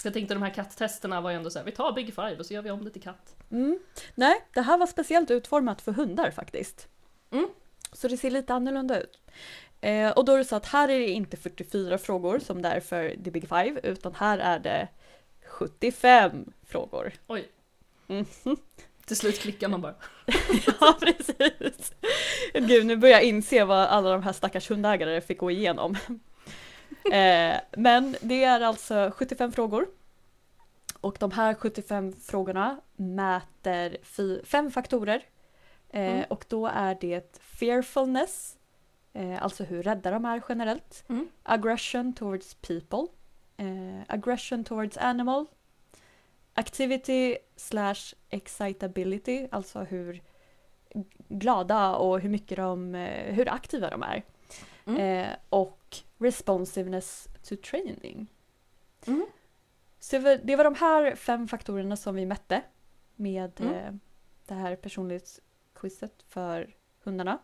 Jag 0.03 0.13
tänkte 0.13 0.33
de 0.33 0.43
här 0.43 0.53
katttesterna 0.53 1.21
var 1.21 1.29
ju 1.29 1.35
ändå 1.35 1.49
så 1.49 1.59
här, 1.59 1.65
vi 1.65 1.71
tar 1.71 1.91
Big 1.93 2.15
Five 2.15 2.37
och 2.37 2.45
så 2.45 2.53
gör 2.53 2.61
vi 2.61 2.71
om 2.71 2.85
det 2.85 2.89
till 2.89 3.01
katt. 3.01 3.35
Mm. 3.51 3.79
Nej, 4.15 4.45
det 4.53 4.61
här 4.61 4.77
var 4.77 4.87
speciellt 4.87 5.31
utformat 5.31 5.81
för 5.81 5.91
hundar 5.91 6.31
faktiskt. 6.31 6.87
Mm. 7.31 7.49
Så 7.91 8.07
det 8.07 8.17
ser 8.17 8.31
lite 8.31 8.53
annorlunda 8.53 9.01
ut. 9.01 9.19
Eh, 9.81 10.11
och 10.11 10.25
då 10.25 10.33
är 10.33 10.37
det 10.37 10.45
så 10.45 10.55
att 10.55 10.65
här 10.65 10.89
är 10.89 10.99
det 10.99 11.09
inte 11.09 11.37
44 11.37 11.97
frågor 11.97 12.39
som 12.39 12.61
det 12.61 12.69
är 12.69 12.79
för 12.79 13.09
The 13.23 13.31
Big 13.31 13.49
Five, 13.49 13.79
utan 13.83 14.15
här 14.15 14.37
är 14.37 14.59
det 14.59 14.87
75 15.45 16.51
frågor. 16.63 17.13
Oj, 17.27 17.51
Mm. 18.07 18.25
Till 19.05 19.15
slut 19.15 19.39
klickar 19.39 19.67
man 19.67 19.81
bara. 19.81 19.95
ja, 20.79 20.97
precis. 20.99 21.93
Gud, 22.53 22.85
nu 22.85 22.95
börjar 22.95 23.15
jag 23.15 23.23
inse 23.23 23.65
vad 23.65 23.87
alla 23.87 24.11
de 24.11 24.23
här 24.23 24.33
stackars 24.33 24.71
hundägare 24.71 25.21
fick 25.21 25.37
gå 25.37 25.51
igenom. 25.51 25.91
eh, 27.11 27.55
men 27.77 28.15
det 28.21 28.43
är 28.43 28.61
alltså 28.61 29.11
75 29.15 29.51
frågor. 29.51 29.87
Och 31.01 31.17
de 31.19 31.31
här 31.31 31.53
75 31.53 32.13
frågorna 32.13 32.81
mäter 32.95 33.97
fem 34.45 34.71
faktorer. 34.71 35.21
Eh, 35.89 36.01
Mm. 36.01 36.25
Och 36.29 36.45
då 36.49 36.67
är 36.67 36.97
det 37.01 37.39
fearfulness, 37.41 38.57
eh, 39.13 39.43
alltså 39.43 39.63
hur 39.63 39.83
rädda 39.83 40.11
de 40.11 40.25
är 40.25 40.41
generellt. 40.49 41.03
Mm. 41.09 41.27
Aggression 41.43 42.13
towards 42.13 42.53
people. 42.53 43.07
Eh, 43.57 44.01
aggression 44.07 44.63
towards 44.63 44.97
animal. 44.97 45.45
Activity 46.53 47.37
slash 47.55 48.13
excitability, 48.29 49.47
alltså 49.51 49.79
hur 49.79 50.21
glada 51.27 51.95
och 51.95 52.19
hur 52.19 52.29
mycket 52.29 52.57
de, 52.57 52.95
eh, 52.95 53.33
hur 53.33 53.49
aktiva 53.53 53.89
de 53.89 54.03
är. 54.03 54.23
Mm. 54.85 54.99
Eh, 55.01 55.35
och 55.49 55.97
responsiveness 56.17 57.27
to 57.43 57.55
training. 57.55 58.27
Mm. 59.07 59.25
Så 59.99 60.19
det 60.43 60.55
var, 60.55 60.63
de 60.63 60.75
här 60.75 61.15
fem 61.15 61.47
faktorerna 61.47 61.95
som 61.95 62.15
vi 62.15 62.25
mätte 62.25 62.61
med 63.15 63.61
Mm. 63.61 63.73
eh, 63.73 63.93
det 64.47 64.53
här 64.53 64.75
personlighetsquizet 64.75 66.23
för 66.27 66.75
hundarna. 67.03 67.37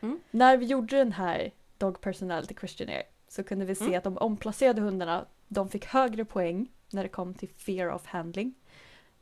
Mm. 0.00 0.20
När 0.30 0.56
vi 0.56 0.66
gjorde 0.66 0.96
den 0.96 1.12
här 1.12 1.50
Dog 1.78 2.00
Personality 2.00 2.54
Questionnaire 2.54 3.06
så 3.28 3.44
kunde 3.44 3.64
vi 3.64 3.74
se 3.74 3.84
Mm. 3.84 3.98
att 3.98 4.04
de 4.04 4.18
omplacerade 4.18 4.80
hundarna 4.80 5.26
de 5.48 5.68
fick 5.68 5.84
högre 5.86 6.24
poäng 6.24 6.72
när 6.92 7.02
det 7.02 7.08
kom 7.08 7.34
till 7.34 7.48
fear 7.48 7.90
of 7.92 8.06
handling. 8.06 8.54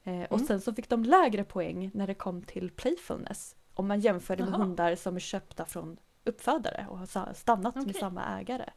Eh, 0.07 0.23
och 0.23 0.37
Mm. 0.37 0.47
sen 0.47 0.61
så 0.61 0.75
fick 0.75 0.89
de 0.89 1.05
lägre 1.05 1.45
poäng 1.45 1.91
när 1.95 2.07
det 2.07 2.15
kom 2.15 2.43
till 2.43 2.71
playfulness. 2.71 3.57
Om 3.75 3.89
man 3.89 4.01
jämförde 4.01 4.43
med 4.45 4.53
Jaha. 4.53 4.59
hundar 4.63 4.95
som 4.95 5.17
är 5.17 5.21
köpta 5.21 5.65
från 5.65 5.97
uppfödare 6.25 6.87
och 6.91 6.99
har 6.99 7.35
stannat 7.35 7.75
med 7.75 7.83
Okej. 7.85 7.95
samma 7.95 8.39
ägare. 8.41 8.71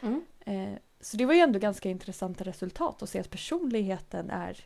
Mm. 0.00 0.24
Eh, 0.40 0.78
så 1.00 1.16
det 1.16 1.26
var 1.26 1.34
ju 1.34 1.40
ändå 1.40 1.58
ganska 1.58 1.88
intressanta 1.90 2.44
resultat 2.44 3.02
att 3.02 3.08
se 3.08 3.20
att 3.20 3.30
personligheten 3.30 4.30
är 4.30 4.60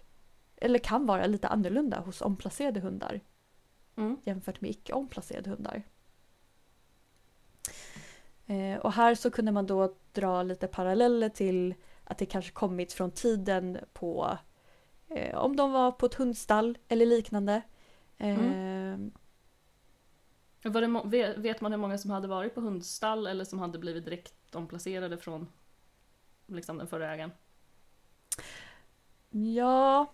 eller 0.56 0.78
kan 0.78 1.06
vara 1.06 1.26
lite 1.26 1.48
annorlunda 1.48 2.00
hos 2.00 2.20
omplacerade 2.22 2.80
hundar 2.80 3.20
Mm. 3.96 4.16
jämfört 4.24 4.60
med 4.60 4.70
icke 4.70 4.92
omplacerade 4.92 5.50
hundar. 5.50 5.82
Eh, 8.46 8.78
och 8.78 8.92
här 8.92 9.14
så 9.14 9.30
kunde 9.30 9.52
man 9.52 9.66
då 9.66 9.94
dra 10.12 10.42
lite 10.42 10.66
paralleller 10.66 11.28
till 11.28 11.74
att 12.04 12.18
det 12.18 12.26
kanske 12.26 12.50
kommit 12.52 12.92
från 12.92 13.10
tiden 13.10 13.78
på 13.92 14.38
om 15.34 15.56
de 15.56 15.72
var 15.72 15.92
på 15.92 16.06
ett 16.06 16.14
hundstall 16.14 16.78
eller 16.88 17.06
liknande. 17.06 17.62
Eh, 18.18 18.38
Var 20.64 20.80
det 21.10 21.34
vet 21.36 21.60
man 21.60 21.72
hur 21.72 21.78
många 21.78 21.98
som 21.98 22.10
hade 22.10 22.28
varit 22.28 22.54
på 22.54 22.60
hundstall 22.60 23.26
eller 23.26 23.44
som 23.44 23.58
hade 23.58 23.78
blivit 23.78 24.04
direkt 24.04 24.54
omplacerade 24.54 25.18
från 25.18 25.48
liksom, 26.46 26.78
den 26.78 26.86
förra 26.86 27.14
ägaren? 27.14 27.30
Ja, 29.30 30.06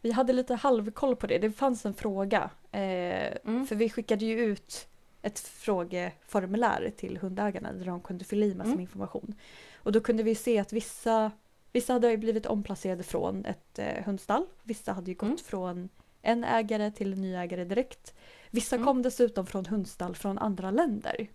vi 0.00 0.10
hade 0.10 0.32
lite 0.32 0.54
halvkoll 0.54 1.16
på 1.16 1.26
det. 1.26 1.38
Det 1.38 1.52
fanns 1.52 1.86
en 1.86 1.94
fråga. 1.94 2.50
Eh, 2.70 3.36
Mm. 3.44 3.66
För 3.66 3.74
vi 3.76 3.90
skickade 3.90 4.24
ju 4.24 4.40
ut 4.40 4.88
ett 5.22 5.38
frågeformulär 5.38 6.92
till 6.96 7.16
hundägarna 7.18 7.72
där 7.72 7.84
de 7.86 8.00
kunde 8.00 8.24
fylla 8.24 8.46
i 8.46 8.54
massor 8.54 8.70
Mm. 8.70 8.80
information. 8.80 9.34
Och 9.76 9.92
då 9.92 10.00
kunde 10.00 10.22
vi 10.22 10.34
se 10.34 10.58
att 10.58 10.72
vissa, 10.72 11.30
vissa 11.74 11.92
hade 11.92 12.10
ju 12.10 12.16
blivit 12.16 12.46
omplacerade 12.46 13.02
från 13.02 13.44
ett 13.44 13.78
eh, 13.78 14.04
hundstall. 14.04 14.46
Vissa 14.62 14.92
hade 14.92 15.10
ju 15.10 15.14
gått 15.16 15.26
Mm. 15.26 15.38
från 15.38 15.88
en 16.22 16.44
ägare 16.44 16.90
till 16.90 17.12
en 17.12 17.20
ny 17.20 17.34
ägare 17.34 17.64
direkt. 17.64 18.14
Vissa 18.50 18.76
Mm. 18.76 18.86
kom 18.86 19.02
dessutom 19.02 19.46
från 19.46 19.66
hundstall 19.66 20.14
från 20.14 20.38
andra 20.38 20.70
länder. 20.70 21.26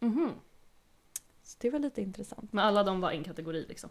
Mhm. 0.00 0.30
Så 1.42 1.56
det 1.60 1.70
var 1.70 1.78
lite 1.78 2.02
intressant. 2.02 2.52
Men 2.52 2.64
alla 2.64 2.82
de 2.84 3.00
var 3.00 3.10
en 3.10 3.24
kategori 3.24 3.66
liksom? 3.68 3.90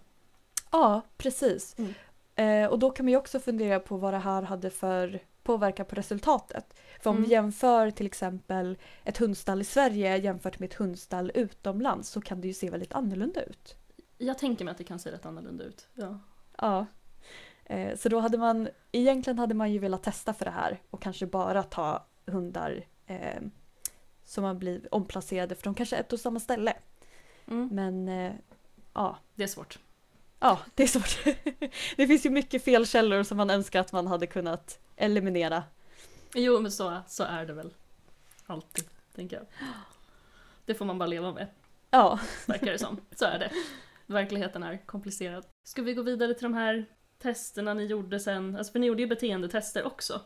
Ja, 0.72 1.02
precis. 1.18 1.76
Mm. 1.78 1.94
Eh, 2.36 2.70
och 2.72 2.80
då 2.80 2.90
kan 2.92 3.06
man 3.06 3.12
ju 3.12 3.18
också 3.18 3.40
fundera 3.40 3.80
på 3.80 3.98
vad 3.98 4.14
det 4.14 4.18
här 4.18 4.42
hade 4.42 4.70
för 4.70 5.20
påverkan 5.44 5.86
på 5.86 5.96
resultatet. 5.96 6.74
För 7.02 7.10
om 7.10 7.16
Mm. 7.18 7.30
vi 7.30 7.36
jämför 7.36 7.92
till 7.92 8.06
exempel 8.06 8.78
ett 9.04 9.18
hundstall 9.18 9.62
i 9.62 9.64
Sverige 9.64 10.18
jämfört 10.18 10.60
med 10.60 10.68
ett 10.70 10.74
hundstall 10.76 11.32
utomlands 11.36 12.10
så 12.10 12.22
kan 12.22 12.42
det 12.42 12.48
ju 12.48 12.54
se 12.54 12.70
väldigt 12.70 12.94
annorlunda 12.94 13.42
ut. 13.44 13.76
Jag 14.18 14.38
tänker 14.38 14.66
mig 14.66 14.72
att 14.72 14.78
det 14.78 14.84
kan 14.84 15.00
se 15.00 15.12
rätt 15.12 15.26
annorlunda 15.26 15.64
ut. 15.64 15.88
Ja. 15.94 16.20
Ja. 16.58 16.86
Eh, 17.66 17.98
så 17.98 18.10
då 18.10 18.20
hade 18.20 18.38
man, 18.38 18.70
egentligen 18.92 19.40
hade 19.40 19.54
man 19.54 19.72
ju 19.72 19.80
velat 19.80 20.04
testa 20.04 20.34
för 20.34 20.46
det 20.46 20.52
här 20.52 20.82
och 20.90 21.02
kanske 21.02 21.26
bara 21.26 21.64
ta 21.64 22.06
hundar 22.26 22.86
eh, 23.06 23.42
som 24.26 24.44
har 24.44 24.54
blivit 24.54 24.88
omplacerade 24.92 25.56
från 25.56 25.74
kanske 25.74 25.96
ett 25.96 26.14
och 26.14 26.20
samma 26.20 26.40
ställe. 26.40 26.74
Mm. 27.48 27.70
Men 27.72 28.08
eh, 28.10 28.34
ja, 28.94 29.18
Det 29.36 29.44
är 29.44 29.48
svårt. 29.48 29.80
Ja, 30.40 30.60
det 30.76 30.84
är 30.84 30.88
svårt. 30.88 31.36
Det 31.98 32.08
finns 32.08 32.26
ju 32.26 32.30
mycket 32.30 32.64
felkällor 32.64 33.24
som 33.24 33.38
man 33.38 33.50
önskar 33.50 33.80
att 33.80 33.92
man 33.92 34.08
hade 34.08 34.28
kunnat 34.28 34.80
eliminera. 34.96 35.64
Jo, 36.36 36.60
men 36.60 36.72
så, 36.72 36.98
så 37.08 37.24
är 37.24 37.46
det 37.46 37.54
väl 37.54 37.74
alltid, 38.46 38.86
tänker 39.16 39.36
jag. 39.36 39.46
Det 40.66 40.74
får 40.76 40.86
man 40.86 40.98
bara 40.98 41.08
leva 41.08 41.32
med, 41.32 41.48
Ja, 41.92 42.20
verkar 42.46 42.72
det 42.72 42.80
som. 42.80 43.02
Så 43.16 43.26
är 43.26 43.40
det. 43.40 43.52
Verkligheten 44.06 44.64
är 44.64 44.86
komplicerad. 44.86 45.46
Ska 45.64 45.82
vi 45.82 45.94
gå 45.94 46.02
vidare 46.02 46.34
till 46.34 46.44
de 46.44 46.54
här 46.54 46.86
testerna 47.20 47.74
ni 47.74 47.86
gjorde 47.86 48.20
sen? 48.20 48.56
Alltså, 48.56 48.72
för 48.72 48.80
ni 48.80 48.88
gjorde 48.88 49.02
ju 49.02 49.08
beteendetester 49.08 49.86
också. 49.86 50.22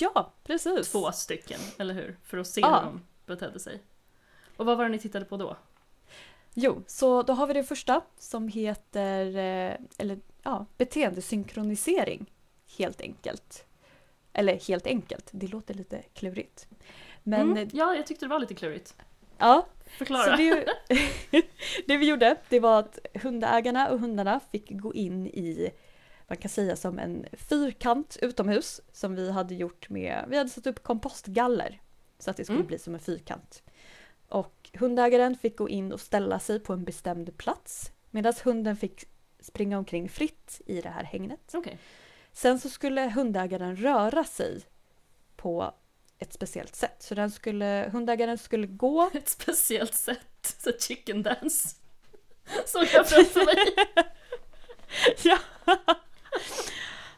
ja 0.00 0.32
precis. 0.44 0.92
Två 0.92 1.12
stycken, 1.12 1.60
eller 1.78 1.94
hur? 1.94 2.16
För 2.24 2.38
att 2.38 2.46
se 2.46 2.60
Ja. 2.60 2.78
hur 2.78 2.84
de 2.84 3.00
betedde 3.26 3.58
sig. 3.60 3.82
Och 4.56 4.66
vad 4.66 4.76
var 4.76 4.84
det 4.84 4.90
ni 4.90 4.98
tittade 4.98 5.24
på 5.24 5.36
då? 5.36 5.56
Jo, 6.54 6.82
så 6.86 7.22
då 7.22 7.32
har 7.32 7.46
vi 7.46 7.54
det 7.54 7.64
första 7.64 8.00
som 8.18 8.48
heter, 8.48 9.26
eh, 9.26 9.76
eller 9.98 10.18
ja, 10.42 10.66
beteendesynkronisering 10.76 12.26
helt 12.78 13.00
enkelt. 13.00 13.64
Eller 14.32 14.60
helt 14.68 14.86
enkelt, 14.86 15.28
det 15.32 15.46
låter 15.46 15.74
lite 15.74 16.02
klurigt. 16.14 16.68
Men 17.22 17.50
mm. 17.52 17.68
Ja, 17.72 17.94
jag 17.94 18.06
tyckte 18.06 18.24
det 18.24 18.30
var 18.30 18.38
lite 18.38 18.54
klurigt. 18.54 18.96
Ja, 19.38 19.66
Förklara. 19.98 20.24
Så 20.24 20.36
det, 20.36 20.66
det 21.86 21.96
vi 21.96 22.08
gjorde, 22.08 22.36
det 22.48 22.60
var 22.60 22.78
att 22.78 22.98
hundägarna 23.14 23.90
och 23.90 24.00
hundarna 24.00 24.40
fick 24.50 24.70
gå 24.70 24.94
in 24.94 25.26
i, 25.26 25.70
man 26.26 26.36
kan 26.36 26.48
säga 26.48 26.76
som 26.76 26.98
en 26.98 27.26
fyrkant 27.32 28.16
utomhus 28.22 28.80
som 28.92 29.14
vi 29.14 29.30
hade 29.30 29.54
gjort 29.54 29.88
med, 29.88 30.24
vi 30.28 30.36
hade 30.36 30.50
satt 30.50 30.66
upp 30.66 30.82
kompostgaller 30.82 31.80
så 32.18 32.30
att 32.30 32.36
det 32.36 32.44
skulle 32.44 32.58
Mm. 32.58 32.66
bli 32.66 32.78
som 32.78 32.94
en 32.94 33.00
fyrkant. 33.00 33.62
Och 34.28 34.70
hundägaren 34.74 35.36
fick 35.36 35.56
gå 35.56 35.68
in 35.68 35.92
och 35.92 36.00
ställa 36.00 36.38
sig 36.38 36.60
på 36.60 36.72
en 36.72 36.84
bestämd 36.84 37.36
plats 37.36 37.92
medan 38.10 38.32
hunden 38.44 38.76
fick 38.76 39.04
springa 39.40 39.78
omkring 39.78 40.08
fritt 40.08 40.60
i 40.66 40.80
det 40.80 40.88
här 40.88 41.04
hängnet. 41.04 41.50
Okej. 41.54 41.78
Sen 42.32 42.58
så 42.60 42.68
skulle 42.68 43.00
hundägaren 43.00 43.76
röra 43.76 44.24
sig 44.24 44.62
på 45.36 45.74
ett 46.18 46.32
speciellt 46.32 46.76
sätt. 46.76 46.96
Så 46.98 47.14
den 47.14 47.30
skulle, 47.30 47.90
hundägaren 47.92 48.38
skulle 48.38 48.66
gå 48.66 49.10
Ett 49.14 49.28
speciellt 49.28 49.94
sätt. 49.94 50.56
Så 50.58 50.72
chicken 50.78 51.22
dance. 51.22 51.68
Såg 52.66 52.86
jag 52.92 53.08
framför 53.08 53.44
mig. 53.44 53.56
Ja. 55.22 55.38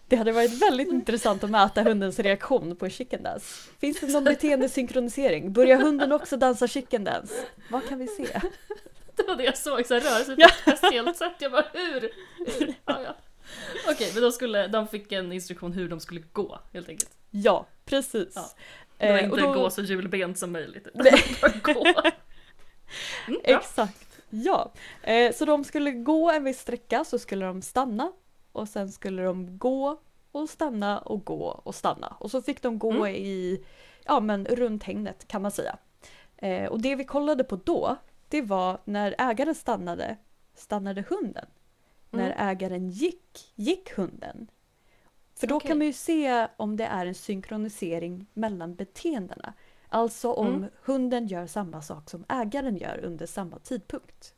Det 0.07 0.17
hade 0.17 0.33
varit 0.33 0.63
väldigt 0.63 0.89
intressant 0.89 1.45
att 1.45 1.51
mäta 1.51 1.83
hundens 1.83 2.19
reaktion 2.19 2.77
på 2.77 2.89
chicken 2.89 3.23
dance. 3.23 3.71
Finns 3.79 4.01
det 4.01 4.07
någon 4.07 4.25
beteendesynkronisering? 4.25 5.53
Börjar 5.53 5.77
hunden 5.77 6.13
också 6.13 6.37
dansa 6.37 6.69
chicken 6.69 7.05
dance? 7.05 7.35
Vad 7.71 7.89
kan 7.89 7.99
vi 7.99 8.07
se? 8.07 8.41
Det 9.17 9.23
var 9.23 9.37
det 9.37 9.45
jag 9.45 9.59
såg, 9.59 9.87
så 9.87 10.01
sig 10.01 10.37
på 10.37 10.43
ett 10.43 10.79
speciellt 10.79 11.17
sätt. 11.17 11.35
Jag 11.39 11.53
bara 11.53 11.67
hur? 11.73 12.01
hur? 12.37 12.75
Ja, 12.85 13.03
ja. 13.03 13.17
Okej, 13.89 14.11
men 14.15 14.23
då 14.23 14.33
skulle, 14.33 14.67
de 14.67 14.89
fick 14.89 15.13
en 15.13 15.33
instruktion 15.33 15.73
hur 15.73 15.89
de 15.89 16.01
skulle 16.01 16.21
gå 16.33 16.61
helt 16.73 16.89
enkelt. 16.89 17.11
Ja, 17.31 17.67
precis. 17.85 18.33
Ja. 18.35 18.51
Det 19.01 19.11
var 19.13 19.19
Eh, 19.19 19.25
inte 19.25 19.33
och 19.47 19.55
då- 19.55 19.61
gå 19.63 19.71
så 19.71 19.83
hjulbent 19.83 20.39
som 20.39 20.53
möjligt. 20.53 20.89
gå. 21.63 21.85
Mm. 23.29 23.41
Exakt, 23.45 24.21
ja. 24.31 24.73
Eh, 25.03 25.33
så 25.33 25.45
de 25.45 25.65
skulle 25.65 25.91
gå 25.93 26.31
en 26.31 26.45
viss 26.45 26.61
sträcka 26.61 27.05
så 27.05 27.19
skulle 27.19 27.47
de 27.47 27.63
stanna 27.63 28.13
och 28.53 28.69
sen 28.69 28.89
skulle 28.93 29.23
de 29.23 29.59
gå 29.59 30.01
och 30.33 30.49
stanna 30.49 30.99
och 30.99 31.25
gå 31.25 31.45
och 31.65 31.75
stanna. 31.75 32.17
Och 32.21 32.31
så 32.31 32.43
fick 32.43 32.63
de 32.63 32.79
gå 32.79 32.91
Mm. 32.93 33.07
i, 33.15 33.65
ja 34.05 34.21
men 34.21 34.45
runt 34.47 34.83
hängnet 34.85 35.29
kan 35.29 35.43
man 35.43 35.51
säga. 35.51 35.77
Eh, 36.37 36.65
och 36.67 36.81
det 36.83 36.95
vi 36.97 37.05
kollade 37.05 37.45
på 37.45 37.57
då, 37.57 37.97
det 38.29 38.43
var 38.43 38.79
när 38.85 39.15
ägaren 39.19 39.55
stannade, 39.55 40.17
stannade 40.55 41.05
hunden. 41.09 41.47
Mm. 42.13 42.27
När 42.27 42.51
ägaren 42.51 42.91
gick, 42.91 43.53
gick 43.55 43.93
hunden. 43.97 44.51
För 45.41 45.47
då 45.47 45.57
Okej. 45.57 45.69
kan 45.69 45.79
man 45.79 45.87
ju 45.87 45.93
se 45.93 46.47
om 46.57 46.77
det 46.77 46.85
är 46.85 47.07
en 47.07 47.15
synkronisering 47.15 48.27
mellan 48.35 48.75
beteendena. 48.75 49.53
Alltså 49.89 50.33
om 50.33 50.47
Mm. 50.47 50.71
hunden 50.85 51.27
gör 51.27 51.47
samma 51.47 51.83
sak 51.83 52.11
som 52.11 52.25
ägaren 52.29 52.77
gör 52.77 53.01
under 53.05 53.27
samma 53.27 53.59
tidpunkt. 53.59 54.35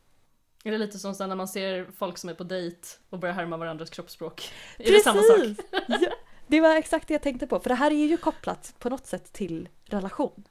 Är 0.64 0.70
det 0.72 0.78
lite 0.78 0.98
som 0.98 1.14
när 1.28 1.36
man 1.36 1.48
ser 1.48 1.86
folk 1.96 2.18
som 2.18 2.30
är 2.30 2.34
på 2.34 2.44
dejt 2.44 2.88
och 3.10 3.18
börjar 3.18 3.34
härma 3.34 3.56
varandras 3.56 3.90
kroppsspråk? 3.90 4.52
Är 4.78 4.92
det 4.92 5.00
samma 5.00 5.22
sak? 5.22 5.66
ja, 5.88 5.98
det 6.46 6.60
var 6.60 6.76
exakt 6.76 7.08
det 7.08 7.14
jag 7.14 7.22
tänkte 7.22 7.46
på, 7.46 7.60
för 7.60 7.68
det 7.68 7.74
här 7.74 7.90
är 7.90 8.06
ju 8.06 8.16
kopplat 8.16 8.74
på 8.78 8.88
något 8.90 9.06
sätt 9.06 9.32
till 9.32 9.68
relation. 9.84 10.44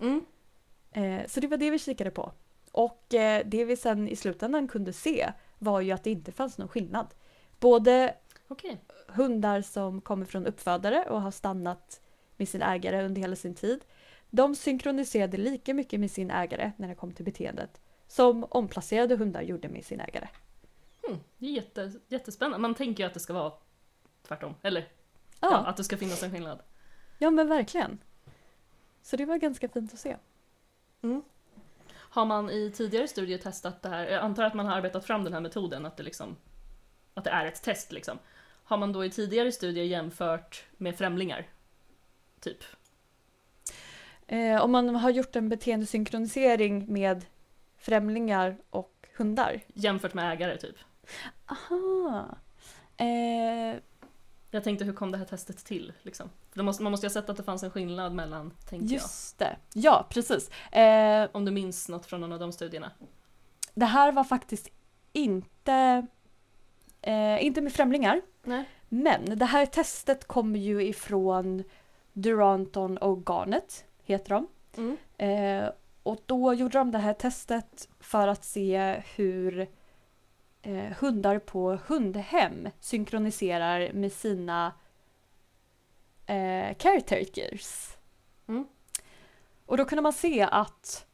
Mm. 0.00 0.24
Eh, 0.92 1.26
så 1.26 1.40
det 1.40 1.46
var 1.46 1.56
det 1.56 1.70
vi 1.70 1.78
kikade 1.78 2.10
på. 2.10 2.32
Och 2.72 3.14
eh, 3.14 3.42
det 3.46 3.64
vi 3.64 3.76
sen 3.76 4.08
i 4.08 4.16
slutändan 4.16 4.68
kunde 4.68 4.92
se 4.92 5.32
var 5.58 5.80
ju 5.80 5.92
att 5.92 6.04
det 6.04 6.10
inte 6.10 6.32
fanns 6.32 6.58
någon 6.58 6.68
skillnad. 6.68 7.06
Både 7.60 8.14
Okej. 8.48 8.80
Hundar 9.14 9.62
som 9.62 10.00
kommer 10.00 10.26
från 10.26 10.46
uppfödare 10.46 11.04
och 11.08 11.22
har 11.22 11.30
stannat 11.30 12.00
med 12.36 12.48
sin 12.48 12.62
ägare 12.62 13.04
under 13.04 13.20
hela 13.20 13.36
sin 13.36 13.54
tid. 13.54 13.84
De 14.30 14.54
synkroniserade 14.56 15.36
lika 15.36 15.74
mycket 15.74 16.00
med 16.00 16.10
sin 16.10 16.30
ägare 16.30 16.72
när 16.76 16.88
det 16.88 16.94
kom 16.94 17.12
till 17.12 17.24
beteendet 17.24 17.80
som 18.08 18.44
omplacerade 18.50 19.16
hundar 19.16 19.42
gjorde 19.42 19.68
med 19.68 19.84
sin 19.84 20.00
ägare. 20.00 20.28
Mm. 21.08 21.20
Det 21.38 21.46
är 21.46 21.50
jätte, 21.50 21.92
jättespännande. 22.08 22.58
Man 22.58 22.74
tänker 22.74 23.02
ju 23.02 23.06
att 23.06 23.14
det 23.14 23.20
ska 23.20 23.32
vara 23.32 23.52
tvärtom. 24.28 24.54
Eller 24.62 24.80
Ja, 25.40 25.48
ja, 25.50 25.56
att 25.56 25.76
det 25.76 25.84
ska 25.84 25.96
finnas 25.96 26.22
en 26.22 26.30
skillnad. 26.30 26.62
ja 27.18 27.30
men 27.30 27.48
verkligen. 27.48 27.98
Så 29.02 29.16
det 29.16 29.24
var 29.24 29.36
ganska 29.36 29.68
fint 29.68 29.92
att 29.92 29.98
se. 29.98 30.16
Har 31.92 32.24
man 32.24 32.50
i 32.50 32.70
tidigare 32.70 33.08
studier 33.08 33.38
testat 33.38 33.82
det 33.82 33.88
här? 33.88 34.06
Jag 34.08 34.22
antar 34.22 34.44
att 34.44 34.54
man 34.54 34.66
har 34.66 34.76
arbetat 34.76 35.04
fram 35.04 35.24
den 35.24 35.32
här 35.32 35.40
metoden, 35.40 35.86
att 35.86 35.96
det, 35.96 36.02
liksom, 36.02 36.36
att 37.14 37.24
det 37.24 37.30
är 37.30 37.46
ett 37.46 37.62
test. 37.62 37.92
Liksom. 37.92 38.18
Har 38.70 38.76
man 38.76 38.92
då 38.92 39.04
i 39.04 39.10
tidigare 39.10 39.52
studier 39.52 39.84
jämfört 39.84 40.64
med 40.76 40.96
främlingar? 40.98 41.46
Typ. 42.40 42.58
Eh, 44.26 44.62
om 44.64 44.72
man 44.72 44.96
har 44.96 45.10
gjort 45.10 45.36
en 45.36 45.48
beteendesynkronisering 45.48 46.92
med 46.92 47.24
främlingar 47.78 48.56
och 48.70 49.06
hundar. 49.16 49.60
Jämfört 49.74 50.14
med 50.14 50.32
ägare, 50.32 50.56
typ. 50.58 50.76
Aha. 51.46 52.28
Eh, 52.96 53.80
Jag 54.50 54.64
tänkte, 54.64 54.84
hur 54.84 54.92
kom 54.92 55.12
det 55.12 55.18
här 55.18 55.24
testet 55.24 55.64
till? 55.64 55.92
Liksom? 56.02 56.30
Måste, 56.54 56.82
man 56.82 56.90
måste 56.90 57.06
ju 57.06 57.08
ha 57.08 57.12
sett 57.12 57.30
att 57.30 57.36
det 57.36 57.42
fanns 57.42 57.62
en 57.62 57.70
skillnad 57.70 58.14
mellan, 58.14 58.52
tänkte 58.68 58.94
just 58.94 59.38
det. 59.38 59.56
Ja, 59.74 60.06
precis. 60.10 60.50
Eh, 60.72 60.82
jag. 60.82 61.28
Om 61.32 61.44
du 61.44 61.50
minns 61.50 61.88
något 61.88 62.06
från 62.06 62.20
någon 62.20 62.32
av 62.32 62.38
de 62.38 62.52
studierna? 62.52 62.92
det 63.74 63.86
här 63.86 64.12
var 64.12 64.24
faktiskt 64.24 64.68
inte, 65.12 66.06
eh, 67.02 67.44
inte 67.44 67.60
med 67.60 67.72
främlingar. 67.72 68.20
Nej. 68.42 68.64
Men 68.88 69.38
det 69.38 69.44
här 69.44 69.66
testet 69.66 70.24
kommer 70.24 70.58
ju 70.58 70.82
ifrån 70.82 71.64
Duranton 72.12 72.98
och 72.98 73.26
Garnet, 73.26 73.84
heter 74.04 74.30
de. 74.30 74.46
Mm. 74.76 74.96
Eh, 75.18 75.70
och 76.02 76.20
då 76.26 76.54
gjorde 76.54 76.78
de 76.78 76.90
det 76.90 76.98
här 76.98 77.14
testet 77.14 77.88
för 78.00 78.28
att 78.28 78.44
se 78.44 79.02
hur 79.16 79.68
eh, 80.62 80.92
hundar 81.00 81.38
på 81.38 81.78
hundhem 81.86 82.68
synkroniserar 82.80 83.92
med 83.92 84.12
sina 84.12 84.72
eh, 86.26 86.74
caretakers. 86.74 87.96
Mm. 88.48 88.66
Och 89.66 89.76
då 89.76 89.84
kunde 89.84 90.02
man 90.02 90.12
se 90.12 90.48
att 90.50 91.06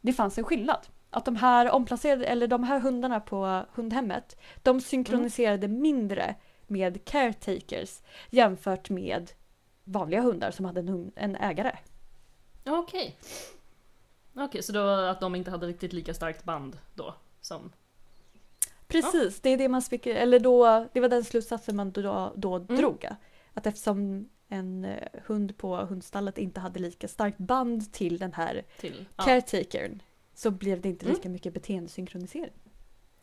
det 0.00 0.12
fanns 0.12 0.38
en 0.38 0.44
skillnad. 0.44 0.86
Att 1.10 1.24
de 1.24 1.36
här 1.36 1.70
omplacerade, 1.70 2.26
eller 2.26 2.46
de 2.46 2.64
här 2.64 2.80
hundarna 2.80 3.20
på 3.20 3.64
hundhemmet, 3.74 4.36
de 4.62 4.80
synkroniserade 4.80 5.68
mindre 5.68 6.34
med 6.66 7.04
caretakers 7.04 8.00
jämfört 8.30 8.90
med 8.90 9.30
vanliga 9.84 10.20
hundar 10.20 10.50
som 10.50 10.64
hade 10.64 10.80
en, 10.80 10.88
hund, 10.88 11.12
en 11.16 11.36
ägare. 11.36 11.78
Ja, 12.64 12.78
Okej. 12.78 13.16
Okej, 14.34 14.62
så 14.62 14.72
då 14.72 14.80
att 14.88 15.20
de 15.20 15.34
inte 15.34 15.50
hade 15.50 15.66
riktigt 15.66 15.92
lika 15.92 16.14
starkt 16.14 16.44
band 16.44 16.78
då? 16.94 17.14
Som... 17.40 17.72
Precis, 18.86 19.40
det 19.40 19.50
är 19.50 19.58
det 19.58 19.68
man 19.68 19.82
spekulerar, 19.82 20.20
eller 20.20 20.40
då, 20.40 20.86
det 20.92 21.00
var 21.00 21.08
den 21.08 21.24
slutsatsen 21.24 21.76
man 21.76 21.92
då, 21.92 22.32
då 22.36 22.54
Mm. 22.56 22.76
drog. 22.76 23.08
Att 23.54 23.66
eftersom 23.66 24.28
en 24.48 24.84
eh, 24.84 25.08
hund 25.26 25.56
på 25.56 25.76
hundstallet 25.76 26.38
inte 26.38 26.60
hade 26.60 26.78
lika 26.78 27.08
starkt 27.08 27.38
band 27.38 27.92
till 27.92 28.18
den 28.18 28.32
här 28.32 28.64
till... 28.80 29.06
Ja. 29.16 29.24
caretakern 29.24 30.02
så 30.40 30.50
blev 30.50 30.80
det 30.80 30.88
inte 30.88 31.04
Mm. 31.06 31.14
lika 31.16 31.28
mycket 31.28 31.54
beteendesynkronisering. 31.54 32.52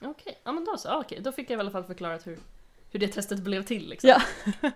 Okej, 0.02 0.38
ja 0.44 0.52
men 0.52 0.66
då 0.66 0.78
så. 0.78 1.00
Okej, 1.00 1.20
då 1.22 1.32
fick 1.32 1.50
jag 1.50 1.58
i 1.58 1.60
alla 1.60 1.72
fall 1.72 1.84
förklarat 1.84 2.28
hur, 2.28 2.40
hur 2.92 3.00
det 3.00 3.08
testet 3.08 3.40
blev 3.40 3.64
till 3.64 3.90
liksom. 3.90 4.10
Ja. 4.10 4.22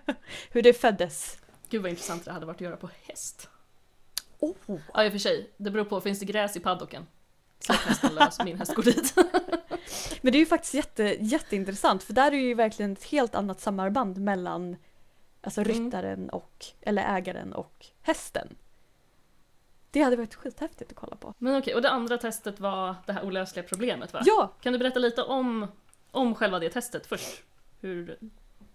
Hur 0.50 0.62
det 0.62 0.72
föddes. 0.72 1.38
Gud 1.68 1.82
vad 1.82 1.90
intressant 1.90 2.24
det 2.24 2.32
hade 2.32 2.46
varit 2.46 2.56
att 2.56 2.60
göra 2.60 2.76
på 2.76 2.90
häst. 3.02 3.48
Oh. 4.38 4.54
Ja 4.94 5.04
i 5.04 5.08
och 5.08 5.12
för 5.12 5.18
sig, 5.18 5.50
det 5.56 5.70
beror 5.70 5.84
på, 5.84 6.00
finns 6.00 6.18
det 6.20 6.24
gräs 6.26 6.56
i 6.56 6.60
paddocken? 6.60 7.06
Släpp 7.58 7.76
hästen 7.78 8.14
lös, 8.14 8.38
min 8.44 8.58
häst 8.58 8.74
går 8.74 8.82
dit. 8.82 9.14
Men 10.20 10.32
det 10.32 10.38
är 10.38 10.40
ju 10.40 10.46
faktiskt 10.46 10.74
jätte, 10.74 11.02
jätteintressant 11.20 12.02
för 12.02 12.12
där 12.12 12.32
är 12.32 12.36
ju 12.36 12.54
verkligen 12.54 12.92
ett 12.92 13.04
helt 13.04 13.34
annat 13.34 13.60
samarband 13.60 14.18
mellan 14.18 14.76
alltså 15.40 15.60
Mm. 15.60 15.72
ryttaren 15.84 16.30
och, 16.30 16.66
eller 16.80 17.16
ägaren 17.16 17.52
och 17.52 17.86
hästen. 18.02 18.56
Det 19.92 20.02
hade 20.02 20.16
varit 20.16 20.34
skithäftigt 20.34 20.90
att 20.90 20.96
kolla 20.96 21.16
på. 21.16 21.34
Men 21.38 21.56
okej, 21.56 21.74
och 21.74 21.82
det 21.82 21.90
andra 21.90 22.18
testet 22.18 22.60
var 22.60 22.94
det 23.06 23.12
här 23.12 23.24
olösliga 23.24 23.66
problemet 23.68 24.12
va? 24.12 24.22
Ja, 24.24 24.52
Kan 24.60 24.72
du 24.72 24.78
berätta 24.78 24.98
lite 24.98 25.22
om, 25.22 25.66
om 26.10 26.34
själva 26.34 26.58
det 26.58 26.70
testet 26.70 27.06
först? 27.06 27.42
Hur... 27.80 28.18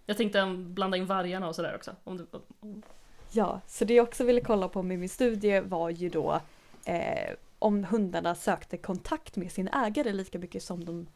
Jag 0.05 0.17
tänkte 0.17 0.45
blanda 0.57 0.97
in 0.97 1.05
vargarna 1.05 1.47
och 1.47 1.55
sådär 1.55 1.75
också. 1.75 1.95
Om 2.03 2.17
du, 2.17 2.27
om... 2.59 2.83
Ja, 3.31 3.61
så 3.67 3.85
det 3.85 3.93
jag 3.93 4.03
också 4.03 4.23
ville 4.23 4.41
kolla 4.41 4.67
på 4.67 4.83
med 4.83 4.99
min 4.99 5.09
studie 5.09 5.59
var 5.59 5.89
ju 5.89 6.09
då 6.09 6.41
eh, 6.85 7.35
om 7.59 7.83
hundarna 7.83 8.35
sökte 8.35 8.77
kontakt 8.77 9.35
med 9.35 9.51
sin 9.51 9.67
ägare 9.67 10.13
lika 10.13 10.39
mycket 10.39 10.63
som 10.63 10.85
de, 10.85 11.07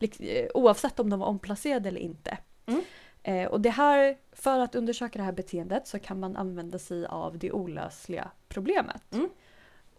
eh, 0.00 0.48
oavsett 0.54 1.00
om 1.00 1.10
de 1.10 1.20
var 1.20 1.26
omplacerade 1.26 1.88
eller 1.88 2.00
inte. 2.00 2.38
Mm. 2.66 2.82
Eh, 3.22 3.48
och 3.48 3.60
det 3.60 3.70
här, 3.70 4.16
för 4.32 4.58
att 4.58 4.74
undersöka 4.74 5.18
det 5.18 5.24
här 5.24 5.32
beteendet 5.32 5.86
så 5.86 5.98
kan 5.98 6.20
man 6.20 6.36
använda 6.36 6.78
sig 6.78 7.06
av 7.06 7.38
det 7.38 7.52
olösliga 7.52 8.30
problemet. 8.48 9.12
Mm. 9.12 9.28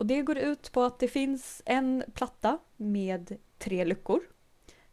Och 0.02 0.08
det 0.08 0.22
går 0.22 0.38
ut 0.38 0.72
på 0.72 0.84
att 0.84 1.00
det 1.00 1.08
finns 1.08 1.62
en 1.66 2.04
platta 2.14 2.58
med 2.78 3.38
tre 3.58 3.86
luckor. 3.86 4.22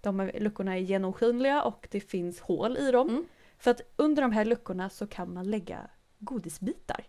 De 0.01 0.21
är, 0.21 0.41
luckorna 0.41 0.73
är 0.77 0.81
genomskinliga 0.81 1.63
och 1.63 1.89
det 1.91 2.01
finns 2.01 2.41
hål 2.41 2.77
i 2.77 2.91
dem. 2.91 3.09
Mm. 3.09 3.25
För 3.59 3.71
att 3.71 3.81
under 3.97 4.23
de 4.23 4.33
här 4.33 4.45
luckorna 4.45 4.91
så 4.91 5.07
kan 5.07 5.35
man 5.35 5.51
lägga 5.51 5.91
godisbitar. 6.19 7.05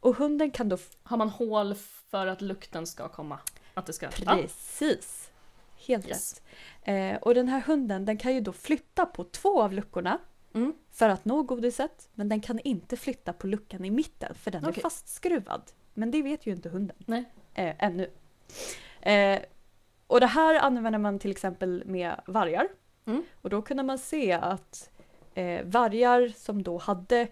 Och 0.00 0.16
hunden 0.16 0.50
kan 0.50 0.68
då... 0.68 0.78
Har 1.02 1.16
man 1.16 1.28
hål 1.28 1.74
för 2.10 2.26
att 2.26 2.40
lukten 2.40 2.86
ska 2.86 3.08
komma? 3.08 3.38
Att 3.74 3.86
det 3.86 3.92
ska... 3.92 4.08
Precis! 4.08 5.30
Helt 5.86 6.08
Yes. 6.08 6.42
rätt. 6.84 7.14
Eh, 7.16 7.22
och 7.22 7.34
den 7.34 7.48
här 7.48 7.60
hunden 7.60 8.04
den 8.04 8.18
kan 8.18 8.34
ju 8.34 8.40
då 8.40 8.52
flytta 8.52 9.06
på 9.06 9.24
två 9.24 9.62
av 9.62 9.72
luckorna 9.72 10.18
Mm. 10.54 10.74
för 10.90 11.08
att 11.08 11.24
nå 11.24 11.42
godiset. 11.42 12.08
Men 12.14 12.28
den 12.28 12.40
kan 12.40 12.58
inte 12.58 12.96
flytta 12.96 13.32
på 13.32 13.46
luckan 13.46 13.84
i 13.84 13.90
mitten 13.90 14.34
för 14.34 14.50
den 14.50 14.64
Okej. 14.64 14.74
är 14.76 14.80
fastskruvad. 14.82 15.62
Men 15.98 16.10
det 16.10 16.22
vet 16.22 16.46
ju 16.46 16.52
inte 16.52 16.68
hunden. 16.68 16.96
Nej. 17.06 17.24
Eh, 17.54 17.74
ännu. 17.78 18.10
Eh, 19.00 19.38
och 20.06 20.20
det 20.20 20.26
här 20.26 20.54
använder 20.54 20.98
man 20.98 21.18
till 21.18 21.30
exempel 21.30 21.82
med 21.86 22.20
vargar. 22.26 22.68
Mm. 23.06 23.24
Och 23.34 23.50
då 23.50 23.62
kunde 23.62 23.82
man 23.82 23.98
se 23.98 24.32
att 24.32 24.90
eh, 25.34 25.64
vargar 25.64 26.28
som 26.36 26.62
då 26.62 26.78
hade 26.78 27.28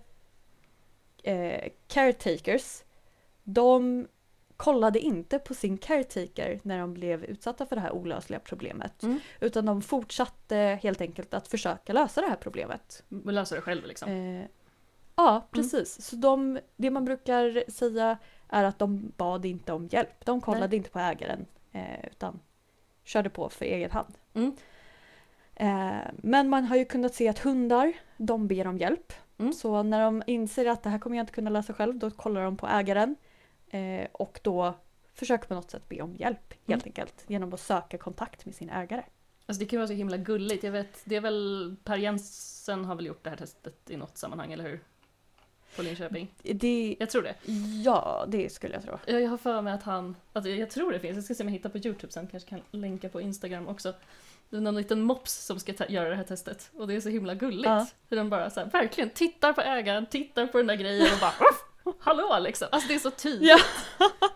eh, 1.22 1.68
caretakers, 1.86 2.82
de 3.44 4.06
kollade 4.56 4.98
inte 4.98 5.38
på 5.38 5.54
sin 5.54 5.78
caretaker 5.78 6.60
när 6.62 6.78
de 6.78 6.94
blev 6.94 7.24
utsatta 7.24 7.66
för 7.66 7.76
det 7.76 7.82
här 7.82 7.92
olösliga 7.92 8.40
problemet. 8.40 9.02
Mm. 9.02 9.20
Utan 9.40 9.66
de 9.66 9.82
fortsatte 9.82 10.78
helt 10.82 11.00
enkelt 11.00 11.34
att 11.34 11.48
försöka 11.48 11.92
lösa 11.92 12.20
det 12.20 12.26
här 12.26 12.36
problemet. 12.36 13.02
Vi 13.08 13.32
löser 13.32 13.56
det 13.56 13.62
själv 13.62 13.86
liksom. 13.86 14.10
Eh, 14.10 14.46
ja, 15.16 15.48
precis. 15.50 16.02
Så 16.02 16.16
de, 16.16 16.58
det 16.76 16.90
man 16.90 17.04
brukar 17.04 17.70
säga 17.70 18.18
är 18.48 18.64
att 18.64 18.78
de 18.78 19.12
bad 19.16 19.44
inte 19.44 19.72
om 19.72 19.88
hjälp. 19.92 20.24
De 20.24 20.40
kollade 20.40 20.76
inte 20.76 20.90
på 20.90 20.98
ägaren 20.98 21.46
eh, 21.72 22.04
utan 22.10 22.40
körde 23.04 23.30
på 23.30 23.48
för 23.48 23.64
egen 23.64 23.90
hand. 23.90 24.14
Mm. 24.34 24.56
Eh, 25.54 26.10
men 26.16 26.48
man 26.48 26.64
har 26.64 26.76
ju 26.76 26.84
kunnat 26.84 27.14
se 27.14 27.28
att 27.28 27.38
hundar, 27.38 27.92
de 28.16 28.48
ber 28.48 28.66
om 28.66 28.78
hjälp. 28.78 29.12
Mm. 29.38 29.52
Så 29.52 29.82
när 29.82 30.00
de 30.00 30.22
inser 30.26 30.66
att 30.66 30.82
det 30.82 30.90
här 30.90 30.98
kommer 30.98 31.16
jag 31.16 31.22
inte 31.22 31.32
kunna 31.32 31.50
lösa 31.50 31.72
själv, 31.74 31.98
då 31.98 32.10
kollar 32.10 32.44
de 32.44 32.56
på 32.56 32.66
ägaren. 32.66 33.16
Eh, 33.70 34.06
och 34.12 34.40
då 34.42 34.74
försöker 35.14 35.48
på 35.48 35.54
något 35.54 35.70
sätt 35.70 35.88
be 35.88 36.00
om 36.02 36.16
hjälp 36.16 36.54
helt 36.66 36.82
Mm. 36.86 36.92
enkelt. 36.92 37.24
Genom 37.26 37.52
att 37.54 37.60
söka 37.60 37.98
kontakt 37.98 38.46
med 38.46 38.54
sin 38.54 38.70
ägare. 38.70 39.02
Alltså 39.46 39.60
det 39.60 39.66
kan 39.66 39.78
vara 39.78 39.86
så 39.86 39.92
himla 39.92 40.16
gulligt. 40.16 40.64
Jag 40.64 40.72
vet, 40.72 41.02
det 41.04 41.16
är 41.16 41.20
väl 41.20 41.76
Per 41.84 41.96
Jensen 41.96 42.84
har 42.84 42.94
väl 42.94 43.06
gjort 43.06 43.24
det 43.24 43.30
här 43.30 43.36
testet 43.36 43.90
i 43.90 43.96
något 43.96 44.18
sammanhang, 44.18 44.52
eller 44.52 44.64
hur? 44.64 44.80
På 45.76 45.82
Linköping. 45.82 46.28
Det, 46.42 46.96
Jag 47.00 47.10
tror 47.10 47.22
det. 47.22 47.34
ja, 47.84 48.24
det 48.28 48.52
skulle 48.52 48.74
jag 48.74 48.82
tro. 48.82 48.98
Jag 49.06 49.20
jag 49.22 49.30
har 49.30 49.38
för 49.38 49.62
mig 49.62 49.72
att 49.72 49.82
han, 49.82 50.16
alltså 50.32 50.50
jag 50.50 50.70
tror 50.70 50.92
det 50.92 51.00
finns, 51.00 51.14
jag 51.16 51.24
ska 51.24 51.34
se 51.34 51.42
om 51.42 51.48
jag 51.48 51.52
hittar 51.54 51.70
på 51.70 51.78
Youtube 51.78 52.12
sen, 52.12 52.26
kanske 52.26 52.48
kan 52.48 52.60
länka 52.70 53.08
på 53.08 53.20
Instagram 53.20 53.68
också. 53.68 53.94
Det 54.50 54.56
är 54.56 54.60
någon 54.60 54.76
liten 54.76 55.02
mops 55.02 55.32
som 55.46 55.58
ska 55.60 55.72
göra 55.88 56.08
det 56.08 56.14
här 56.16 56.24
testet 56.24 56.70
och 56.74 56.86
det 56.88 56.94
är 56.94 57.00
så 57.00 57.08
himla 57.08 57.34
gulligt. 57.34 57.66
Ja. 57.66 57.86
Hur 58.08 58.16
den 58.16 58.30
bara 58.30 58.50
så 58.50 58.60
här, 58.60 58.70
verkligen 58.70 59.10
tittar 59.10 59.52
på 59.52 59.60
ägaren, 59.60 60.06
tittar 60.06 60.46
på 60.46 60.58
den 60.58 60.66
där 60.66 60.74
grejen 60.76 61.06
och 61.14 61.20
bara 61.20 61.30
"Ruff! 61.40 61.94
Hallå 62.00 62.38
liksom! 62.40 62.68
Alltså 62.72 62.88
det 62.88 62.94
är 62.94 62.98
så 62.98 63.10
tydligt. 63.10 63.50
Ja. 63.50 63.58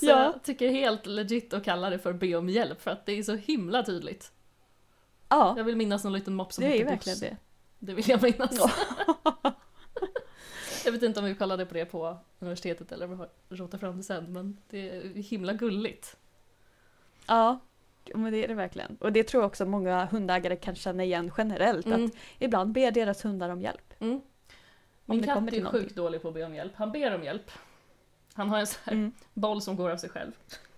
Så 0.00 0.06
Ja. 0.06 0.22
jag 0.22 0.42
tycker 0.42 0.68
helt 0.70 1.06
legit 1.06 1.54
att 1.54 1.64
kalla 1.64 1.90
det 1.90 1.98
för 1.98 2.12
be 2.12 2.34
om 2.36 2.48
hjälp 2.48 2.82
för 2.82 2.90
att 2.90 3.06
det 3.06 3.12
är 3.12 3.22
så 3.22 3.34
himla 3.34 3.82
tydligt. 3.82 4.32
Ja, 5.28 5.54
Jag 5.56 5.64
vill 5.64 5.76
minnas 5.76 6.04
någon 6.04 6.12
liten 6.12 6.34
mops 6.34 6.54
som 6.56 6.64
det 6.64 6.68
är 6.70 6.72
heter 6.72 6.84
verkligen 6.90 7.16
Bosse. 7.18 7.36
det. 7.78 7.86
Det 7.86 7.94
vill 7.94 8.08
jag 8.08 8.22
minnas. 8.22 8.58
Ja. 10.84 10.88
jag 10.88 10.92
vet 10.92 11.02
inte 11.02 11.20
om 11.20 11.26
vi 11.26 11.34
kollade 11.34 11.66
på 11.66 11.74
det 11.74 11.84
på 11.84 12.18
universitetet 12.38 12.92
eller 12.92 13.12
om 13.12 13.26
vi 13.48 13.56
rotar 13.56 13.78
fram 13.78 13.96
det 13.96 14.02
sen, 14.02 14.32
men 14.32 14.56
det 14.70 14.90
är 14.90 15.02
himla 15.22 15.52
gulligt. 15.52 16.16
Ja, 17.26 17.58
men 18.14 18.32
det 18.32 18.44
är 18.44 18.48
det 18.48 18.54
verkligen. 18.54 18.96
Och 19.00 19.12
det 19.12 19.24
tror 19.24 19.42
jag 19.42 19.46
också 19.48 19.66
många 19.66 20.04
hundägare 20.06 20.56
kan 20.56 20.74
känna 20.74 21.04
igen 21.04 21.30
generellt. 21.38 21.86
Mm. 21.86 22.04
Att 22.04 22.10
ibland 22.38 22.72
ber 22.72 22.90
deras 22.90 23.24
hundar 23.24 23.48
om 23.48 23.60
hjälp. 23.60 23.94
Mm. 23.98 24.20
Min 25.04 25.20
katt 25.20 25.28
är 25.28 25.34
någonting. 25.34 25.64
sjukt 25.64 25.96
dålig 25.96 26.22
på 26.22 26.28
att 26.28 26.34
be 26.34 26.44
om 26.44 26.54
hjälp. 26.54 26.72
Han 26.76 26.92
ber 26.92 27.14
om 27.14 27.24
hjälp. 27.24 27.50
Han 28.34 28.48
har 28.48 28.58
en 28.58 28.66
sån 28.66 28.80
här 28.84 28.92
Mm. 28.92 29.12
boll 29.34 29.62
som 29.62 29.76
går 29.76 29.90
av 29.90 29.96
sig 29.96 30.10
själv. 30.10 30.32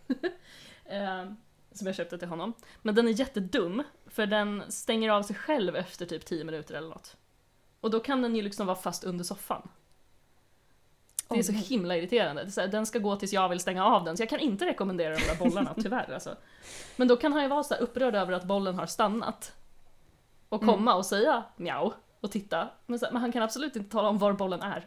eh, 0.85 1.25
som 1.73 1.87
jag 1.87 1.97
köpte 1.97 2.19
till 2.19 2.29
honom. 2.29 2.53
Men 2.83 2.95
den 2.95 3.09
är 3.09 3.13
jättedum, 3.13 3.83
för 4.07 4.27
den 4.27 4.63
stänger 4.69 5.11
av 5.11 5.23
sig 5.23 5.37
själv 5.37 5.77
efter 5.77 6.07
typ 6.07 6.25
10 6.25 6.45
minuter 6.45 6.75
eller 6.75 6.89
något. 6.89 7.17
Och 7.81 7.91
då 7.91 8.01
kan 8.01 8.23
den 8.23 8.37
ju 8.37 8.43
liksom 8.43 8.67
vara 8.67 8.77
fast 8.77 9.05
under 9.05 9.25
soffan. 9.25 9.69
Det 11.29 11.39
är 11.39 11.43
så 11.43 11.53
himla 11.53 11.97
irriterande. 11.97 12.43
Det 12.43 12.49
är 12.49 12.51
så 12.51 12.61
här, 12.61 12.69
den 12.69 12.87
ska 12.87 12.99
gå 12.99 13.17
tills 13.17 13.33
jag 13.33 13.49
vill 13.49 13.61
stänga 13.61 13.85
av 13.87 14.05
den, 14.05 14.17
så 14.17 14.23
jag 14.23 14.29
kan 14.31 14.41
inte 14.41 14.67
rekommendera 14.67 15.15
de 15.15 15.21
där 15.25 15.35
bollarna 15.37 15.75
tyvärr. 15.83 16.13
Alltså. 16.15 16.37
Men 16.97 17.09
då 17.09 17.17
kan 17.17 17.33
han 17.33 17.43
ju 17.43 17.49
vara 17.49 17.63
så 17.63 17.75
upprörd 17.75 18.15
över 18.15 18.33
att 18.33 18.45
bollen 18.45 18.79
har 18.79 18.87
stannat. 18.87 19.53
Och 20.49 20.63
Mm. 20.63 20.75
komma 20.75 20.95
och 20.95 21.07
säga 21.07 21.43
mjau 21.57 21.93
och 22.21 22.33
titta. 22.33 22.69
Men, 22.87 22.99
här, 23.03 23.13
men 23.13 23.21
han 23.23 23.33
kan 23.33 23.43
absolut 23.43 23.77
inte 23.77 23.91
tala 23.91 24.09
om 24.09 24.19
var 24.19 24.33
bollen 24.33 24.63
är. 24.63 24.87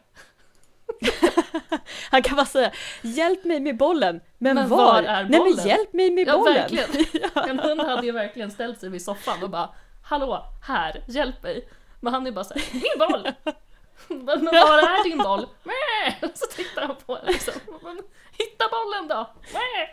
Han 2.12 2.22
kan 2.22 2.36
bara 2.36 2.46
säga 2.46 2.72
Hjälp 3.02 3.46
mig 3.46 3.60
med 3.60 3.78
bollen! 3.78 4.22
Men, 4.38 4.56
Men 4.56 4.70
var? 4.70 4.78
var 4.78 5.04
är 5.04 5.24
Nej 5.24 5.30
men 5.32 5.40
bollen? 5.40 5.68
hjälp 5.68 5.94
mig 5.94 6.12
med 6.12 6.28
Ja, 6.28 6.38
bollen! 6.38 6.54
verkligen. 6.54 6.90
En 7.50 7.60
hund 7.60 7.82
hade 7.82 8.06
ju 8.06 8.12
verkligen 8.12 8.52
ställt 8.52 8.80
sig 8.80 8.90
vid 8.90 9.02
soffan 9.02 9.44
och 9.44 9.50
bara 9.50 9.70
Hallå, 10.04 10.44
här, 10.68 11.04
hjälp 11.08 11.44
mig. 11.44 11.70
Men 12.00 12.14
han 12.14 12.28
är 12.28 12.32
bara 12.32 12.46
såhär, 12.46 12.64
min 12.74 12.84
boll! 13.10 13.28
Men 14.26 14.46
var 14.46 14.78
är 14.80 15.04
din 15.04 15.18
boll? 15.18 15.46
Mäh! 15.64 16.30
Så 16.34 16.46
tittar 16.56 16.82
han 16.82 16.96
på 17.06 17.16
den 17.16 17.26
liksom. 17.26 17.54
Hitta 18.38 18.66
bollen 18.72 19.08
då! 19.08 19.30
Mäh! 19.54 19.90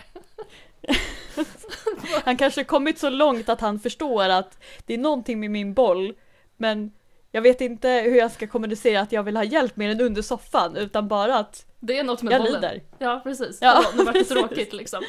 Han 2.24 2.37
kanske 2.37 2.64
kommit 2.64 2.98
så 2.98 3.11
långt 3.11 3.48
att 3.48 3.61
han 3.61 3.81
förstår 3.81 4.29
att 4.29 4.59
det 4.87 4.94
är 4.94 4.98
någonting 4.98 5.40
med 5.40 5.50
min 5.50 5.74
boll 5.74 6.14
men 6.57 6.92
jag 7.33 7.42
vet 7.42 7.61
inte 7.61 7.88
hur 7.88 8.16
jag 8.16 8.33
ska 8.33 8.46
kommunicera 8.46 9.00
att 9.00 9.12
jag 9.12 9.22
vill 9.22 9.37
ha 9.37 9.44
hjälp 9.44 9.76
med 9.76 9.90
den 9.90 10.00
under 10.07 10.22
soffan 10.22 10.76
utan 10.76 11.09
bara 11.09 11.37
att 11.38 11.66
Det 11.81 11.98
är 11.98 12.05
något 12.05 12.22
med 12.22 12.33
jag 12.33 12.40
bollen. 12.42 12.55
lider. 12.62 12.83
Ja, 12.98 13.20
precis. 13.24 13.59
Ja, 13.61 13.83
Ja, 13.83 13.90
nu 13.96 14.05
vart 14.05 14.14
det 14.14 14.24
tråkigt 14.24 14.72
liksom. 14.72 15.02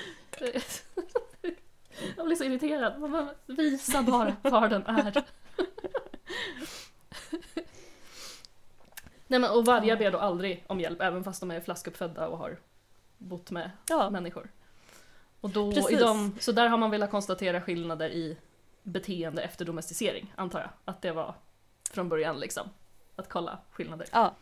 Jag 2.18 2.26
blir 2.26 2.36
så 2.36 2.44
irriterad. 2.44 3.28
Visa 3.46 4.02
bara 4.02 4.36
var 4.42 4.68
den 4.68 4.86
är. 4.86 5.24
Nej 9.28 9.40
men 9.40 9.52
och 9.52 9.66
vargar 9.66 9.98
ber 9.98 10.12
då 10.12 10.18
aldrig 10.18 10.64
om 10.68 10.80
hjälp 10.80 11.02
även 11.02 11.24
fast 11.24 11.40
de 11.40 11.52
är 11.52 11.60
flaskuppfödda 11.60 12.28
och 12.28 12.38
har 12.38 12.58
bott 13.18 13.52
med 13.52 13.72
Ja, 13.90 14.10
människor. 14.10 14.50
Och 15.42 15.50
då, 15.50 15.90
i 15.90 15.96
dem, 15.96 16.36
så 16.40 16.52
där 16.52 16.68
har 16.68 16.78
man 16.78 16.92
velat 16.92 17.12
konstatera 17.12 17.62
skillnader 17.62 18.10
i 18.10 18.38
beteende 18.84 19.42
efter 19.42 19.66
domesticering, 19.66 20.34
antar 20.36 20.60
jag. 20.60 20.70
Att 20.86 21.02
det 21.02 21.12
var 21.12 21.36
från 21.92 22.10
början 22.10 22.40
liksom. 22.40 22.70
Att 23.16 23.30
kolla 23.30 23.60
skillnader. 23.72 24.08
ja. 24.12 24.34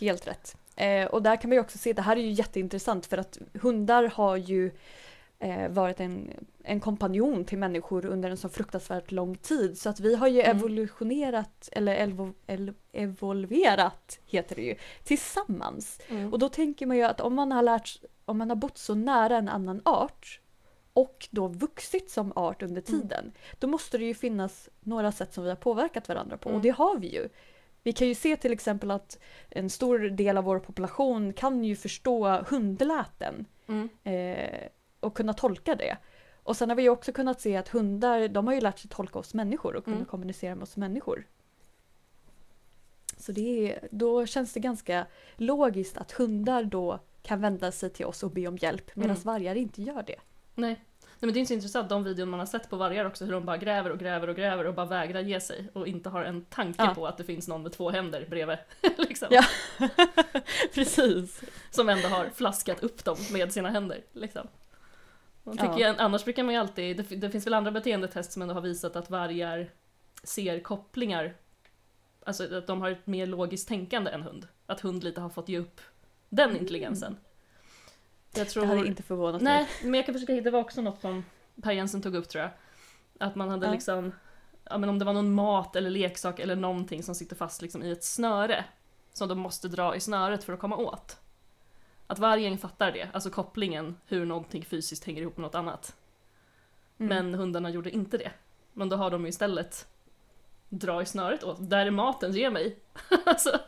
Helt 0.00 0.26
rätt. 0.26 0.56
Eh, 0.76 1.06
och 1.06 1.22
där 1.22 1.36
kan 1.36 1.50
man 1.50 1.56
ju 1.56 1.60
också 1.60 1.78
se, 1.78 1.92
det 1.92 2.02
här 2.02 2.16
är 2.16 2.20
ju 2.20 2.30
jätteintressant 2.30 3.06
för 3.06 3.18
att 3.18 3.38
hundar 3.62 4.04
har 4.14 4.36
ju 4.36 4.70
eh, 5.38 5.68
varit 5.68 6.00
en, 6.00 6.30
en 6.64 6.80
kompanjon 6.80 7.44
till 7.44 7.58
människor 7.58 8.06
under 8.06 8.30
en 8.30 8.36
så 8.36 8.48
fruktansvärt 8.48 9.10
lång 9.12 9.36
tid. 9.36 9.78
Så 9.78 9.88
att 9.88 10.00
vi 10.00 10.14
har 10.14 10.28
ju 10.28 10.40
Mm. 10.42 10.56
evolutionerat, 10.56 11.68
eller 11.72 11.94
elvo, 11.94 12.32
el, 12.46 12.72
evolverat 12.92 14.20
heter 14.26 14.56
det 14.56 14.62
ju, 14.62 14.74
tillsammans. 15.04 16.00
Och 16.32 16.38
då 16.38 16.48
tänker 16.48 16.86
man 16.86 16.96
ju 16.96 17.02
att 17.02 17.20
om 17.20 17.34
man 17.34 17.52
har 17.52 17.62
lärt, 17.62 17.96
om 18.24 18.38
man 18.38 18.48
har 18.50 18.56
bott 18.56 18.78
så 18.78 18.94
nära 18.94 19.36
en 19.36 19.48
annan 19.48 19.80
art 19.84 20.40
och 20.92 21.28
då 21.30 21.48
vuxit 21.48 22.10
som 22.10 22.32
art 22.36 22.62
under 22.62 22.82
Mm. 22.88 23.00
tiden, 23.00 23.32
då 23.58 23.66
måste 23.66 23.98
det 23.98 24.04
ju 24.04 24.14
finnas 24.14 24.68
några 24.80 25.12
sätt 25.12 25.34
som 25.34 25.44
vi 25.44 25.50
har 25.50 25.56
påverkat 25.56 26.08
varandra 26.08 26.36
på 26.36 26.48
Mm. 26.48 26.56
och 26.56 26.62
det 26.62 26.70
har 26.70 26.98
vi 26.98 27.06
ju. 27.14 27.28
Vi 27.82 27.92
kan 27.92 28.08
ju 28.08 28.14
se 28.14 28.36
till 28.36 28.52
exempel 28.52 28.90
att 28.90 29.18
en 29.50 29.70
stor 29.70 29.98
del 29.98 30.38
av 30.38 30.44
vår 30.44 30.58
population 30.58 31.32
kan 31.32 31.64
ju 31.64 31.76
förstå 31.76 32.28
hundläten 32.48 33.44
Mm. 33.68 33.88
eh, 34.04 34.68
och 35.04 35.16
kunna 35.16 35.32
tolka 35.32 35.74
det. 35.74 35.96
Och 36.42 36.56
sen 36.56 36.68
har 36.68 36.76
vi 36.76 36.88
också 36.88 37.12
kunnat 37.12 37.40
se 37.40 37.56
att 37.56 37.68
hundar, 37.68 38.28
de 38.28 38.46
har 38.46 38.54
ju 38.54 38.60
lärt 38.60 38.78
sig 38.78 38.90
tolka 38.90 39.18
oss 39.18 39.34
människor 39.34 39.76
och 39.76 39.84
kunna 39.84 39.96
Mm. 39.96 40.06
kommunicera 40.08 40.54
med 40.54 40.62
oss 40.62 40.76
människor. 40.76 41.26
Så 43.16 43.32
det 43.32 43.72
är, 43.72 43.88
då 43.90 44.26
känns 44.26 44.52
det 44.52 44.60
ganska 44.60 45.06
logiskt 45.36 45.96
att 45.96 46.12
hundar 46.12 46.62
då 46.64 46.98
kan 47.22 47.40
vända 47.40 47.72
sig 47.72 47.90
till 47.90 48.06
oss 48.06 48.22
och 48.22 48.30
be 48.30 48.46
om 48.48 48.56
hjälp 48.56 48.96
medan 48.96 49.10
Mm. 49.16 49.22
vargar 49.22 49.54
inte 49.54 49.82
gör 49.82 50.02
det. 50.02 50.16
Nej. 50.54 50.84
Nej 51.20 51.26
men 51.26 51.34
det 51.34 51.40
är 51.40 51.44
så 51.44 51.54
intressant 51.54 51.88
de 51.88 52.04
videon 52.04 52.28
man 52.28 52.40
har 52.40 52.46
sett 52.46 52.70
på 52.70 52.76
vargar 52.76 53.04
också 53.04 53.24
hur 53.24 53.32
de 53.32 53.44
bara 53.44 53.56
gräver 53.56 53.90
och 53.90 53.98
gräver 53.98 54.28
och 54.28 54.36
gräver 54.36 54.66
och 54.66 54.74
bara 54.74 54.86
vägrar 54.86 55.20
ge 55.20 55.40
sig 55.40 55.68
och 55.72 55.86
inte 55.88 56.08
har 56.08 56.22
en 56.24 56.44
tanke 56.44 56.82
Ja. 56.84 56.94
på 56.94 57.06
att 57.06 57.16
det 57.18 57.24
finns 57.24 57.48
någon 57.48 57.62
med 57.62 57.72
två 57.72 57.90
händer 57.90 58.26
bredvid. 58.30 58.58
liksom. 58.98 59.28
Ja. 59.30 59.44
Precis. 60.74 61.40
Som 61.70 61.88
ändå 61.88 62.08
har 62.08 62.26
flaskat 62.34 62.82
upp 62.82 63.04
dem 63.04 63.16
med 63.32 63.52
sina 63.52 63.70
händer. 63.70 64.00
Liksom. 64.12 64.46
Man 65.44 65.56
tycker 65.56 65.78
Ja. 65.78 65.92
ju, 65.92 65.98
annars 65.98 66.24
brukar 66.24 66.42
man 66.44 66.54
ju 66.54 66.60
alltid, 66.60 66.96
det, 66.96 67.16
det 67.16 67.30
finns 67.30 67.46
väl 67.46 67.54
andra 67.54 67.70
beteendetest 67.70 68.32
som 68.32 68.42
ändå 68.42 68.54
har 68.54 68.60
visat 68.60 68.96
att 68.96 69.10
vargar 69.10 69.70
ser 70.22 70.60
kopplingar, 70.60 71.34
alltså 72.24 72.56
att 72.58 72.66
de 72.66 72.80
har 72.80 72.90
ett 72.90 73.06
mer 73.06 73.26
logiskt 73.26 73.68
tänkande 73.68 74.10
än 74.10 74.22
hund. 74.22 74.48
Att 74.66 74.80
hund 74.80 75.04
lite 75.04 75.20
har 75.20 75.28
fått 75.28 75.48
ge 75.48 75.58
upp 75.58 75.80
den 76.28 76.48
Mm. 76.50 76.60
intelligensen. 76.62 77.16
Jag 78.36 78.48
tror... 78.48 78.62
Det 78.62 78.68
hade 78.68 78.86
inte 78.86 79.02
förvånat 79.02 79.42
mig. 79.42 79.52
Nej, 79.52 79.68
men 79.82 79.94
jag 79.94 80.06
kan 80.06 80.14
försöka 80.14 80.32
hitta, 80.32 80.44
det 80.44 80.50
var 80.50 80.60
också 80.60 80.82
något 80.82 81.00
som 81.00 81.24
Per 81.62 81.72
Jensen 81.72 82.02
tog 82.02 82.14
upp 82.14 82.28
tror 82.28 82.42
jag. 82.42 82.50
Att 83.28 83.34
man 83.34 83.48
hade 83.48 83.66
Ja. 83.66 83.72
liksom, 83.72 84.12
ja 84.64 84.78
men 84.78 84.88
om 84.88 84.98
det 84.98 85.04
var 85.04 85.12
någon 85.12 85.32
mat 85.34 85.76
eller 85.76 85.90
leksak 85.90 86.38
eller 86.40 86.56
någonting 86.56 87.02
som 87.02 87.14
sitter 87.14 87.36
fast 87.36 87.62
liksom 87.62 87.82
i 87.82 87.90
ett 87.90 88.04
snöre. 88.04 88.64
Som 89.12 89.28
de 89.28 89.38
måste 89.38 89.68
dra 89.68 89.96
i 89.96 90.00
snöret 90.00 90.44
för 90.44 90.52
att 90.52 90.60
komma 90.60 90.76
åt. 90.76 91.16
Att 92.06 92.18
vargen 92.18 92.58
fattar 92.58 92.92
det, 92.92 93.08
alltså 93.12 93.30
kopplingen 93.30 93.96
hur 94.06 94.26
någonting 94.26 94.64
fysiskt 94.64 95.04
hänger 95.04 95.22
ihop 95.22 95.36
med 95.36 95.42
något 95.42 95.54
annat. 95.54 95.96
Mm. 96.98 97.08
Men 97.08 97.34
hundarna 97.40 97.70
gjorde 97.70 97.90
inte 97.90 98.18
det. 98.18 98.30
Men 98.72 98.88
då 98.88 98.96
har 98.96 99.10
de 99.10 99.22
ju 99.22 99.28
istället 99.28 99.86
dra 100.68 101.02
i 101.02 101.06
snöret 101.06 101.44
åt, 101.44 101.70
där 101.70 101.86
är 101.86 101.90
maten, 101.90 102.32
ge 102.32 102.50
mig. 102.50 102.78
alltså, 103.24 103.60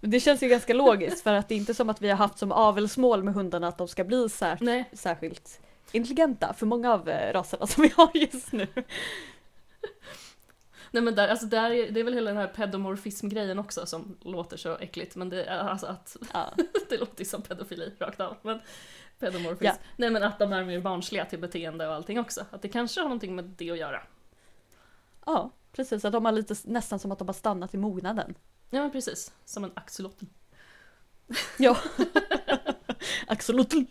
Det 0.00 0.20
känns 0.20 0.42
ju 0.42 0.48
ganska 0.48 0.74
logiskt 0.74 1.22
för 1.22 1.32
att 1.32 1.48
det 1.48 1.54
är 1.54 1.56
inte 1.56 1.74
som 1.74 1.90
att 1.90 2.02
vi 2.02 2.08
har 2.08 2.16
haft 2.16 2.38
som 2.38 2.52
avelsmål 2.52 3.22
med 3.22 3.34
hundarna 3.34 3.68
att 3.68 3.78
de 3.78 3.88
ska 3.88 4.04
bli 4.04 4.26
sär- 4.28 4.58
nej. 4.60 4.90
särskilt 4.92 5.60
intelligenta 5.92 6.54
för 6.54 6.66
många 6.66 6.92
av 6.92 7.08
eh, 7.08 7.32
raserna 7.32 7.66
som 7.66 7.82
vi 7.82 7.92
har 7.96 8.10
just 8.14 8.52
nu. 8.52 8.66
Nej 10.94 11.02
men 11.02 11.14
där, 11.14 11.28
alltså 11.28 11.46
där 11.46 11.70
är, 11.70 11.90
det 11.90 12.00
är 12.00 12.04
väl 12.04 12.14
hela 12.14 12.30
den 12.30 12.40
här 12.40 12.46
pedomorfism-grejen 12.46 13.58
också 13.58 13.86
som 13.86 14.16
låter 14.20 14.56
så 14.56 14.78
äckligt 14.78 15.16
men 15.16 15.28
det 15.28 15.60
alltså 15.60 15.86
att 15.86 16.16
Ja. 16.32 16.52
det 16.88 16.96
låter 16.96 17.18
ju 17.18 17.24
som 17.24 17.42
pedofili 17.42 17.92
rakt 17.98 18.20
av. 18.20 18.36
Men 18.42 18.60
pedomorfism. 19.18 19.64
Ja. 19.64 19.74
Nej 19.96 20.10
men 20.10 20.22
att 20.22 20.38
de 20.38 20.52
är 20.52 20.64
mer 20.64 20.80
barnsliga 20.80 21.24
till 21.24 21.38
beteende 21.38 21.88
och 21.88 21.94
allting 21.94 22.20
också. 22.20 22.44
Att 22.50 22.62
det 22.62 22.68
kanske 22.68 23.00
har 23.00 23.08
någonting 23.08 23.34
med 23.36 23.44
det 23.44 23.70
att 23.70 23.78
göra. 23.78 24.02
ja, 25.26 25.50
precis. 25.72 26.04
Att 26.04 26.12
de 26.12 26.24
har 26.24 26.32
lite 26.32 26.54
nästan 26.64 26.98
som 26.98 27.12
att 27.12 27.18
de 27.18 27.28
har 27.28 27.32
stannat 27.32 27.74
i 27.74 27.76
mognaden. 27.78 28.34
Ja 28.70 28.80
men 28.80 28.90
precis, 28.90 29.32
som 29.44 29.64
en 29.64 29.72
axolotl. 29.74 30.24
Ja. 31.58 31.76
Axolotl. 33.26 33.82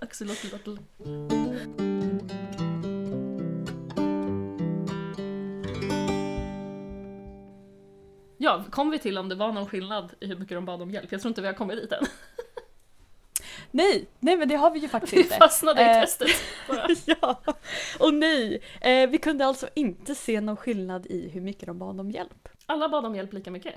Axolotl. 0.00 0.76
Ja, 8.44 8.64
kom 8.70 8.90
vi 8.90 8.98
till 8.98 9.18
om 9.18 9.28
det 9.28 9.34
var 9.34 9.52
någon 9.52 9.66
skillnad 9.66 10.12
i 10.20 10.26
hur 10.26 10.36
mycket 10.36 10.56
de 10.56 10.64
bad 10.64 10.82
om 10.82 10.90
hjälp? 10.90 11.12
Jag 11.12 11.20
tror 11.20 11.28
inte 11.30 11.40
vi 11.40 11.46
har 11.46 11.54
kommit 11.54 11.76
dit 11.76 11.92
än. 11.92 12.04
Nej, 13.70 14.06
nej 14.20 14.36
men 14.36 14.48
det 14.48 14.54
har 14.54 14.70
vi 14.70 14.78
ju 14.78 14.88
faktiskt 14.88 15.12
Vi 15.12 15.20
inte. 15.22 15.34
fastnade 15.36 15.80
i 15.82 15.84
Eh. 15.84 16.00
testet 16.00 16.28
bara. 16.68 16.86
ja, 17.06 17.42
och 17.98 18.14
nej. 18.14 18.62
Eh, 18.80 19.08
vi 19.10 19.18
kunde 19.18 19.46
alltså 19.46 19.68
inte 19.74 20.14
se 20.14 20.40
någon 20.40 20.56
skillnad 20.56 21.06
i 21.06 21.28
hur 21.28 21.40
mycket 21.40 21.66
de 21.66 21.78
bad 21.78 22.00
om 22.00 22.10
hjälp. 22.10 22.48
Alla 22.66 22.88
bad 22.88 23.06
om 23.06 23.14
hjälp 23.16 23.32
lika 23.32 23.50
mycket. 23.50 23.74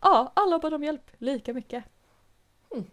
Ja, 0.00 0.32
alla 0.36 0.58
bad 0.58 0.74
om 0.74 0.84
hjälp 0.84 1.10
lika 1.18 1.52
mycket. 1.54 1.84
Mm. 2.74 2.84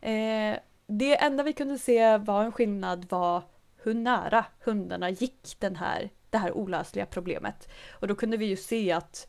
Eh, 0.00 0.58
det 0.86 1.16
enda 1.22 1.42
vi 1.42 1.52
kunde 1.52 1.78
se 1.78 2.16
var 2.18 2.44
en 2.44 2.52
skillnad 2.52 3.06
var 3.10 3.42
hur 3.82 3.94
nära 3.94 4.44
hundarna 4.64 5.10
gick 5.10 5.56
den 5.58 5.76
här, 5.76 6.10
det 6.30 6.38
här 6.38 6.52
olösliga 6.52 7.06
problemet. 7.06 7.68
Och 7.92 8.08
då 8.08 8.14
kunde 8.14 8.36
vi 8.36 8.46
ju 8.46 8.56
se 8.56 8.92
att 8.92 9.28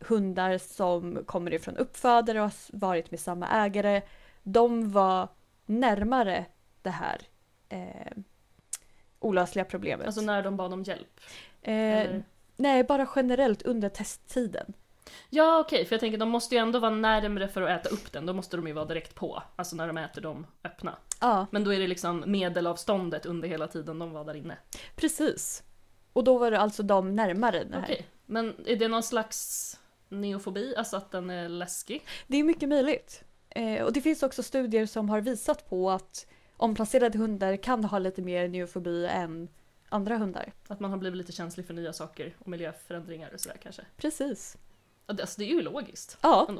hundar 0.00 0.58
som 0.58 1.24
kommer 1.26 1.54
ifrån 1.54 1.76
uppfödare 1.76 2.38
och 2.38 2.44
har 2.44 2.52
varit 2.78 3.10
med 3.10 3.20
samma 3.20 3.48
ägare, 3.48 4.02
de 4.42 4.90
var 4.92 5.28
närmare 5.66 6.46
det 6.82 6.90
här 6.90 7.20
eh, 7.68 8.12
olösliga 9.18 9.64
problemet. 9.64 10.06
Alltså 10.06 10.20
när 10.20 10.42
de 10.42 10.56
bad 10.56 10.72
om 10.72 10.82
hjälp. 10.82 11.20
eh, 11.62 12.06
nej, 12.56 12.84
bara 12.84 13.08
generellt 13.16 13.62
under 13.62 13.88
testtiden. 13.88 14.72
Ja 15.30 15.58
okej, 15.60 15.84
för 15.84 15.94
jag 15.94 16.00
tänker 16.00 16.18
de 16.18 16.28
måste 16.28 16.54
ju 16.54 16.58
ändå 16.58 16.78
vara 16.78 16.90
närmre 16.94 17.48
för 17.48 17.62
att 17.62 17.80
äta 17.80 17.94
upp 17.94 18.12
den. 18.12 18.26
Då 18.26 18.32
måste 18.32 18.56
de 18.56 18.66
ju 18.66 18.72
vara 18.72 18.84
direkt 18.84 19.14
på. 19.14 19.42
Alltså 19.56 19.76
när 19.76 19.86
de 19.86 19.96
äter 19.98 20.20
dem 20.22 20.46
öppna. 20.64 20.96
Ja, 21.20 21.46
Men 21.50 21.64
då 21.64 21.74
är 21.74 21.78
det 21.80 21.86
liksom 21.86 22.24
medelavståndet 22.26 23.26
under 23.26 23.48
hela 23.48 23.66
tiden 23.68 23.98
de 23.98 24.10
var 24.12 24.24
där 24.24 24.34
inne. 24.36 24.56
precis. 24.96 25.62
Och 26.12 26.24
då 26.24 26.38
var 26.38 26.50
det 26.50 26.60
alltså 26.60 26.82
de 26.82 27.16
närmare 27.16 27.64
den 27.64 27.72
här. 27.72 27.82
Okej, 27.82 28.06
men 28.26 28.54
är 28.66 28.76
det 28.76 28.88
någon 28.88 29.02
slags 29.02 29.79
neofobi? 30.10 30.74
Alltså 30.76 30.96
att 30.96 31.10
den 31.10 31.30
är 31.30 31.48
läskig? 31.48 32.06
Det 32.26 32.36
är 32.36 32.44
mycket 32.44 32.68
möjligt. 32.68 33.24
Eh, 33.50 33.84
och 33.84 33.92
det 33.92 34.00
finns 34.00 34.22
också 34.22 34.42
studier 34.42 34.86
som 34.86 35.08
har 35.08 35.20
visat 35.20 35.68
på 35.70 35.90
att 35.90 36.26
omplacerade 36.56 37.18
hundar 37.18 37.56
kan 37.56 37.84
ha 37.84 37.98
lite 37.98 38.22
mer 38.22 38.48
neofobi 38.48 39.06
än 39.06 39.48
andra 39.88 40.16
hundar. 40.16 40.52
Att 40.68 40.80
man 40.80 40.90
har 40.90 40.98
blivit 40.98 41.18
lite 41.18 41.32
känslig 41.32 41.66
för 41.66 41.74
nya 41.74 41.92
saker 41.92 42.36
och 42.38 42.48
miljöförändringar 42.48 43.30
och 43.34 43.40
sådär 43.40 43.58
kanske? 43.62 43.82
Precis. 43.96 44.56
Alltså 45.06 45.34
det 45.38 45.44
är 45.44 45.54
ju 45.54 45.62
logiskt 45.62 46.18
Ja. 46.20 46.48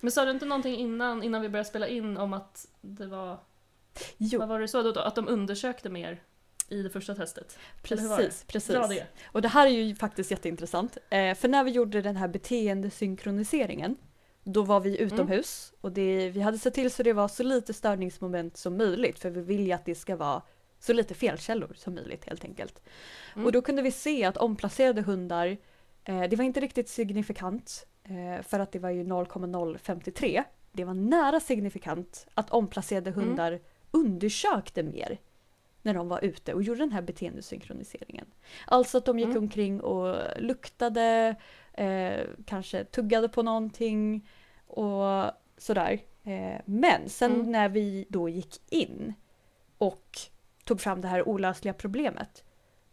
Men 0.00 0.12
sa 0.12 0.24
du 0.24 0.30
inte 0.30 0.46
någonting 0.46 0.76
innan, 0.76 1.22
innan 1.22 1.42
vi 1.42 1.48
började 1.48 1.68
spela 1.68 1.88
in 1.88 2.16
om 2.16 2.32
att 2.32 2.68
det 2.80 3.06
var, 3.06 3.38
jo, 4.16 4.38
vad 4.38 4.48
var 4.48 4.60
det 4.60 4.68
så 4.68 4.92
då? 4.92 5.00
Att 5.00 5.14
de 5.14 5.28
undersökte 5.28 5.88
mer 5.88 6.22
i 6.68 6.82
det 6.82 6.90
första 6.90 7.14
testet? 7.14 7.58
precis. 7.82 8.44
precis. 8.46 8.74
Dra 8.74 8.86
det. 8.86 9.06
Och 9.26 9.42
det 9.42 9.48
här 9.48 9.66
är 9.66 9.70
ju 9.70 9.94
faktiskt 9.94 10.30
jätteintressant. 10.30 10.98
Eh, 11.10 11.34
för 11.34 11.48
när 11.48 11.64
vi 11.64 11.70
gjorde 11.70 12.02
den 12.02 12.16
här 12.16 12.28
beteendesynkroniseringen 12.28 13.96
då 14.52 14.62
var 14.62 14.80
vi 14.80 14.98
utomhus 14.98 15.72
och 15.80 15.92
det, 15.92 16.30
vi 16.30 16.40
hade 16.40 16.58
sett 16.58 16.74
till 16.74 16.90
så 16.90 17.02
det 17.02 17.12
var 17.12 17.28
så 17.28 17.42
lite 17.42 17.74
störningsmoment 17.74 18.56
som 18.56 18.76
möjligt 18.76 19.18
för 19.18 19.30
vi 19.30 19.40
vill 19.40 19.66
ju 19.66 19.72
att 19.72 19.84
det 19.84 19.94
ska 19.94 20.16
vara 20.16 20.42
så 20.80 20.92
lite 20.92 21.14
felkällor 21.14 21.72
som 21.76 21.94
möjligt 21.94 22.24
helt 22.24 22.44
enkelt. 22.44 22.82
Mm. 23.34 23.46
Och 23.46 23.52
då 23.52 23.62
kunde 23.62 23.82
vi 23.82 23.90
se 23.90 24.24
att 24.24 24.36
omplacerade 24.36 25.02
hundar, 25.02 25.56
eh, 26.04 26.22
det 26.22 26.36
var 26.36 26.44
inte 26.44 26.60
riktigt 26.60 26.88
signifikant 26.88 27.86
eh, 28.04 28.42
för 28.42 28.58
att 28.58 28.72
det 28.72 28.78
var 28.78 28.90
ju 28.90 29.04
0,053. 29.04 30.44
Det 30.72 30.84
var 30.84 30.94
nära 30.94 31.40
signifikant 31.40 32.26
att 32.34 32.50
omplacerade 32.50 33.10
Mm. 33.10 33.24
hundar 33.24 33.60
undersökte 33.90 34.82
mer 34.82 35.18
när 35.88 35.94
de 35.94 36.08
var 36.08 36.24
ute 36.24 36.54
och 36.54 36.62
gjorde 36.62 36.80
den 36.80 36.92
här 36.92 37.02
beteendesynkroniseringen. 37.02 38.26
Alltså 38.66 38.98
att 38.98 39.04
de 39.04 39.18
gick 39.18 39.28
Mm. 39.28 39.42
omkring 39.42 39.80
och 39.80 40.16
luktade, 40.38 41.36
eh, 41.72 42.20
kanske 42.46 42.84
tuggade 42.84 43.28
på 43.28 43.42
någonting 43.42 44.28
och 44.66 45.30
sådär. 45.56 46.00
Eh, 46.24 46.60
men 46.64 47.08
sen 47.08 47.32
Mm. 47.34 47.52
när 47.52 47.68
vi 47.68 48.06
då 48.08 48.28
gick 48.28 48.72
in 48.72 49.14
och 49.78 50.18
tog 50.64 50.80
fram 50.80 51.00
det 51.00 51.08
här 51.08 51.28
olösliga 51.28 51.74
problemet 51.74 52.44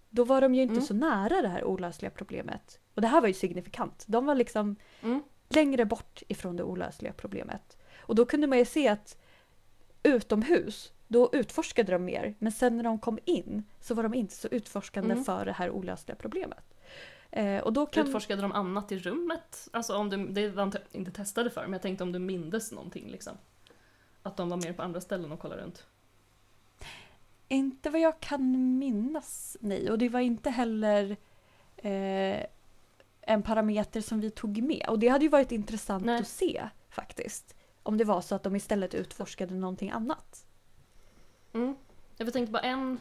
då 0.10 0.24
var 0.24 0.42
de 0.42 0.56
ju 0.56 0.62
inte 0.62 0.74
Mm. 0.74 0.86
så 0.86 0.94
nära 0.94 1.42
det 1.42 1.48
här 1.48 1.64
olösliga 1.64 2.12
problemet. 2.12 2.80
Och 2.94 3.02
det 3.02 3.08
här 3.08 3.22
var 3.22 3.28
ju 3.28 3.34
signifikant. 3.34 4.04
De 4.08 4.26
var 4.26 4.36
liksom 4.36 4.76
Mm. 5.02 5.24
längre 5.50 5.86
bort 5.86 6.24
ifrån 6.28 6.56
det 6.56 6.64
olösliga 6.64 7.14
problemet. 7.14 7.78
Och 8.00 8.16
då 8.16 8.26
kunde 8.26 8.48
man 8.48 8.58
ju 8.58 8.66
se 8.66 8.88
att 8.88 9.18
utomhus, 10.04 10.92
då 11.16 11.30
utforskade 11.34 11.92
de 11.92 12.06
mer. 12.06 12.36
Men 12.40 12.52
sen 12.52 12.78
när 12.78 12.84
de 12.84 13.00
kom 13.00 13.20
in 13.26 13.64
så 13.82 13.94
var 13.96 14.04
de 14.04 14.14
inte 14.14 14.36
så 14.36 14.48
utforskande 14.48 15.12
Mm. 15.12 15.24
för 15.24 15.46
det 15.46 15.52
här 15.52 15.70
olösliga 15.70 16.16
problemet. 16.16 16.74
Eh, 17.32 17.58
och 17.64 17.74
då 17.74 17.86
kan... 17.86 18.08
Utforskade 18.08 18.42
de 18.42 18.52
annat 18.52 18.92
i 18.92 19.00
rummet? 19.00 19.68
Alltså 19.74 19.98
om 19.98 20.10
du, 20.10 20.28
det 20.28 20.50
var 20.50 20.64
inte- 20.92 21.12
testade 21.12 21.50
för, 21.50 21.62
men 21.62 21.74
jag 21.74 21.82
tänkte 21.82 22.04
om 22.04 22.12
du 22.12 22.20
mindes 22.20 22.72
någonting 22.72 23.08
liksom. 23.08 23.38
Att 24.24 24.38
de 24.38 24.50
var 24.50 24.58
mer 24.58 24.74
på 24.74 24.82
andra 24.84 25.02
ställen 25.02 25.32
och 25.32 25.40
kollade 25.40 25.62
runt. 25.62 25.86
Inte 27.48 27.90
vad 27.90 28.02
jag 28.02 28.20
kan 28.20 28.78
minnas, 28.80 29.58
nej. 29.60 29.92
Och 29.92 29.98
det 29.98 30.10
var 30.10 30.20
inte 30.20 30.50
heller 30.50 31.18
eh, 31.78 32.46
en 33.22 33.42
parameter 33.44 34.02
som 34.02 34.20
vi 34.20 34.32
tog 34.32 34.62
med. 34.64 34.86
Och 34.90 35.00
det 35.00 35.08
hade 35.08 35.26
ju 35.26 35.30
varit 35.30 35.52
intressant 35.52 36.06
Nej. 36.06 36.20
att 36.22 36.28
se 36.28 36.70
faktiskt. 36.90 37.56
Om 37.84 37.98
det 37.98 38.04
var 38.04 38.22
så 38.22 38.36
att 38.36 38.44
de 38.44 38.56
istället 38.56 38.94
utforskade 38.94 39.54
någonting 39.56 39.92
annat. 39.92 40.45
Mm. 41.56 41.76
Jag 42.18 42.34
tänkte 42.34 42.52
bara 42.52 42.64
en... 42.64 43.00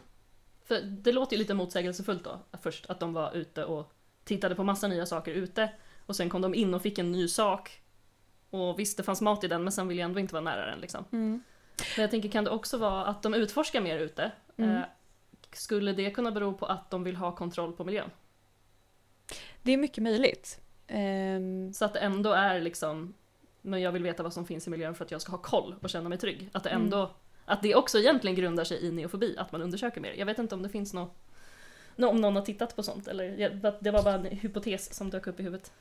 För 0.64 0.80
det 0.80 1.12
låter 1.12 1.32
ju 1.36 1.38
lite 1.38 1.54
motsägelsefullt 1.54 2.24
då, 2.24 2.38
först 2.62 2.86
att 2.86 3.00
de 3.00 3.12
var 3.12 3.32
ute 3.36 3.64
och 3.64 3.92
tittade 4.24 4.54
på 4.54 4.64
massa 4.64 4.88
nya 4.88 5.06
saker 5.06 5.32
ute. 5.32 5.72
Och 6.06 6.16
sen 6.16 6.30
kom 6.30 6.42
de 6.42 6.54
in 6.54 6.74
och 6.74 6.82
fick 6.82 6.98
en 6.98 7.12
ny 7.12 7.28
sak. 7.28 7.80
Och 8.50 8.78
visst, 8.78 8.96
det 8.96 9.02
fanns 9.02 9.20
mat 9.20 9.44
i 9.44 9.48
den, 9.48 9.62
men 9.64 9.72
sen 9.72 9.88
vill 9.88 9.98
jag 9.98 10.04
ändå 10.04 10.20
inte 10.20 10.34
vara 10.34 10.44
nära 10.44 10.66
den 10.66 10.78
liksom. 10.80 11.04
Men 11.96 12.02
jag 12.02 12.10
tänker, 12.10 12.28
kan 12.28 12.44
det 12.44 12.50
också 12.50 12.78
vara 12.78 13.04
att 13.04 13.22
de 13.22 13.34
utforskar 13.34 13.80
mer 13.80 13.98
ute? 13.98 14.32
Mm. 14.56 14.76
Eh, 14.76 14.82
skulle 15.52 15.92
det 15.92 16.10
kunna 16.10 16.30
bero 16.30 16.54
på 16.54 16.66
att 16.66 16.90
de 16.90 17.04
vill 17.04 17.16
ha 17.16 17.36
kontroll 17.36 17.72
på 17.72 17.84
miljön? 17.84 18.10
Det 19.62 19.72
är 19.72 19.76
mycket 19.76 20.02
möjligt. 20.02 20.60
Ehm, 20.86 21.72
Så 21.72 21.84
att 21.84 21.92
det 21.92 22.00
ändå 22.00 22.32
är 22.32 22.60
liksom, 22.60 23.14
men 23.62 23.80
jag 23.80 23.92
vill 23.92 24.02
veta 24.02 24.22
vad 24.22 24.32
som 24.32 24.46
finns 24.46 24.66
i 24.66 24.70
miljön 24.70 24.94
för 24.94 25.04
att 25.04 25.10
jag 25.10 25.20
ska 25.22 25.32
ha 25.32 25.38
koll 25.38 25.74
och 25.82 25.90
känna 25.90 26.08
mig 26.08 26.18
trygg. 26.18 26.48
Att 26.52 26.64
det 26.64 26.70
Mm. 26.70 26.82
Att 27.44 27.62
det 27.62 27.74
också 27.74 27.98
egentligen 27.98 28.36
grundar 28.36 28.64
sig 28.64 28.84
i 28.86 28.90
neofobi, 28.92 29.34
att 29.38 29.52
man 29.52 29.62
undersöker 29.62 30.00
mer. 30.00 30.12
Jag 30.16 30.26
vet 30.26 30.38
inte 30.38 30.54
om 30.54 30.62
det 30.62 30.68
finns 30.68 30.94
något, 30.94 31.14
nå- 31.96 32.08
om 32.08 32.20
någon 32.20 32.36
har 32.36 32.42
tittat 32.42 32.76
på 32.76 32.82
sånt 32.82 33.08
eller 33.08 33.38
det 33.80 33.90
var 33.90 34.02
bara 34.02 34.14
en 34.14 34.24
hypotes 34.24 34.94
som 34.94 35.10
dök 35.10 35.26
upp 35.26 35.40
i 35.40 35.42
huvudet. 35.42 35.72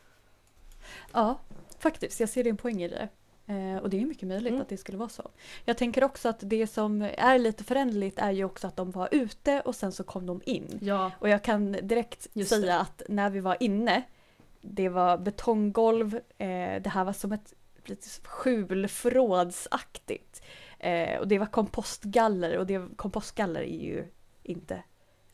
ja, 1.14 1.40
faktiskt. 1.80 2.20
Jag 2.20 2.30
ser 2.30 2.44
din 2.44 2.58
poäng 2.58 2.84
i 2.84 2.88
det. 2.88 3.08
Eh, 3.48 3.78
och 3.78 3.90
det 3.90 4.02
är 4.02 4.06
mycket 4.06 4.28
möjligt 4.28 4.50
Mm. 4.52 4.62
att 4.62 4.70
det 4.70 4.78
skulle 4.78 4.98
vara 4.98 5.10
så. 5.10 5.30
Jag 5.66 5.78
tänker 5.78 6.04
också 6.04 6.30
att 6.30 6.40
det 6.42 6.68
som 6.68 7.02
är 7.02 7.40
lite 7.40 7.64
föränderligt 7.64 8.20
är 8.20 8.32
ju 8.32 8.44
också 8.44 8.68
att 8.68 8.76
de 8.76 8.92
var 8.92 9.10
ute 9.12 9.62
och 9.62 9.76
sen 9.76 9.92
så 9.92 10.04
kom 10.04 10.26
de 10.26 10.42
in. 10.46 10.80
Ja, 10.82 11.12
Och 11.20 11.30
jag 11.30 11.44
kan 11.44 11.72
direkt 11.72 12.28
Just 12.34 12.50
säga 12.50 12.66
det. 12.66 12.80
att 12.80 13.02
när 13.10 13.30
vi 13.30 13.40
var 13.40 13.58
inne, 13.60 14.04
det 14.62 14.90
var 14.90 15.18
betonggolv, 15.18 16.16
eh, 16.38 16.82
det 16.82 16.90
här 16.90 17.04
var 17.04 17.14
som 17.14 17.32
ett 17.32 17.54
lite 17.86 18.08
skjulförrådsaktigt. 18.24 20.42
Eh, 20.84 21.20
och 21.20 21.28
det 21.28 21.40
var 21.40 21.46
kompostgaller 21.46 22.58
och 22.58 22.68
det, 22.68 22.82
kompostgaller 22.96 23.62
är 23.62 23.82
ju 23.84 24.06
inte 24.44 24.84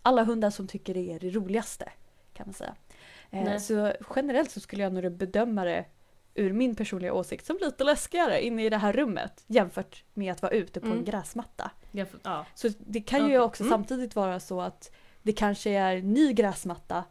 alla 0.01 0.23
hundar 0.23 0.49
som 0.49 0.67
tycker 0.67 0.93
det 0.93 1.11
är 1.13 1.19
det 1.19 1.29
roligaste 1.29 1.91
kan 2.33 2.47
man 2.47 2.53
säga. 2.53 2.75
Eh, 3.31 3.57
så 3.57 3.93
generellt 4.15 4.51
så 4.51 4.59
skulle 4.59 4.83
jag 4.83 4.93
nog 4.93 5.11
bedöma 5.11 5.63
det 5.63 5.85
ur 6.33 6.53
min 6.53 6.75
personliga 6.75 7.13
åsikt 7.13 7.45
som 7.45 7.57
lite 7.61 7.83
läskigare 7.83 8.45
inne 8.45 8.65
i 8.65 8.69
det 8.69 8.77
här 8.77 8.93
rummet 8.93 9.43
jämfört 9.47 10.03
med 10.13 10.31
att 10.31 10.41
vara 10.41 10.51
ute 10.51 10.79
på 10.79 10.85
en 10.85 10.91
Mm. 10.91 11.05
gräsmatta. 11.05 11.71
Ja, 11.91 12.05
ja. 12.23 12.45
Så 12.55 12.69
det 12.79 13.01
kan 13.01 13.19
ju 13.19 13.25
Okej. 13.25 13.39
också 13.39 13.63
Mm. 13.63 13.71
samtidigt 13.71 14.15
vara 14.15 14.39
så 14.39 14.61
att 14.61 14.91
det 15.21 15.31
kanske 15.33 15.69
är 15.71 16.01
ny 16.01 16.33
gräsmatta 16.33 17.03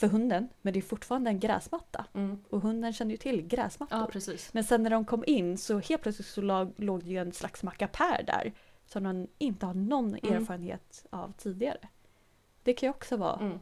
för 0.00 0.06
hunden 0.08 0.48
men 0.62 0.72
det 0.72 0.78
är 0.78 0.82
fortfarande 0.82 1.30
en 1.30 1.40
gräsmatta 1.40 2.04
Mm. 2.14 2.38
och 2.50 2.60
hunden 2.60 2.92
känner 2.92 3.10
ju 3.10 3.16
till 3.16 3.42
gräsmattor. 3.46 4.10
ja. 4.26 4.32
Men 4.52 4.64
sen 4.64 4.82
när 4.82 4.90
de 4.90 5.04
kom 5.04 5.24
in 5.26 5.58
så 5.58 5.78
helt 5.78 6.02
plötsligt 6.02 6.26
så 6.28 6.40
lag, 6.40 6.72
låg 6.76 7.04
det 7.04 7.10
ju 7.10 7.18
en 7.18 7.32
slags 7.32 7.62
mackapär 7.62 8.22
där 8.26 8.52
som 8.86 9.02
de 9.04 9.28
inte 9.38 9.66
har 9.66 9.74
någon 9.74 10.14
Mm. 10.22 10.34
erfarenhet 10.42 11.06
av 11.10 11.32
tidigare. 11.38 11.78
Det 12.62 12.72
kan 12.72 12.86
ju 12.86 12.90
också 12.90 13.16
vara 13.16 13.36
Mm. 13.40 13.58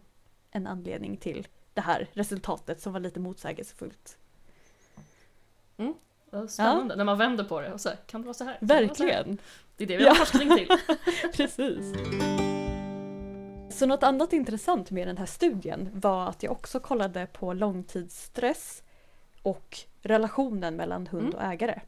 en 0.51 0.67
anledning 0.67 1.17
till 1.17 1.47
det 1.75 1.81
här 1.81 2.09
resultatet 2.13 2.81
som 2.81 2.93
var 2.93 3.01
lite 3.01 3.21
motsägelsefullt. 3.21 4.19
Ja, 6.31 6.49
Spännande, 6.49 6.97
när 6.97 7.05
man 7.05 7.19
vänder 7.19 7.45
på 7.45 7.61
det 7.61 7.73
och 7.73 7.81
så 7.81 7.89
här, 7.89 7.97
kan 8.07 8.21
det 8.21 8.25
vara 8.27 8.35
så 8.35 8.45
här? 8.45 8.53
Kan 8.59 8.67
det 8.69 8.75
så 8.75 8.75
här? 8.75 8.83
Verkligen! 8.89 9.39
Det 9.77 9.85
är 9.85 9.89
det 9.89 9.97
vi 9.97 10.05
har 10.05 10.11
Ja. 10.11 10.15
forskning 10.15 10.57
till. 10.57 10.69
Precis. 11.35 11.95
Så 13.71 13.87
något 13.87 14.03
annat 14.03 14.33
intressant 14.33 14.91
med 14.91 15.09
den 15.09 15.17
här 15.19 15.27
studien 15.27 15.91
var 15.95 16.27
att 16.29 16.43
jag 16.43 16.53
också 16.53 16.81
kollade 16.81 17.27
på 17.27 17.53
långtidsstress 17.53 18.83
och 19.43 19.79
relationen 20.03 20.77
mellan 20.77 21.07
hund 21.07 21.23
Mm. 21.29 21.35
och 21.35 21.43
ägare. 21.43 21.81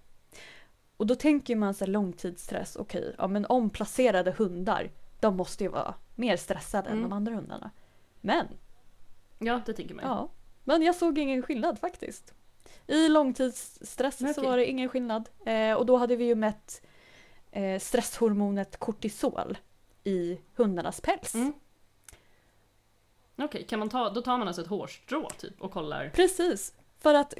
Och 0.97 1.07
då 1.07 1.15
tänker 1.15 1.57
man 1.57 1.75
sig 1.75 1.89
långtidsstress, 1.89 2.77
okej, 2.77 3.15
ja 3.19 3.27
men 3.27 3.47
omplacerade 3.47 4.31
hundar, 4.31 4.91
de 5.21 5.37
måste 5.37 5.65
ju 5.65 5.71
vara 5.71 5.95
mer 6.15 6.37
stressade 6.37 6.89
än 6.89 6.99
Mm. 6.99 7.11
de 7.11 7.17
andra 7.17 7.35
hundarna. 7.35 7.71
Men, 8.21 8.47
Ja, 9.39 9.61
det 9.67 9.73
tänker 9.73 9.95
man 9.95 10.05
ja, 10.05 10.29
men 10.65 10.83
jag 10.83 10.95
såg 10.95 11.19
ingen 11.19 11.43
skillnad 11.43 11.79
faktiskt. 11.79 12.35
I 12.87 13.09
långtidsstress 13.09 14.19
så 14.19 14.31
Okej. 14.31 14.45
var 14.45 14.57
det 14.57 14.67
ingen 14.67 14.89
skillnad. 14.89 15.29
Eh, 15.47 15.73
och 15.75 15.87
då 15.87 15.97
hade 15.97 16.17
vi 16.17 16.25
ju 16.25 16.35
mätt 16.35 16.83
eh, 17.53 17.79
stresshormonet 17.79 18.77
kortisol 18.77 19.59
i 20.05 20.39
hundarnas 20.57 21.01
päls. 21.01 21.35
Mm. 21.35 21.53
Okej, 23.43 23.67
kan 23.69 23.79
man 23.79 23.89
ta, 23.89 24.11
då 24.11 24.23
tar 24.23 24.39
man 24.39 24.49
alltså 24.49 24.63
ett 24.63 24.69
hårstrå 24.69 25.31
typ 25.39 25.61
och 25.63 25.73
kollar 25.73 26.11
Precis, 26.15 26.73
för 27.03 27.15
att 27.15 27.35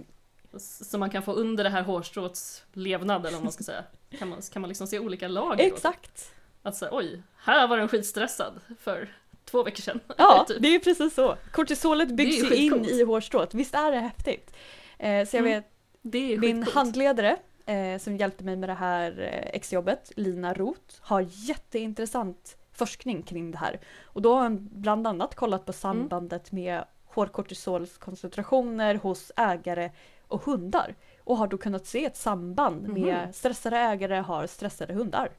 så 0.59 0.99
man 0.99 1.11
kan 1.11 1.23
få 1.23 1.33
under 1.33 1.65
det 1.65 1.71
här 1.71 1.83
hårstråts 1.83 2.63
levnad 2.73 3.27
eller 3.27 3.37
vad 3.37 3.43
man 3.45 3.53
ska 3.53 3.65
säga. 3.65 3.85
Kan 4.19 4.29
man, 4.29 4.43
kan 4.53 4.63
man 4.63 4.69
liksom 4.69 4.87
se 4.87 4.99
olika 4.99 5.29
lager? 5.29 5.57
då? 5.69 5.75
exakt. 5.75 6.33
Att 6.63 6.77
säga, 6.77 6.91
oj, 6.95 7.23
här 7.37 7.69
var 7.69 7.77
den 7.77 7.89
skitstressad 7.89 8.61
för 8.81 9.15
två 9.45 9.63
veckor 9.63 9.83
sedan. 9.83 10.01
Ja, 10.19 10.45
typ. 10.49 10.57
det 10.63 10.75
är 10.75 10.79
precis 10.79 11.15
så. 11.15 11.37
Kortisolet 11.53 12.09
byggs 12.09 12.51
ju 12.51 12.55
in 12.55 12.85
i 12.85 13.03
hårstrået. 13.05 13.55
Visst 13.55 13.75
är 13.75 13.91
det 13.93 13.99
häftigt? 13.99 14.57
Eh, 14.99 15.27
så 15.27 15.37
jag 15.37 15.47
Mm, 15.47 15.63
vet, 16.03 16.41
min 16.41 16.63
handledare 16.63 17.37
eh, 17.67 17.99
som 17.99 18.17
hjälpte 18.17 18.45
mig 18.45 18.57
med 18.57 18.69
det 18.69 18.75
här 18.75 19.21
eh, 19.21 19.51
exjobbet, 19.57 20.13
Lina 20.17 20.55
Roth, 20.55 20.95
har 21.01 21.27
jätteintressant 21.31 22.57
forskning 22.81 23.23
kring 23.23 23.51
det 23.51 23.59
här. 23.59 23.81
Och 24.05 24.23
då 24.23 24.35
har 24.35 24.43
han 24.43 24.69
bland 24.73 25.07
annat 25.07 25.35
kollat 25.35 25.67
på 25.67 25.73
sambandet 25.73 26.53
med 26.53 26.85
hårkortisolkoncentrationer 27.05 28.95
hos 28.95 29.33
ägare 29.37 29.91
och 30.29 30.43
hundar. 30.45 30.95
Och 31.25 31.37
har 31.37 31.47
då 31.47 31.59
kunnat 31.59 31.87
se 31.87 32.05
ett 32.05 32.17
samband 32.17 32.89
med 32.89 33.23
Mhm. 33.25 33.33
stressade 33.33 33.77
ägare 33.77 34.17
har 34.21 34.47
stressade 34.47 34.95
hundar. 34.95 35.31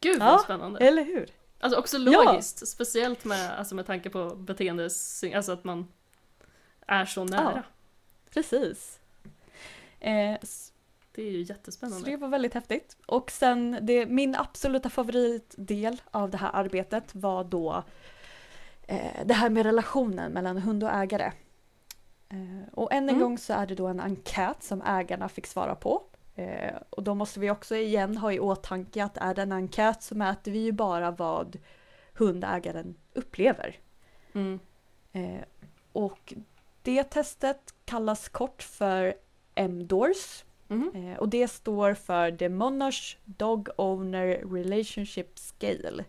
Gud 0.00 0.18
vad 0.20 0.28
Ja, 0.28 0.38
spännande. 0.38 0.80
Eller 0.80 1.04
hur? 1.04 1.28
Alltså 1.60 1.78
också 1.78 1.96
Ja. 1.98 2.22
logiskt, 2.24 2.68
speciellt 2.68 3.24
med, 3.24 3.58
alltså 3.58 3.74
med 3.74 3.86
tanke 3.86 4.10
på 4.10 4.34
beteendes, 4.36 5.24
alltså 5.34 5.52
att 5.52 5.64
man 5.64 5.88
är 6.86 7.04
så 7.04 7.24
nära. 7.24 7.62
Precis. 8.30 9.00
Eh, 10.00 10.36
Det 11.18 11.28
är 11.28 11.30
ju 11.30 11.44
så 11.44 11.52
jättespännande. 11.52 12.10
det 12.10 12.16
var 12.16 12.28
väldigt 12.28 12.54
häftigt. 12.54 12.96
Och 13.06 13.30
sen 13.30 13.78
det, 13.82 14.06
min 14.06 14.34
absoluta 14.34 14.90
favoritdel 14.90 16.00
av 16.10 16.30
det 16.30 16.36
här 16.36 16.50
arbetet 16.52 17.14
var 17.14 17.44
då 17.44 17.82
eh, 18.82 19.24
det 19.24 19.34
här 19.34 19.50
med 19.50 19.66
relationen 19.66 20.32
mellan 20.32 20.58
hund 20.58 20.84
och 20.84 20.90
ägare. 20.90 21.32
Eh, 22.28 22.68
och 22.72 22.92
än 22.92 23.02
en 23.02 23.08
Mm. 23.08 23.20
gång 23.20 23.38
så 23.38 23.52
är 23.52 23.66
det 23.66 23.74
då 23.74 23.86
en 23.86 24.00
enkät 24.00 24.62
som 24.62 24.82
ägarna 24.82 25.28
fick 25.28 25.46
svara 25.46 25.74
på. 25.74 26.02
Eh, 26.34 26.74
och 26.90 27.02
då 27.02 27.14
måste 27.14 27.40
vi 27.40 27.50
också 27.50 27.76
igen 27.76 28.16
ha 28.16 28.32
i 28.32 28.40
åtanke 28.40 29.04
att 29.04 29.16
är 29.16 29.34
det 29.34 29.42
en 29.42 29.52
enkät 29.52 30.02
så 30.02 30.14
mäter 30.14 30.52
vi 30.52 30.58
ju 30.58 30.72
bara 30.72 31.10
vad 31.10 31.58
hundägaren 32.14 32.94
upplever. 33.14 33.76
Mm. 34.32 34.60
Eh, 35.12 35.40
och 35.92 36.34
det 36.82 37.04
testet 37.04 37.74
kallas 37.84 38.28
kort 38.28 38.62
för 38.62 39.14
MDORS. 39.68 40.44
Eh, 40.70 41.18
och 41.18 41.28
det 41.28 41.48
står 41.48 41.94
för 41.94 42.30
The 42.32 42.48
Monash 42.48 43.16
Dog 43.24 43.68
Owner 43.76 44.26
Relationship 44.26 45.38
Scale. 45.38 46.04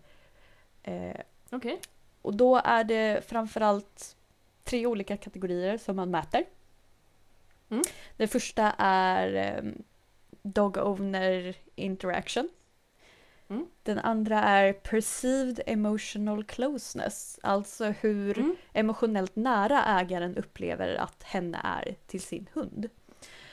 Eh, 0.82 1.20
Okej. 1.50 1.80
och 2.22 2.34
då 2.34 2.56
är 2.64 2.84
det 2.84 3.24
framförallt 3.28 4.16
tre 4.64 4.86
olika 4.86 5.16
kategorier 5.16 5.78
som 5.78 5.96
man 5.96 6.10
mäter. 6.10 6.44
Mm. 7.70 7.82
Den 8.16 8.28
första 8.28 8.74
är 8.78 9.34
ehm, 9.34 9.82
Dog 10.42 10.76
Owner 10.76 11.54
Interaction. 11.74 12.48
Mm. 13.48 13.66
Den 13.82 13.98
andra 13.98 14.42
är 14.42 14.72
Perceived 14.72 15.60
Emotional 15.66 16.44
Closeness, 16.44 17.38
alltså 17.42 17.84
hur 17.84 18.38
Mm. 18.38 18.56
emotionellt 18.72 19.36
nära 19.36 19.84
ägaren 19.84 20.36
upplever 20.36 20.94
att 20.94 21.22
henne 21.22 21.60
är 21.64 21.96
till 22.06 22.20
sin 22.20 22.48
hund. 22.52 22.88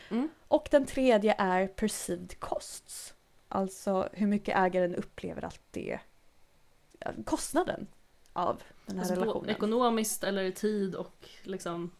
Mm. 0.09 0.29
Och 0.47 0.67
den 0.71 0.85
tredje 0.85 1.35
är 1.37 1.67
Perceived 1.67 2.39
Costs, 2.39 3.13
alltså 3.49 4.09
hur 4.13 4.27
mycket 4.27 4.57
ägaren 4.57 4.95
upplever 4.95 5.45
att 5.45 5.59
det 5.71 5.99
ja, 6.99 7.11
kostnaden 7.25 7.87
av 8.33 8.61
den 8.85 8.95
här 8.95 9.03
Alltså, 9.03 9.15
relationen. 9.21 9.49
ekonomiskt 9.49 10.23
eller 10.23 10.43
i 10.43 10.51
tid 10.51 10.95
och 10.95 11.29
liksom 11.43 11.91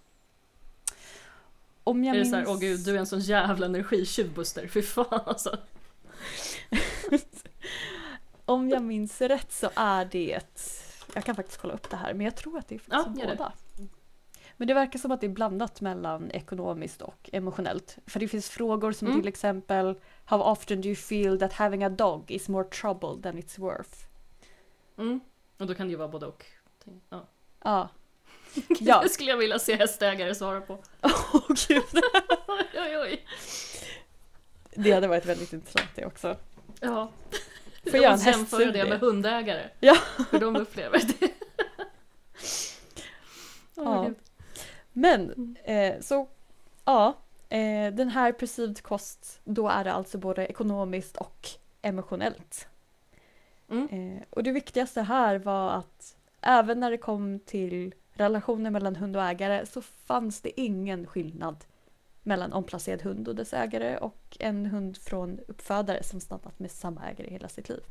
Om 1.84 2.04
jag 2.04 2.16
är 2.16 2.24
det 2.24 2.32
minns... 2.32 2.48
åh 2.48 2.60
gud 2.60 2.80
du 2.86 2.96
är 2.96 3.00
en 3.00 3.06
sån 3.08 3.20
jävla 3.20 3.66
energitjuv 3.66 4.34
Buster, 4.34 4.68
fy 4.68 4.82
fan 4.82 5.22
alltså. 5.26 5.58
Om 8.46 8.70
jag 8.70 8.84
minns 8.84 9.22
rätt 9.22 9.52
så 9.52 9.70
är 9.76 10.06
det. 10.06 10.42
Jag 11.14 11.24
kan 11.24 11.36
faktiskt 11.36 11.62
kolla 11.62 11.74
upp 11.74 11.90
det 11.90 11.98
här 11.98 12.14
men 12.14 12.26
jag 12.26 12.36
tror 12.36 12.58
att 12.58 12.68
det 12.68 12.76
är 12.76 12.82
Ja, 12.90 13.04
faktiskt 13.04 13.20
gör 13.26 13.36
det. 13.36 13.52
Men 14.58 14.68
det 14.68 14.74
verkar 14.74 15.00
som 15.00 15.12
att 15.12 15.22
det 15.22 15.28
är 15.28 15.32
blandat 15.32 15.82
mellan 15.82 16.32
ekonomiskt 16.32 17.02
och 17.02 17.30
emotionellt. 17.34 17.98
För 18.08 18.20
det 18.20 18.28
finns 18.28 18.50
frågor 18.50 18.92
som 18.92 19.08
Mm. 19.08 19.20
till 19.22 19.28
exempel 19.28 20.00
How 20.26 20.42
often 20.42 20.82
do 20.82 20.88
you 20.88 20.96
feel 20.96 21.40
that 21.40 21.54
having 21.54 21.84
a 21.84 21.90
dog 21.90 22.32
is 22.32 22.48
more 22.50 22.64
trouble 22.70 23.22
than 23.24 23.38
it's 23.42 23.60
worth? 23.60 23.98
Mm. 24.98 25.20
Och 25.58 25.68
då 25.68 25.74
kan 25.76 25.88
det 25.88 25.92
ju 25.92 25.98
vara 25.98 26.08
både 26.08 26.26
och. 26.26 26.46
Ja. 27.10 27.28
Ja. 27.64 27.90
Ja. 28.80 29.02
Det 29.04 29.10
skulle 29.10 29.30
jag 29.30 29.38
vilja 29.38 29.60
se 29.60 29.76
hästägare 29.76 30.36
svara 30.36 30.62
på. 30.62 30.74
Åh 31.04 31.42
gud. 31.68 31.84
Oj, 32.48 32.66
oj, 32.76 32.98
oj. 32.98 33.26
Det 34.76 34.92
hade 34.92 35.08
varit 35.08 35.26
väldigt 35.26 35.54
intressant 35.54 35.90
det 35.96 36.06
också. 36.06 36.36
Ja. 36.80 37.12
Får 37.92 38.00
jag 38.00 38.14
en 38.14 38.20
jämföra 38.20 38.72
det 38.72 38.90
med 38.90 39.00
hundägare. 39.00 39.70
Ja. 39.80 39.98
Hur 40.32 40.40
de 40.40 40.56
upplever 40.56 41.02
det. 41.20 41.32
Åh, 43.76 43.86
Ja. 43.86 44.10
Men 44.98 45.56
eh, 45.64 46.00
så 46.02 46.28
ja, 46.86 47.14
eh, 47.50 47.94
den 47.94 48.10
här 48.10 48.32
perceived 48.32 48.82
cost, 48.82 49.40
då 49.44 49.70
är 49.70 49.84
det 49.84 49.94
alltså 49.94 50.18
både 50.18 50.46
ekonomiskt 50.46 51.18
och 51.18 51.48
emotionellt. 51.82 52.68
Mm. 53.70 53.88
Eh, 53.92 54.24
och 54.30 54.44
det 54.44 54.52
viktigaste 54.52 55.02
här 55.02 55.36
var 55.40 55.70
att 55.70 56.16
även 56.42 56.80
när 56.80 56.92
det 56.92 56.98
kom 56.98 57.40
till 57.40 57.96
relationer 58.14 58.70
mellan 58.70 58.96
hund 58.96 59.16
och 59.16 59.24
ägare 59.24 59.66
så 59.66 59.82
fanns 59.82 60.42
det 60.42 60.62
ingen 60.62 61.08
skillnad 61.08 61.66
mellan 62.24 62.54
omplacerad 62.54 63.02
hund 63.02 63.28
och 63.28 63.36
dess 63.36 63.54
ägare 63.54 63.98
och 63.98 64.38
en 64.40 64.66
hund 64.66 64.98
från 64.98 65.40
uppfödare 65.48 66.04
som 66.04 66.20
stannat 66.20 66.60
med 66.60 66.72
samma 66.72 67.10
ägare 67.10 67.30
hela 67.30 67.50
sitt 67.50 67.70
liv. 67.70 67.84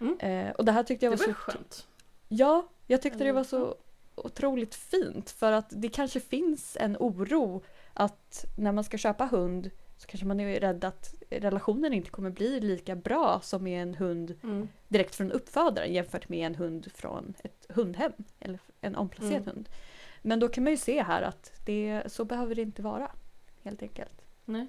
Mm. 0.00 0.18
Eh, 0.18 0.52
och 0.52 0.64
det 0.64 0.72
här 0.72 0.82
tyckte 0.82 1.06
jag 1.06 1.12
Det 1.12 1.20
var 1.20 1.26
var 1.26 1.34
så 1.34 1.40
skönt. 1.40 1.86
Ja, 2.28 2.68
jag 2.86 3.02
tyckte 3.02 3.24
det 3.24 3.32
var 3.32 3.44
så 3.44 3.76
otroligt 4.14 4.74
fint 4.74 5.30
för 5.30 5.52
att 5.52 5.66
det 5.70 5.88
kanske 5.88 6.20
finns 6.20 6.76
en 6.80 6.96
oro 7.00 7.62
att 7.94 8.44
när 8.58 8.72
man 8.72 8.84
ska 8.84 8.98
köpa 8.98 9.24
hund 9.26 9.70
så 9.96 10.06
kanske 10.06 10.26
man 10.26 10.40
är 10.40 10.60
rädd 10.60 10.84
att 10.84 11.14
relationen 11.30 11.92
inte 11.92 12.10
kommer 12.10 12.30
bli 12.30 12.60
lika 12.60 12.96
bra 12.96 13.40
som 13.42 13.62
med 13.64 13.82
en 13.82 13.94
hund 13.94 14.38
Mm. 14.42 14.68
direkt 14.88 15.14
från 15.14 15.32
uppfödaren 15.32 15.92
jämfört 15.92 16.28
med 16.28 16.46
en 16.46 16.54
hund 16.54 16.92
från 16.94 17.34
ett 17.44 17.66
hundhem 17.68 18.12
eller 18.40 18.58
en 18.80 18.96
omplacerad 18.96 19.42
Mm. 19.42 19.46
hund. 19.54 19.68
Men 20.22 20.40
då 20.40 20.48
kan 20.48 20.64
man 20.64 20.70
ju 20.70 20.76
se 20.76 21.02
här 21.02 21.22
att 21.22 21.52
det, 21.66 22.02
så 22.06 22.24
behöver 22.24 22.54
det 22.54 22.62
inte 22.62 22.82
vara 22.82 23.10
helt 23.62 23.82
enkelt. 23.82 24.22
Nej. 24.44 24.66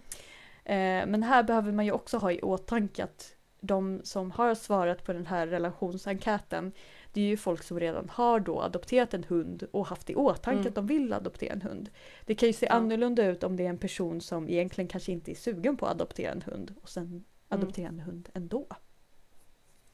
Eh, 0.65 1.05
men 1.07 1.23
här 1.23 1.43
behöver 1.43 1.71
man 1.71 1.85
ju 1.85 1.91
också 1.91 2.17
ha 2.17 2.31
i 2.31 2.41
åtanke 2.41 3.03
att 3.03 3.35
de 3.59 4.01
som 4.03 4.31
har 4.31 4.55
svarat 4.55 5.03
på 5.03 5.13
den 5.13 5.25
här 5.25 5.47
relationsenkäten 5.47 6.71
det 7.14 7.22
är 7.22 7.26
ju 7.26 7.38
folk 7.38 7.64
som 7.64 7.80
redan 7.80 8.09
har 8.09 8.39
då 8.39 8.61
adopterat 8.61 9.14
en 9.14 9.24
hund 9.24 9.64
och 9.72 9.88
haft 9.88 10.09
i 10.09 10.16
åtanke 10.16 10.59
Mm. 10.59 10.68
att 10.68 10.76
de 10.76 10.88
vill 10.88 11.14
adoptera 11.14 11.53
en 11.53 11.61
hund. 11.61 11.89
Det 12.26 12.36
kan 12.36 12.47
ju 12.47 12.53
se 12.53 12.66
Ja. 12.66 12.72
annorlunda 12.74 13.26
ut 13.26 13.43
om 13.43 13.55
det 13.57 13.66
är 13.66 13.70
en 13.70 13.78
person 13.78 14.22
som 14.22 14.49
egentligen 14.49 14.88
kanske 14.88 15.11
inte 15.11 15.32
är 15.32 15.36
sugen 15.36 15.78
på 15.78 15.86
att 15.86 15.91
adoptera 15.91 16.32
en 16.32 16.41
hund 16.41 16.74
och 16.82 16.89
sen 16.89 17.24
adoptera 17.49 17.88
en 17.88 17.99
hund 17.99 18.30
ändå. 18.34 18.68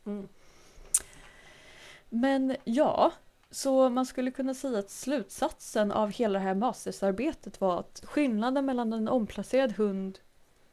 Mm. 0.06 0.28
Men 2.10 2.56
ja, 2.64 3.12
så 3.52 3.90
man 3.90 4.06
skulle 4.06 4.32
kunna 4.32 4.54
säga 4.54 4.80
att 4.80 4.90
slutsatsen 4.90 5.92
av 5.92 6.12
hela 6.12 6.40
det 6.40 6.46
här 6.46 6.56
mastersarbetet 6.56 7.62
var 7.62 7.80
att 7.80 8.02
skillnaden 8.06 8.66
mellan 8.66 8.94
en 8.94 9.08
omplacerad 9.08 9.72
hund 9.72 10.20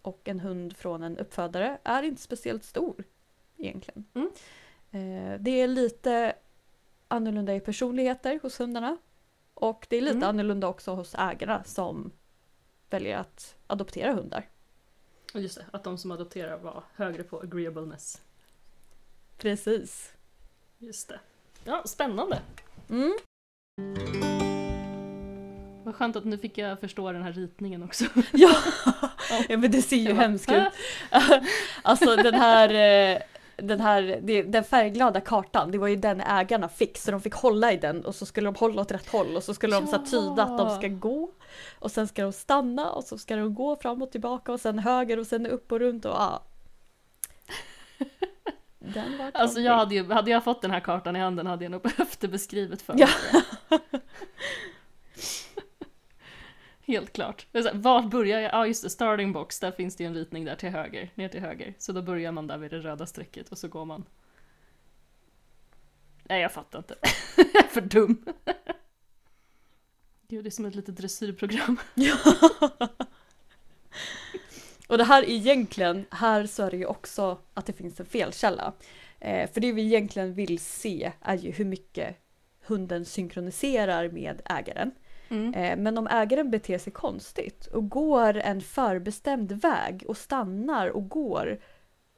och 0.03 0.29
en 0.29 0.41
hund 0.41 0.77
från 0.77 1.03
en 1.03 1.19
uppfödare 1.19 1.79
är 1.85 2.03
inte 2.03 2.23
speciellt 2.23 2.65
stor 2.65 3.05
egentligen. 3.57 4.05
Mm. 4.15 4.31
Eh, 4.97 5.41
det 5.41 5.51
är 5.61 5.67
lite 5.69 6.35
annorlunda 7.09 7.55
i 7.55 7.61
personligheter 7.61 8.39
hos 8.43 8.61
hundarna 8.61 8.97
och 9.55 9.87
det 9.91 9.97
är 9.97 10.01
lite 10.01 10.17
Mm. 10.17 10.29
annorlunda 10.29 10.69
också 10.69 10.95
hos 10.95 11.15
ägarna 11.15 11.65
som 11.65 12.11
väljer 12.91 13.17
att 13.19 13.55
adoptera 13.67 14.13
hundar. 14.13 14.49
Just 15.35 15.57
det, 15.59 15.65
att 15.73 15.85
de 15.85 15.99
som 15.99 16.11
adopterar 16.11 16.59
var 16.59 16.83
högre 16.95 17.23
på 17.23 17.41
agreeableness. 17.41 18.23
Precis. 19.39 20.13
Just 20.79 21.09
det. 21.09 21.21
Ja, 21.65 21.83
spännande. 21.87 22.39
Mm. 22.91 23.15
Vad 25.85 25.95
skönt 25.95 26.17
att 26.17 26.25
nu 26.25 26.39
fick 26.39 26.59
jag 26.59 26.81
förstå 26.81 27.13
den 27.13 27.23
här 27.23 27.33
ritningen 27.33 27.83
också. 27.83 28.05
Ja, 28.33 28.57
ja 29.49 29.57
men 29.59 29.71
det 29.71 29.83
ser 29.83 29.97
ju 29.97 30.09
Jag 30.09 30.15
hemskt 30.15 30.53
ut. 30.53 30.63
alltså 31.83 32.17
den 32.17 32.35
här, 32.35 32.69
eh, 33.15 33.23
den 33.57 33.81
här 33.81 34.21
det, 34.23 34.43
den 34.43 34.65
färgglada 34.65 35.21
kartan, 35.21 35.71
det 35.71 35.79
var 35.79 35.89
ju 35.89 35.97
den 35.97 36.21
ägarna 36.21 36.69
fick 36.69 36.99
så 36.99 37.11
de 37.11 37.21
fick 37.21 37.35
hålla 37.35 37.73
i 37.73 37.77
den 37.77 38.05
och 38.05 38.15
så 38.15 38.27
skulle 38.27 38.47
de 38.47 38.55
hålla 38.55 38.83
åt 38.83 38.93
rätt 38.93 39.09
håll 39.09 39.37
och 39.37 39.43
så 39.43 39.55
skulle 39.55 39.77
de 39.77 39.87
så 39.87 39.99
tyda 39.99 40.43
att 40.43 40.59
de 40.59 40.77
ska 40.77 40.89
gå 40.89 41.31
och 41.79 41.91
sen 41.91 42.09
ska 42.09 42.23
de 42.23 42.33
stanna 42.33 42.91
och 42.91 43.05
så 43.05 43.19
ska 43.19 43.37
de 43.37 43.55
gå 43.55 43.77
fram 43.77 44.03
och 44.03 44.11
tillbaka 44.11 44.53
och 44.53 44.61
sen 44.61 44.79
höger 44.79 45.19
och 45.19 45.27
sen 45.27 45.47
upp 45.47 45.73
och 45.73 45.79
runt 45.79 46.05
och 46.05 46.15
ja. 46.15 46.43
Den 48.79 49.19
var 49.19 49.31
Alltså 49.35 49.61
jag 49.61 49.77
hade 49.77 49.95
ju, 49.95 50.13
hade 50.13 50.31
jag 50.31 50.45
fått 50.45 50.63
den 50.63 50.71
här 50.71 50.81
kartan 50.81 51.17
i 51.17 51.21
handen 51.21 51.47
hade 51.47 51.65
jag 51.65 51.71
nog 51.71 51.83
behövt 51.83 52.21
det 52.21 52.29
beskrivet 52.29 52.83
för 52.83 52.95
Ja. 52.99 53.09
Helt 56.87 57.13
klart. 57.13 57.47
Var 57.73 58.03
börjar 58.03 58.41
jag? 58.41 58.53
Ja 58.53 58.67
just 58.67 58.83
det, 58.83 58.91
starting 58.91 59.33
box, 59.33 59.61
där 59.61 59.71
finns 59.71 59.97
det 59.97 60.05
ju 60.05 60.09
en 60.09 60.15
ritning 60.15 60.45
där 60.45 60.57
till 60.57 60.69
höger, 60.69 61.11
ner 61.15 61.29
till 61.29 61.41
höger. 61.41 61.75
Så 61.79 61.93
då 61.93 62.03
börjar 62.03 62.33
man 62.33 62.47
där 62.47 62.59
vid 62.59 62.71
det 62.71 62.79
röda 62.79 63.07
strecket 63.07 63.49
och 63.49 63.59
så 63.59 63.69
går 63.69 63.85
man. 63.85 64.05
Nej 66.23 66.43
jag 66.43 66.53
fattar 66.53 66.79
inte. 66.79 66.97
jag 67.37 67.65
är 67.65 67.69
för 67.69 67.81
dum. 67.81 68.25
Gud 70.29 70.45
det 70.45 70.49
är 70.49 70.51
som 70.51 70.65
ett 70.65 70.75
litet 70.75 70.97
dressyrprogram. 70.97 71.77
Ja. 71.95 72.17
Och 74.87 74.99
det 74.99 75.05
här 75.05 75.31
egentligen, 75.31 76.05
här 76.11 76.47
så 76.47 76.63
är 76.63 76.71
det 76.71 76.77
ju 76.77 76.87
också 76.87 77.39
att 77.55 77.67
det 77.67 77.73
finns 77.73 78.01
en 78.01 78.07
felkälla. 78.07 78.73
Eh, 79.21 79.51
för 79.51 79.61
det 79.61 79.73
vi 79.73 79.83
egentligen 79.83 80.35
vill 80.35 80.59
se 80.59 81.13
är 81.21 81.37
ju 81.37 81.51
hur 81.51 81.65
mycket 81.65 82.17
hunden 82.67 83.05
synkroniserar 83.05 84.09
med 84.09 84.43
ägaren. 84.45 84.93
Mm. 85.29 85.55
Eh, 85.55 85.77
men 85.77 85.99
om 85.99 86.07
ägaren 86.07 86.51
beter 86.51 86.79
sig 86.79 86.93
konstigt 86.93 87.67
och 87.67 87.89
går 87.89 88.37
en 88.37 88.61
förbestämd 88.61 89.53
väg 89.53 90.05
och 90.09 90.17
stannar 90.17 90.89
och 90.89 91.09
går 91.09 91.59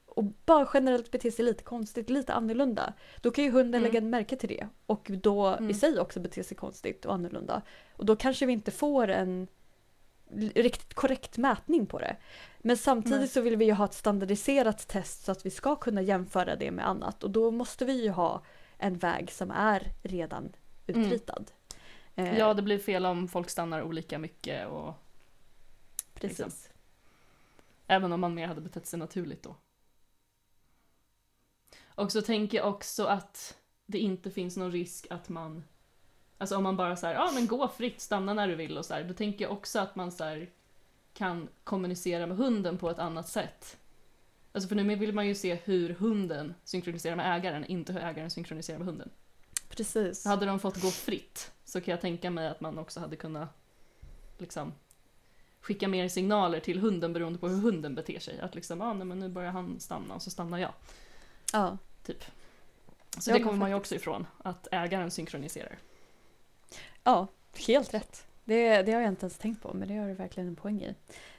och 0.07 0.25
bara 0.25 0.69
generellt 0.75 1.11
beter 1.11 1.31
sig 1.31 1.45
lite 1.45 1.65
konstigt, 1.65 2.11
lite 2.11 2.33
annorlunda. 2.35 2.93
Då 3.23 3.31
kan 3.31 3.45
ju 3.45 3.51
hunden 3.51 3.81
Mm. 3.81 3.93
lägga 3.93 4.07
märke 4.07 4.37
till 4.37 4.49
det 4.49 4.69
och 4.87 5.11
då 5.23 5.47
Mm. 5.47 5.71
i 5.71 5.75
sig 5.75 6.01
också 6.01 6.21
bete 6.21 6.45
sig 6.45 6.57
konstigt 6.57 7.05
och 7.05 7.15
annorlunda. 7.15 7.63
Och 7.97 8.05
då 8.07 8.17
kanske 8.17 8.47
vi 8.47 8.53
inte 8.53 8.71
får 8.71 9.09
en 9.09 9.47
riktigt 10.55 10.95
korrekt 10.95 11.37
mätning 11.39 11.87
på 11.87 11.99
det. 11.99 12.17
Men 12.59 12.77
samtidigt 12.77 13.19
Nej. 13.19 13.29
så 13.29 13.41
vill 13.41 13.57
vi 13.57 13.65
ju 13.65 13.73
ha 13.73 13.85
ett 13.85 13.95
standardiserat 13.95 14.89
test 14.89 15.25
så 15.25 15.33
att 15.33 15.47
vi 15.47 15.51
ska 15.51 15.77
kunna 15.77 16.03
jämföra 16.03 16.57
det 16.57 16.71
med 16.71 16.89
annat 16.89 17.25
och 17.25 17.31
då 17.31 17.51
måste 17.51 17.85
vi 17.85 18.03
ju 18.03 18.11
ha 18.11 18.43
en 18.79 18.99
väg 18.99 19.31
som 19.31 19.51
är 19.51 19.83
redan 20.03 20.53
Mm. 20.87 21.01
utritad. 21.05 21.45
Eh, 22.19 22.39
Ja 22.39 22.55
det 22.55 22.63
blir 22.63 22.79
fel 22.79 23.07
om 23.07 23.29
folk 23.29 23.51
stannar 23.51 23.83
olika 23.83 24.19
mycket 24.19 24.69
och 24.69 24.95
precis. 26.15 26.39
liksom. 26.39 26.53
Även 27.87 28.13
om 28.13 28.21
man 28.21 28.35
mer 28.35 28.47
hade 28.47 28.61
betett 28.61 28.87
sig 28.87 28.99
naturligt 28.99 29.43
då. 29.43 29.57
Och 31.87 32.13
så 32.13 32.23
tänker 32.23 32.59
jag 32.59 32.69
också 32.69 33.05
att 33.05 33.59
det 33.87 33.99
inte 33.99 34.31
finns 34.31 34.57
någon 34.57 34.73
risk 34.73 35.07
att 35.11 35.29
man 35.29 35.65
Alltså 36.39 36.57
om 36.57 36.63
man 36.63 36.77
bara 36.77 36.97
säger 36.97 37.15
ja 37.15 37.31
men 37.35 37.47
gå 37.47 37.69
fritt, 37.69 38.01
stanna 38.01 38.35
när 38.35 38.49
du 38.49 38.55
vill 38.55 38.79
och 38.79 38.85
så 38.85 38.95
här, 38.95 39.05
då 39.05 39.15
tänker 39.15 39.45
jag 39.45 39.53
också 39.53 39.79
att 39.79 39.97
man 39.97 40.13
så 40.13 40.25
här, 40.25 40.51
kan 41.13 41.49
kommunicera 41.65 42.27
med 42.27 42.37
hunden 42.37 42.79
på 42.79 42.91
ett 42.91 42.99
annat 42.99 43.29
sätt. 43.29 43.79
Alltså 44.53 44.69
för 44.69 44.77
nu 44.77 44.95
vill 44.97 45.15
man 45.15 45.27
ju 45.27 45.35
se 45.35 45.55
hur 45.55 45.95
hunden 45.95 46.55
synkroniserar 46.65 47.17
med 47.17 47.37
ägaren, 47.37 47.65
inte 47.65 47.93
hur 47.93 48.01
ägaren 48.01 48.31
synkroniserar 48.31 48.79
med 48.79 48.87
hunden. 48.87 49.11
Precis. 49.69 50.25
Hade 50.25 50.47
de 50.47 50.61
fått 50.61 50.83
gå 50.83 50.89
fritt 50.91 51.53
så 51.65 51.81
kan 51.81 51.93
jag 51.93 52.01
tänka 52.01 52.31
mig 52.31 52.49
att 52.49 52.61
man 52.61 52.79
också 52.79 53.01
hade 53.01 53.17
kunnat 53.17 53.49
liksom 54.39 54.73
skicka 55.61 55.89
mer 55.89 56.09
signaler 56.09 56.61
till 56.61 56.79
hunden 56.79 57.13
beroende 57.13 57.39
på 57.39 57.49
hur 57.49 57.57
hunden 57.57 57.95
beter 57.95 58.19
sig. 58.19 58.41
Att 58.41 58.55
liksom, 58.55 58.81
ah, 58.81 58.93
nej, 58.93 59.07
men 59.07 59.19
nu 59.19 59.29
börjar 59.29 59.51
han 59.51 59.81
stanna 59.81 60.15
och 60.15 60.23
så 60.23 60.31
stannar 60.31 60.59
jag. 60.59 60.73
Ja. 61.53 61.79
Typ. 62.07 62.25
Så 63.19 63.31
Ja, 63.31 63.35
det 63.35 63.43
kommer 63.43 63.59
man 63.59 63.71
ju 63.71 63.77
också 63.77 63.95
ifrån, 63.95 64.27
att 64.39 64.69
ägaren 64.73 65.11
synkroniserar. 65.11 65.79
ja, 67.05 67.27
helt 67.67 67.95
rätt. 67.95 68.25
Det, 68.45 68.83
det 68.83 68.93
har 68.93 69.01
jag 69.01 69.11
inte 69.11 69.25
ens 69.25 69.39
tänkt 69.39 69.63
på, 69.63 69.75
men 69.75 69.89
det 69.89 69.95
har 69.97 70.09
du 70.09 70.15
verkligen 70.15 70.49
en 70.49 70.57
poäng 70.57 70.83
i. 70.83 70.95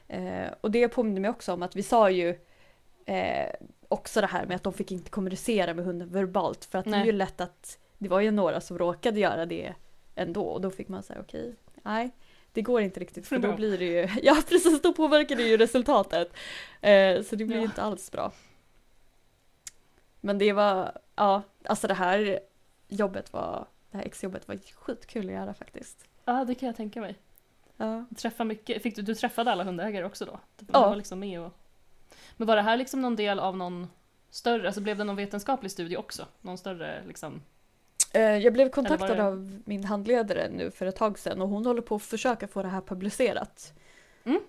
Eh, 0.07 0.49
och 0.61 0.71
det 0.71 0.87
påminner 0.87 1.21
mig 1.21 1.29
också 1.29 1.53
om 1.53 1.63
att 1.63 1.75
vi 1.75 1.83
sa 1.83 2.09
ju 2.09 2.39
eh, 3.05 3.49
också 3.87 4.21
det 4.21 4.27
här 4.27 4.45
med 4.45 4.55
att 4.55 4.63
de 4.63 4.73
fick 4.73 4.91
inte 4.91 5.09
kommunicera 5.09 5.73
med 5.73 5.85
hunden 5.85 6.09
verbalt 6.09 6.65
för 6.65 6.77
att 6.77 6.85
det 6.85 6.91
är 6.91 6.97
Nej. 6.97 7.05
ju 7.05 7.11
lätt 7.11 7.41
att 7.41 7.79
det 7.99 8.09
var 8.09 8.19
ju 8.19 8.31
några 8.31 8.61
som 8.61 8.77
råkade 8.77 9.19
göra 9.19 9.45
det 9.45 9.73
ändå 10.15 10.43
och 10.45 10.61
då 10.61 10.71
fick 10.71 10.87
man 10.87 11.03
säga 11.03 11.19
okej, 11.19 11.55
nej 11.83 12.11
det 12.53 12.61
går 12.61 12.81
inte 12.81 12.99
riktigt 12.99 13.27
för 13.27 13.37
då 13.39 13.53
blir 13.55 13.77
det 13.77 13.85
ju, 13.85 14.07
ja 14.23 14.41
precis, 14.49 14.81
då 14.81 14.93
påverkar 14.93 15.35
det 15.35 15.43
ju 15.43 15.57
resultatet. 15.57 16.33
Eh, 16.81 17.21
så 17.23 17.35
det 17.35 17.45
blir 17.45 17.57
Ja. 17.57 17.63
inte 17.63 17.81
alls 17.81 18.11
bra. 18.11 18.31
Men 20.21 20.37
det 20.37 20.53
var, 20.53 20.91
ja, 21.15 21.41
alltså 21.65 21.87
det 21.87 21.93
här 21.93 22.39
jobbet 22.87 23.33
var, 23.33 23.67
det 23.91 23.97
här 23.97 24.05
exjobbet 24.05 24.47
var 24.47 24.57
skitkul 24.75 25.25
att 25.27 25.33
göra 25.33 25.53
faktiskt. 25.53 26.05
Ja, 26.25 26.45
det 26.45 26.55
kan 26.55 26.67
jag 26.67 26.75
tänka 26.75 27.01
mig. 27.01 27.15
Ja. 27.77 28.05
Träffa 28.17 28.43
mycket. 28.43 28.83
Fick 28.83 28.95
du, 28.95 29.01
du 29.01 29.15
träffade 29.15 29.51
alla 29.51 29.63
hundägare 29.63 30.05
också 30.05 30.25
då? 30.25 30.39
Du 30.57 30.65
Ja. 30.73 30.89
var 30.89 30.95
liksom 30.95 31.19
med 31.19 31.41
och... 31.41 31.51
Men 32.37 32.47
var 32.47 32.55
det 32.55 32.61
här 32.61 32.77
liksom 32.77 33.01
någon 33.01 33.15
del 33.15 33.39
av 33.39 33.57
någon 33.57 33.87
större, 34.29 34.67
alltså 34.67 34.81
blev 34.81 34.97
det 34.97 35.03
någon 35.03 35.15
vetenskaplig 35.15 35.71
studie 35.71 35.97
också? 35.97 36.25
Någon 36.41 36.57
större 36.57 37.03
liksom... 37.07 37.41
Eh, 38.13 38.21
Jag 38.37 38.53
blev 38.53 38.69
kontaktad 38.69 39.15
det- 39.17 39.23
av 39.25 39.59
min 39.65 39.83
handledare 39.83 40.49
nu 40.49 40.71
för 40.71 40.85
ett 40.85 40.95
tag 40.95 41.19
sedan 41.19 41.41
och 41.41 41.49
hon 41.49 41.65
håller 41.65 41.81
på 41.81 41.95
att 41.95 42.03
försöka 42.03 42.47
få 42.47 42.61
det 42.63 42.69
här 42.69 42.81
publicerat. 42.81 43.73
Mm. 44.23 44.41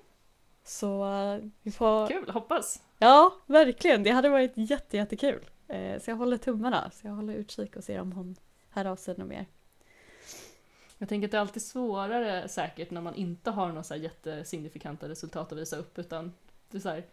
Så 0.65 1.05
eh, 1.13 1.39
vi 1.63 1.71
får... 1.73 2.07
Kul, 2.07 2.31
hoppas! 2.31 2.83
Ja, 2.99 3.35
verkligen. 3.47 4.03
Det 4.03 4.11
hade 4.11 4.29
varit 4.29 4.53
jätte, 4.55 4.97
jättekul. 4.97 5.45
Eh, 5.69 6.01
Så 6.01 6.11
jag 6.11 6.17
håller 6.17 6.37
tummarna. 6.37 6.91
Så 6.91 7.07
jag 7.07 7.13
håller 7.13 7.35
utkik 7.35 7.77
och 7.77 7.85
ser 7.85 8.01
om 8.01 8.13
hon 8.13 8.37
hör 8.71 8.85
av 8.85 8.97
sig 8.97 9.15
något 9.19 9.27
mer. 9.29 9.47
Jag 10.99 11.09
tänker 11.09 11.29
att 11.29 11.33
det 11.33 11.37
är 11.37 11.41
alltid 11.41 11.63
svårare 11.63 12.49
säkert 12.49 12.91
när 12.91 13.01
man 13.01 13.15
inte 13.15 13.51
har 13.51 13.69
några 13.69 13.83
så 13.83 13.95
här 13.95 14.01
jättesignifikanta 14.01 15.09
resultat 15.09 15.53
att 15.53 15.59
visa 15.59 15.77
upp 15.77 15.99
utan 15.99 16.33
det 16.71 16.85
är 16.85 16.91
här, 16.91 17.05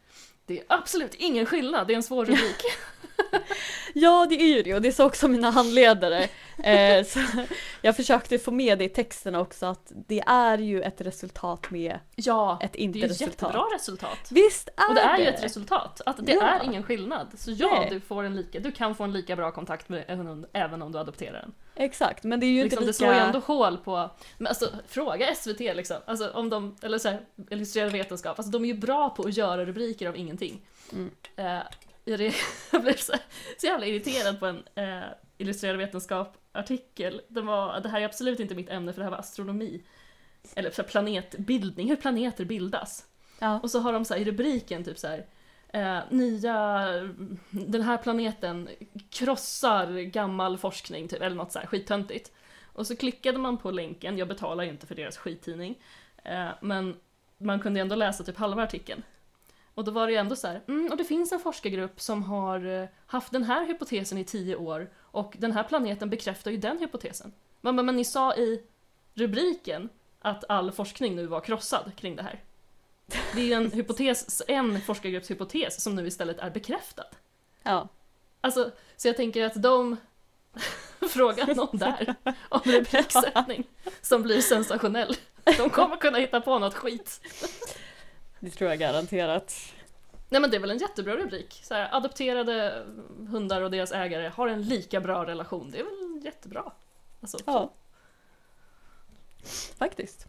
det 0.45 0.59
är 0.59 0.65
absolut 0.69 1.13
ingen 1.15 1.45
skillnad, 1.45 1.87
det 1.87 1.93
är 1.93 1.95
en 1.95 2.03
svår 2.03 2.25
rubrik. 2.25 2.61
Ja, 3.99 4.25
det 4.29 4.35
är 4.35 4.55
ju 4.55 4.61
det 4.63 4.73
och 4.75 4.81
det 4.81 4.91
sa 4.91 5.05
också 5.05 5.27
mina 5.27 5.49
handledare. 5.51 6.27
Eh, 6.63 7.05
så 7.05 7.19
jag 7.81 7.95
försökte 7.95 8.39
få 8.39 8.51
med 8.51 8.77
det 8.77 8.83
i 8.85 8.89
texten 8.89 9.35
också 9.35 9.65
att 9.65 9.91
det 10.07 10.19
är 10.27 10.57
ju 10.57 10.81
ett 10.81 11.01
resultat 11.01 11.71
med 11.71 11.99
Ja, 12.15 12.59
ett 12.61 12.73
det 12.73 12.79
är 12.79 12.81
ju 12.83 12.89
ett 12.89 12.95
inte-resultat. 12.95 13.29
jättebra 13.41 13.61
resultat. 13.75 14.17
Visst 14.31 14.69
är 14.77 14.89
Och 14.89 14.95
det 14.95 15.01
är 15.01 15.17
ju 15.17 15.23
det! 15.23 15.29
ett 15.31 15.43
resultat, 15.43 16.01
att 16.05 16.25
det 16.25 16.31
Ja. 16.33 16.47
är 16.47 16.63
ingen 16.65 16.83
skillnad. 16.83 17.27
Så 17.37 17.51
ja, 17.51 17.77
Nej. 17.79 17.87
du, 17.91 17.99
får 17.99 18.23
en 18.23 18.35
lika, 18.35 18.59
du 18.59 18.71
kan 18.71 18.95
få 18.95 19.03
en 19.03 19.13
lika 19.13 19.35
bra 19.35 19.51
kontakt 19.51 19.89
med 19.89 20.03
en 20.07 20.19
hund 20.19 20.45
även 20.53 20.81
om 20.81 20.91
du 20.91 20.99
adopterar 20.99 21.33
den. 21.41 21.53
Exakt, 21.75 22.23
men 22.23 22.39
det 22.39 22.45
är 22.45 22.51
ju 22.51 22.63
Liksom, 22.63 22.79
inte 22.83 22.89
Det 22.89 22.93
slår 22.93 23.09
ju 23.09 23.15
lika... 23.15 23.25
ändå 23.25 23.39
hål 23.39 23.77
på, 23.77 24.09
men 24.37 24.47
alltså 24.47 24.69
fråga 24.87 25.35
SVT 25.35 25.59
liksom, 25.59 25.97
alltså 26.05 26.29
om 26.29 26.49
de, 26.49 26.75
eller 26.81 26.97
så 26.99 27.09
här, 27.09 27.19
illustrerad 27.49 27.91
vetenskap, 27.91 28.39
alltså 28.39 28.51
de 28.51 28.63
är 28.63 28.67
ju 28.67 28.73
bra 28.73 29.09
på 29.09 29.23
att 29.23 29.37
göra 29.37 29.65
rubriker 29.65 30.07
av 30.09 30.17
ingenting. 30.17 30.61
Mm. 30.93 31.11
Eh, 31.35 31.59
jag 32.07 32.19
re- 32.19 32.33
jag 32.71 32.81
blev 32.81 32.95
så, 32.95 33.13
så 33.57 33.65
jävla 33.65 33.85
irriterad 33.85 34.39
på 34.39 34.45
en 34.45 34.63
eh, 34.75 35.07
illustrerad 35.37 35.77
vetenskap-artikel. 35.77 37.21
Den 37.27 37.45
var, 37.45 37.79
det 37.79 37.89
här 37.89 38.01
är 38.01 38.05
absolut 38.05 38.39
inte 38.39 38.55
mitt 38.55 38.69
ämne 38.69 38.93
för 38.93 38.99
det 38.99 39.05
här 39.05 39.11
var 39.11 39.17
astronomi. 39.17 39.83
Eller 40.55 40.71
så 40.71 40.83
planetbildning, 40.83 41.89
hur 41.89 41.95
planeter 41.95 42.45
bildas. 42.45 43.05
Ja. 43.39 43.59
Och 43.59 43.71
så 43.71 43.79
har 43.79 43.93
de 43.93 44.05
så 44.05 44.13
här, 44.13 44.21
i 44.21 44.25
rubriken 44.25 44.83
typ 44.83 44.97
så 44.97 45.07
här. 45.07 45.25
Eh, 45.73 45.99
nya, 46.09 46.85
den 47.49 47.81
här 47.81 47.97
planeten 47.97 48.69
krossar 49.09 49.91
gammal 50.01 50.57
forskning, 50.57 51.07
typ, 51.07 51.21
eller 51.21 51.35
något 51.35 51.51
så 51.51 51.59
här 51.59 51.65
skittöntigt. 51.65 52.31
Och 52.73 52.87
så 52.87 52.95
klickade 52.95 53.37
man 53.37 53.57
på 53.57 53.71
länken, 53.71 54.17
jag 54.17 54.27
betalar 54.27 54.63
ju 54.63 54.69
inte 54.69 54.87
för 54.87 54.95
deras 54.95 55.17
skittidning, 55.17 55.75
eh, 56.23 56.49
men 56.61 56.95
man 57.37 57.59
kunde 57.59 57.79
ändå 57.79 57.95
läsa 57.95 58.23
typ 58.23 58.37
halva 58.37 58.63
artikeln. 58.63 59.03
Och 59.77 59.83
då 59.83 59.91
var 59.91 60.07
det 60.07 60.11
ju 60.13 60.17
ändå 60.17 60.35
så 60.35 60.47
här, 60.47 60.61
mm, 60.67 60.91
och 60.91 60.97
det 60.97 61.03
finns 61.03 61.31
en 61.31 61.39
forskargrupp 61.39 62.01
som 62.01 62.23
har 62.23 62.65
eh, 62.65 62.87
haft 63.05 63.31
den 63.31 63.43
här 63.43 63.65
hypotesen 63.65 64.17
i 64.17 64.23
tio 64.23 64.55
år 64.55 64.89
och 64.99 65.35
den 65.37 65.51
här 65.51 65.63
planeten 65.63 66.09
bekräftar 66.09 66.51
ju 66.51 66.57
den 66.57 66.79
hypotesen. 66.79 67.33
Men, 67.61 67.75
men, 67.75 67.85
men 67.85 67.95
ni 67.95 68.05
sa 68.05 68.35
i 68.35 68.63
rubriken 69.13 69.89
att 70.19 70.43
all 70.49 70.71
forskning 70.71 71.15
nu 71.15 71.25
var 71.25 71.41
krossad 71.41 71.91
kring 71.95 72.15
det 72.15 72.23
här. 72.23 72.43
Det 73.33 73.41
är 73.41 73.45
ju 73.45 73.53
en 73.53 73.71
hypotes, 73.73 74.41
en 74.47 74.81
forskargrupps 74.81 75.31
hypotes 75.31 75.81
som 75.83 75.95
nu 75.95 76.07
istället 76.07 76.39
är 76.39 76.49
bekräftad. 76.49 77.07
Ja. 77.63 77.87
Alltså, 78.41 78.71
så 78.95 79.07
jag 79.07 79.17
tänker 79.17 79.45
att 79.45 79.61
de 79.63 79.97
frågar 81.09 81.55
någon 81.55 81.77
där 81.77 82.15
om 82.49 82.61
rubriksättning 82.63 83.67
som 84.01 84.23
blir 84.23 84.41
sensationell. 84.41 85.15
De 85.57 85.69
kommer 85.69 85.97
kunna 85.97 86.17
hitta 86.17 86.41
på 86.41 86.59
något 86.59 86.75
skit. 86.75 87.21
Det 88.39 88.49
tror 88.49 88.69
jag 88.69 88.79
garanterat. 88.79 89.55
Nej 90.29 90.41
men 90.41 90.49
det 90.51 90.57
är 90.57 90.61
väl 90.61 90.71
en 90.71 90.77
jättebra 90.77 91.15
rubrik. 91.15 91.59
Så 91.63 91.73
här, 91.73 91.95
adopterade 91.95 92.85
hundar 93.29 93.61
och 93.61 93.71
deras 93.71 93.91
ägare 93.91 94.27
har 94.27 94.47
en 94.47 94.61
lika 94.61 95.01
bra 95.01 95.25
relation. 95.25 95.71
Det 95.71 95.79
är 95.79 95.83
väl 95.83 96.25
jättebra. 96.25 96.71
Alltså, 97.21 97.37
Ja. 97.45 97.73
Faktiskt. 99.77 100.27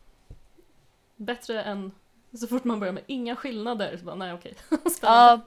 Bättre 1.16 1.62
än 1.62 1.92
så 2.40 2.46
fort 2.46 2.64
man 2.64 2.80
börjar 2.80 2.92
med 2.92 3.02
inga 3.06 3.36
skillnader. 3.36 3.96
Så 3.96 4.04
bara, 4.04 4.14
nej 4.14 4.32
okej. 4.32 4.54
Ja, 5.02 5.40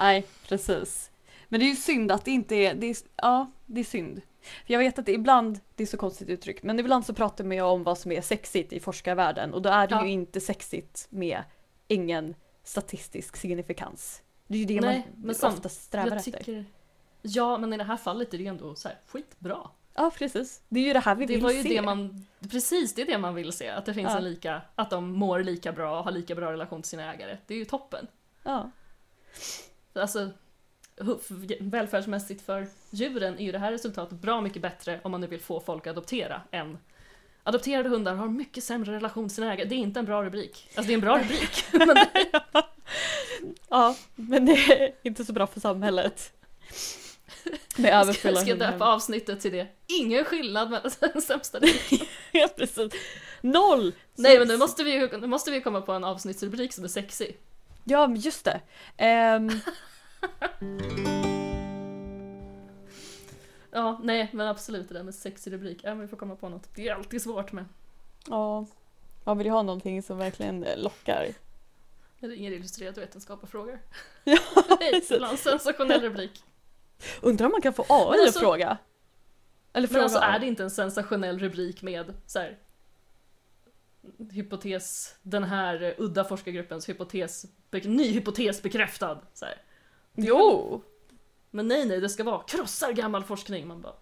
nej 0.00 0.26
precis. 0.48 1.10
Men 1.48 1.60
det 1.60 1.66
är 1.66 1.70
ju 1.70 1.76
synd 1.76 2.12
att 2.12 2.24
det 2.24 2.30
inte 2.30 2.54
är, 2.54 2.74
det 2.74 2.86
är 2.86 2.96
ja 3.16 3.50
det 3.66 3.80
är 3.80 3.84
synd. 3.84 4.22
För 4.66 4.72
jag 4.72 4.78
vet 4.78 4.98
att 4.98 5.06
det 5.06 5.12
ibland, 5.12 5.60
det 5.74 5.82
är 5.82 5.86
så 5.86 5.96
konstigt 5.96 6.28
uttryckt, 6.28 6.62
men 6.62 6.78
ibland 6.80 7.06
så 7.06 7.14
pratar 7.14 7.44
man 7.44 7.56
ju 7.56 7.62
om 7.62 7.82
vad 7.84 7.98
som 7.98 8.12
är 8.12 8.20
sexigt 8.20 8.72
i 8.72 8.80
forskarvärlden 8.80 9.54
och 9.54 9.62
då 9.62 9.68
är 9.68 9.86
det 9.86 9.94
Ja. 9.94 10.04
ju 10.04 10.10
inte 10.12 10.40
sexigt 10.40 11.06
med 11.10 11.42
ingen 11.88 12.34
statistisk 12.64 13.36
signifikans. 13.36 14.22
Det 14.46 14.54
är 14.54 14.58
ju 14.58 14.64
det 14.64 14.80
Nej, 14.80 15.06
man 15.14 15.26
men 15.26 15.34
sam- 15.34 15.52
ofta 15.54 15.68
strävar 15.68 16.08
jag 16.08 16.16
efter. 16.16 16.32
tycker... 16.32 16.64
Ja, 17.22 17.58
men 17.58 17.72
i 17.72 17.76
det 17.76 17.84
här 17.84 17.96
fallet 17.96 18.34
är 18.34 18.38
det 18.38 18.44
ju 18.44 18.48
ändå 18.50 18.74
så 18.74 18.88
här, 18.88 18.98
skitbra. 19.06 19.70
Ja 19.94 20.10
precis, 20.18 20.62
det 20.68 20.80
är 20.80 20.84
ju 20.84 20.92
det 20.92 20.98
här 21.00 21.14
vi 21.14 21.26
Det 21.26 21.34
vill 21.34 21.42
var 21.42 21.50
ju 21.50 21.62
se. 21.62 21.68
det 21.68 21.82
man, 21.82 22.26
precis 22.50 22.94
det 22.94 23.02
är 23.02 23.06
det 23.06 23.18
man 23.18 23.34
vill 23.34 23.52
se. 23.52 23.68
Att 23.68 23.86
det 23.86 23.94
finns 23.94 24.10
Ja. 24.10 24.16
en 24.18 24.24
lika, 24.24 24.62
att 24.74 24.90
de 24.90 25.12
mår 25.12 25.42
lika 25.42 25.72
bra 25.72 25.98
och 25.98 26.04
har 26.04 26.10
lika 26.12 26.34
bra 26.34 26.52
relation 26.52 26.82
till 26.82 26.88
sina 26.90 27.14
ägare. 27.14 27.38
Det 27.46 27.54
är 27.54 27.58
ju 27.58 27.64
toppen. 27.64 28.06
Ja. 28.42 28.70
Alltså, 29.92 30.30
välfärdsmässigt 31.60 32.42
för 32.42 32.66
djuren 32.90 33.38
är 33.38 33.44
ju 33.44 33.52
det 33.52 33.58
här 33.58 33.72
resultatet 33.72 34.18
bra 34.20 34.40
mycket 34.40 34.62
bättre 34.62 35.00
om 35.04 35.10
man 35.10 35.20
nu 35.20 35.26
vill 35.26 35.40
få 35.40 35.60
folk 35.60 35.86
att 35.86 35.90
adoptera 35.90 36.42
än 36.50 36.78
Adopterade 37.48 37.88
hundar 37.88 38.14
har 38.14 38.28
mycket 38.28 38.64
sämre 38.64 38.92
relation 38.92 39.28
till 39.28 39.34
sina 39.34 39.52
ägare. 39.52 39.68
Det 39.68 39.74
är 39.74 39.78
inte 39.78 40.00
en 40.00 40.06
bra 40.06 40.24
rubrik. 40.24 40.68
Alltså 40.74 40.86
det 40.86 40.92
är 40.92 40.94
en 40.94 41.00
bra 41.00 41.18
rubrik. 41.18 41.64
men 41.72 41.88
det, 41.88 42.30
ja, 43.68 43.96
men 44.14 44.46
det 44.46 44.52
är 44.52 44.92
inte 45.02 45.24
så 45.24 45.32
bra 45.32 45.46
för 45.46 45.60
samhället. 45.60 46.32
Med 47.76 47.92
jag 47.92 48.02
ska, 48.04 48.10
överfulla 48.10 48.40
ska 48.40 48.50
hundar. 48.50 48.72
döpa 48.72 48.84
avsnittet 48.84 49.40
till 49.40 49.52
det. 49.52 49.66
Ingen 49.86 50.24
skillnad 50.24 50.70
mellan 50.70 50.90
den 51.00 51.22
sämsta. 51.22 51.58
Ja, 52.32 52.48
precis. 52.56 52.92
Noll! 53.40 53.92
Nej 54.14 54.38
men 54.38 54.48
nu 54.48 54.56
måste 54.56 54.84
vi 54.84 55.08
nu 55.20 55.26
måste 55.26 55.50
vi 55.50 55.60
komma 55.60 55.80
på 55.80 55.92
en 55.92 56.04
avsnittsrubrik 56.04 56.72
som 56.72 56.84
är 56.84 56.88
sexig. 56.88 57.36
Ja, 57.84 58.06
men 58.06 58.20
just 58.20 58.44
det. 58.44 58.60
Ehm, 58.96 59.50
Ja, 63.76 64.00
nej 64.02 64.30
men 64.32 64.46
absolut 64.46 64.88
det 64.88 64.94
där 64.94 65.02
med 65.02 65.14
sexig 65.14 65.52
rubrik. 65.52 65.80
Ja 65.84 65.90
men 65.90 66.00
vi 66.00 66.08
får 66.08 66.16
komma 66.16 66.36
på 66.36 66.48
något. 66.48 66.68
Det 66.74 66.88
är 66.88 66.94
alltid 66.94 67.22
svårt 67.22 67.52
med. 67.52 67.64
ja, 68.28 68.66
man 69.24 69.38
vill 69.38 69.46
ju 69.46 69.52
ha 69.52 69.62
någonting 69.62 70.02
som 70.02 70.18
verkligen 70.18 70.64
eh, 70.64 70.78
lockar. 70.78 71.26
Jag 72.18 72.30
ringer 72.30 72.50
illustrerat 72.52 72.98
vetenskap 72.98 73.42
och 73.42 73.48
frågar. 73.48 73.78
Ja, 74.24 74.38
Hej, 74.80 75.02
en 75.30 75.36
sensationell 75.36 76.00
rubrik. 76.00 76.42
Undrar 77.22 77.46
om 77.46 77.52
man 77.52 77.60
kan 77.60 77.72
få 77.72 77.82
AI 77.88 78.10
Men 78.10 78.20
alltså- 78.20 78.38
att 78.38 78.42
fråga? 78.44 78.78
Eller 79.72 79.88
Men 79.88 79.88
fråga 79.88 80.02
alltså 80.04 80.18
AI. 80.18 80.34
är 80.34 80.38
det 80.38 80.46
inte 80.46 80.62
en 80.62 80.70
sensationell 80.70 81.38
rubrik 81.38 81.82
med 81.82 82.14
så 82.26 82.38
här, 82.38 82.58
hypotes, 84.32 85.16
den 85.22 85.44
här 85.44 85.82
eh, 85.82 85.92
udda 85.98 86.24
forskargruppens 86.24 86.88
hypotes, 86.88 87.46
ny 87.84 88.10
hypotes 88.12 88.62
bekräftad. 88.62 89.20
Så 89.34 89.44
här. 89.44 89.62
Jo! 90.14 90.82
Men 91.50 91.68
nej, 91.68 91.86
nej, 91.86 92.00
det 92.00 92.08
ska 92.08 92.24
vara 92.24 92.42
krossar 92.42 92.92
gammal 92.92 93.24
forskning. 93.24 93.68
Man 93.68 93.80
bara... 93.80 93.94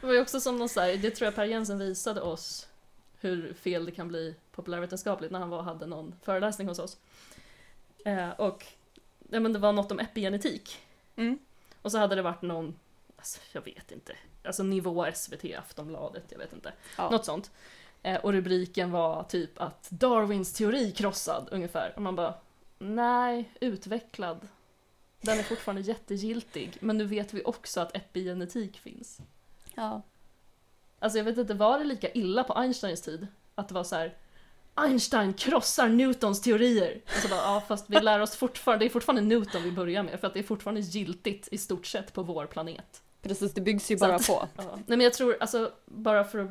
det 0.00 0.06
var 0.06 0.12
ju 0.12 0.20
också 0.20 0.40
som 0.40 0.58
någon 0.58 0.68
så 0.68 0.80
här, 0.80 0.96
det 0.96 1.10
tror 1.10 1.26
jag 1.26 1.34
Per 1.34 1.44
Jensen 1.44 1.78
visade 1.78 2.20
oss 2.20 2.68
hur 3.20 3.54
fel 3.54 3.84
det 3.84 3.92
kan 3.92 4.08
bli 4.08 4.34
populärvetenskapligt 4.52 5.32
när 5.32 5.38
han 5.38 5.50
var 5.50 5.62
hade 5.62 5.86
någon 5.86 6.14
föreläsning 6.22 6.68
hos 6.68 6.78
oss. 6.78 6.96
Eh, 8.04 8.30
och 8.30 8.66
ja, 9.30 9.40
men 9.40 9.52
det 9.52 9.58
var 9.58 9.72
något 9.72 9.92
om 9.92 10.00
epigenetik. 10.00 10.78
Mm. 11.16 11.38
Och 11.82 11.92
så 11.92 11.98
hade 11.98 12.14
det 12.14 12.22
varit 12.22 12.42
någon, 12.42 12.74
alltså, 13.16 13.40
jag 13.52 13.64
vet 13.64 13.92
inte, 13.92 14.16
alltså 14.44 14.62
nivå 14.62 15.06
SVT, 15.14 15.44
Aftonbladet, 15.58 16.24
jag 16.28 16.38
vet 16.38 16.52
inte. 16.52 16.72
Ja. 16.96 17.10
Något 17.10 17.24
sånt. 17.24 17.50
Eh, 18.02 18.20
och 18.20 18.32
rubriken 18.32 18.90
var 18.90 19.24
typ 19.24 19.60
att 19.60 19.90
Darwins 19.90 20.52
teori 20.52 20.92
krossad 20.92 21.48
ungefär. 21.50 21.92
Och 21.96 22.02
man 22.02 22.16
bara, 22.16 22.34
nej, 22.82 23.50
utvecklad. 23.60 24.48
Den 25.20 25.38
är 25.38 25.42
fortfarande 25.42 25.82
jättegiltig, 25.82 26.76
men 26.80 26.98
nu 26.98 27.04
vet 27.04 27.34
vi 27.34 27.42
också 27.44 27.80
att 27.80 27.96
epigenetik 27.96 28.78
finns. 28.78 29.18
Ja. 29.74 30.02
Alltså 30.98 31.18
jag 31.18 31.24
vet 31.24 31.38
inte, 31.38 31.54
var 31.54 31.78
det 31.78 31.84
lika 31.84 32.10
illa 32.12 32.44
på 32.44 32.52
Einsteins 32.54 33.00
tid? 33.00 33.26
Att 33.54 33.68
det 33.68 33.74
var 33.74 33.84
så 33.84 33.96
här. 33.96 34.14
Einstein 34.74 35.34
krossar 35.34 35.88
Newtons 35.88 36.40
teorier. 36.40 37.00
Och 37.06 37.12
så 37.22 37.28
bara, 37.28 37.40
ja 37.40 37.62
fast 37.68 37.90
vi 37.90 38.00
lär 38.00 38.20
oss 38.20 38.36
fortfarande, 38.36 38.84
det 38.84 38.88
är 38.88 38.90
fortfarande 38.90 39.22
Newton 39.22 39.62
vi 39.62 39.72
börjar 39.72 40.02
med 40.02 40.20
för 40.20 40.26
att 40.26 40.34
det 40.34 40.38
är 40.40 40.44
fortfarande 40.44 40.80
giltigt 40.80 41.48
i 41.52 41.58
stort 41.58 41.86
sett 41.86 42.12
på 42.12 42.22
vår 42.22 42.46
planet. 42.46 43.02
Precis, 43.22 43.54
det 43.54 43.60
byggs 43.60 43.90
ju 43.90 43.98
Så 43.98 44.04
bara 44.06 44.14
att- 44.14 44.26
på. 44.26 44.48
Ja. 44.56 44.64
Nej 44.74 44.82
men 44.86 45.00
jag 45.00 45.12
tror, 45.14 45.36
alltså 45.40 45.72
bara 45.84 46.24
för 46.24 46.38
att, 46.38 46.50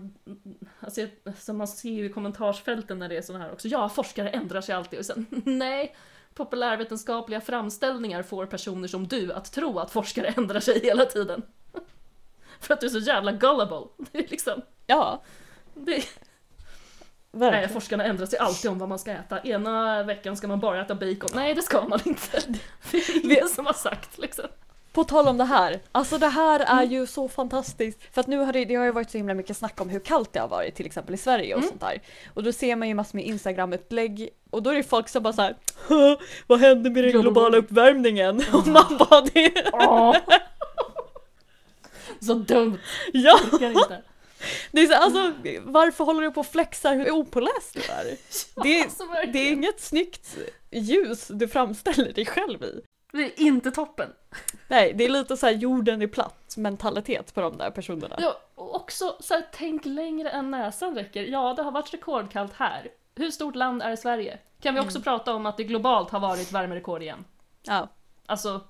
alltså, 0.80 1.02
jag- 1.02 1.10
alltså 1.26 1.54
man 1.54 1.68
ser 1.68 1.90
ju 1.90 2.06
i 2.06 2.10
kommentarsfälten 2.10 3.00
när 3.00 3.10
det 3.10 3.18
är 3.18 3.22
sådana 3.22 3.44
här 3.46 3.52
också, 3.54 3.68
ja 3.68 3.90
forskare 3.90 4.30
ändrar 4.30 4.62
sig 4.62 4.76
alltid 4.76 5.00
och 5.00 5.06
sen 5.06 5.26
nej, 5.46 5.96
populärvetenskapliga 6.36 7.42
framställningar 7.42 8.24
får 8.24 8.46
personer 8.46 8.88
som 8.88 9.08
du 9.08 9.34
att 9.34 9.52
tro 9.52 9.80
att 9.80 9.92
forskare 9.92 10.28
ändrar 10.38 10.60
sig 10.60 10.80
hela 10.80 11.06
tiden. 11.06 11.42
För 12.60 12.74
att 12.74 12.80
du 12.80 12.86
är 12.86 12.92
så 12.92 13.00
jävla 13.00 13.32
gullible. 13.32 13.82
Det 14.12 14.18
är 14.20 14.28
liksom, 14.28 14.62
Ja, 14.88 15.24
det, 15.74 15.92
nej 15.92 16.06
verkligen. 17.32 17.70
forskarna 17.70 18.04
ändrar 18.04 18.26
sig 18.26 18.40
alltid 18.40 18.72
om 18.72 18.80
vad 18.80 18.90
man 18.90 19.00
ska 19.00 19.12
äta. 19.12 19.40
Ena 19.40 20.04
veckan 20.04 20.38
ska 20.38 20.48
man 20.48 20.60
bara 20.60 20.82
äta 20.82 20.96
bacon, 20.96 21.30
nej 21.34 21.54
det 21.54 21.62
ska 21.62 21.88
man 21.88 22.00
inte. 22.06 22.42
Det 22.92 22.98
är 22.98 23.26
ingen 23.26 23.50
som 23.50 23.66
har 23.66 23.74
sagt 23.74 24.18
liksom. 24.18 24.46
På 24.94 25.04
tal 25.04 25.28
om 25.28 25.38
det 25.38 25.44
här, 25.44 25.80
alltså 25.92 26.18
det 26.18 26.28
här 26.28 26.60
är 26.60 26.84
ju 26.84 27.08
så 27.08 27.28
fantastiskt. 27.30 28.00
För 28.14 28.22
att 28.22 28.28
nu 28.28 28.38
har 28.38 28.54
det, 28.54 28.66
det 28.66 28.76
har 28.76 28.86
ju 28.86 28.92
varit 28.92 29.12
så 29.12 29.18
himla 29.18 29.34
mycket 29.34 29.58
snack 29.58 29.82
om 29.82 29.90
hur 29.90 30.00
kallt 30.00 30.34
det 30.34 30.40
har 30.40 30.48
varit 30.48 30.76
till 30.76 30.86
exempel 30.86 31.16
i 31.16 31.18
Sverige 31.18 31.54
och 31.54 31.60
Mm. 31.60 31.70
sånt 31.70 31.82
där. 31.82 32.02
Och 32.34 32.44
då 32.44 32.52
ser 32.54 32.76
man 32.76 32.88
ju 32.88 32.94
massor 32.94 33.18
med 33.18 33.26
Instagram-upplägg 33.26 34.30
och 34.50 34.64
då 34.64 34.70
är 34.70 34.76
det 34.76 34.84
folk 34.84 35.10
som 35.10 35.24
bara 35.24 35.34
såhär 35.34 35.56
Vad 36.48 36.60
händer 36.60 36.90
med 36.92 37.04
den 37.04 37.12
Global- 37.12 37.22
globala 37.22 37.58
uppvärmningen? 37.58 38.44
Och 38.54 38.68
man 38.68 38.98
bara 39.10 39.22
det, 39.22 39.70
Åh. 39.74 40.16
Så 42.22 42.34
dumt, 42.34 42.78
ja! 43.14 43.40
Det 44.72 44.82
är 44.82 44.88
så, 44.88 44.94
alltså 44.94 45.34
varför 45.64 46.04
håller 46.04 46.22
du 46.22 46.32
på 46.32 46.40
och 46.40 46.46
flexar 46.48 46.96
hur 46.96 47.12
opåläst 47.12 47.74
du 47.74 47.80
är? 47.80 48.06
Det, 48.64 48.82
Alltså, 48.84 49.04
det 49.34 49.40
är 49.40 49.52
inget 49.52 49.82
snyggt 49.82 50.38
ljus 50.72 51.28
du 51.28 51.48
framställer 51.48 52.14
dig 52.14 52.26
själv 52.26 52.64
i. 52.64 52.82
Det 53.12 53.24
är 53.24 53.40
inte 53.42 53.72
toppen. 53.72 54.10
Nej, 54.68 54.94
det 54.94 55.06
är 55.06 55.10
lite 55.10 55.38
så 55.38 55.46
här 55.46 55.54
jorden 55.54 56.02
är 56.02 56.08
platt 56.08 56.54
mentalitet 56.58 57.34
på 57.34 57.42
de 57.42 57.58
där 57.58 57.72
personerna. 57.72 58.16
Ja, 58.20 58.38
och 58.56 58.76
också 58.76 59.18
så 59.20 59.34
här, 59.34 59.48
tänk 59.52 59.86
längre 59.86 60.30
än 60.30 60.52
näsan 60.52 60.96
räcker. 60.96 61.24
Ja, 61.24 61.54
det 61.54 61.64
har 61.64 61.72
varit 61.72 61.94
rekordkallt 61.94 62.54
här. 62.54 62.88
Hur 63.16 63.32
stort 63.32 63.56
land 63.56 63.82
är 63.82 63.96
Sverige? 63.96 64.38
Kan 64.62 64.74
vi 64.76 64.80
också 64.82 64.98
Mm. 64.98 65.04
prata 65.04 65.34
om 65.34 65.46
att 65.46 65.58
det 65.58 65.64
globalt 65.64 66.10
har 66.10 66.20
varit 66.20 66.52
värmerekord 66.52 67.02
igen? 67.02 67.26
Ja. 67.64 67.88
Alltså, 68.26 68.62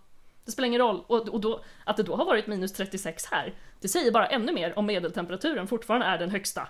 det 0.45 0.51
spelar 0.51 0.67
ingen 0.67 0.81
roll. 0.81 1.03
Och, 1.07 1.29
och 1.29 1.41
då, 1.41 1.61
att 1.85 1.97
det 1.97 2.03
då 2.03 2.15
har 2.15 2.25
varit 2.25 2.47
minus 2.47 2.73
36 2.73 3.25
här, 3.25 3.53
det 3.79 3.87
säger 3.87 4.11
bara 4.11 4.27
ännu 4.27 4.51
mer 4.51 4.79
om 4.79 4.85
medeltemperaturen 4.85 5.67
fortfarande 5.67 6.05
är 6.05 6.17
den 6.17 6.29
högsta. 6.29 6.67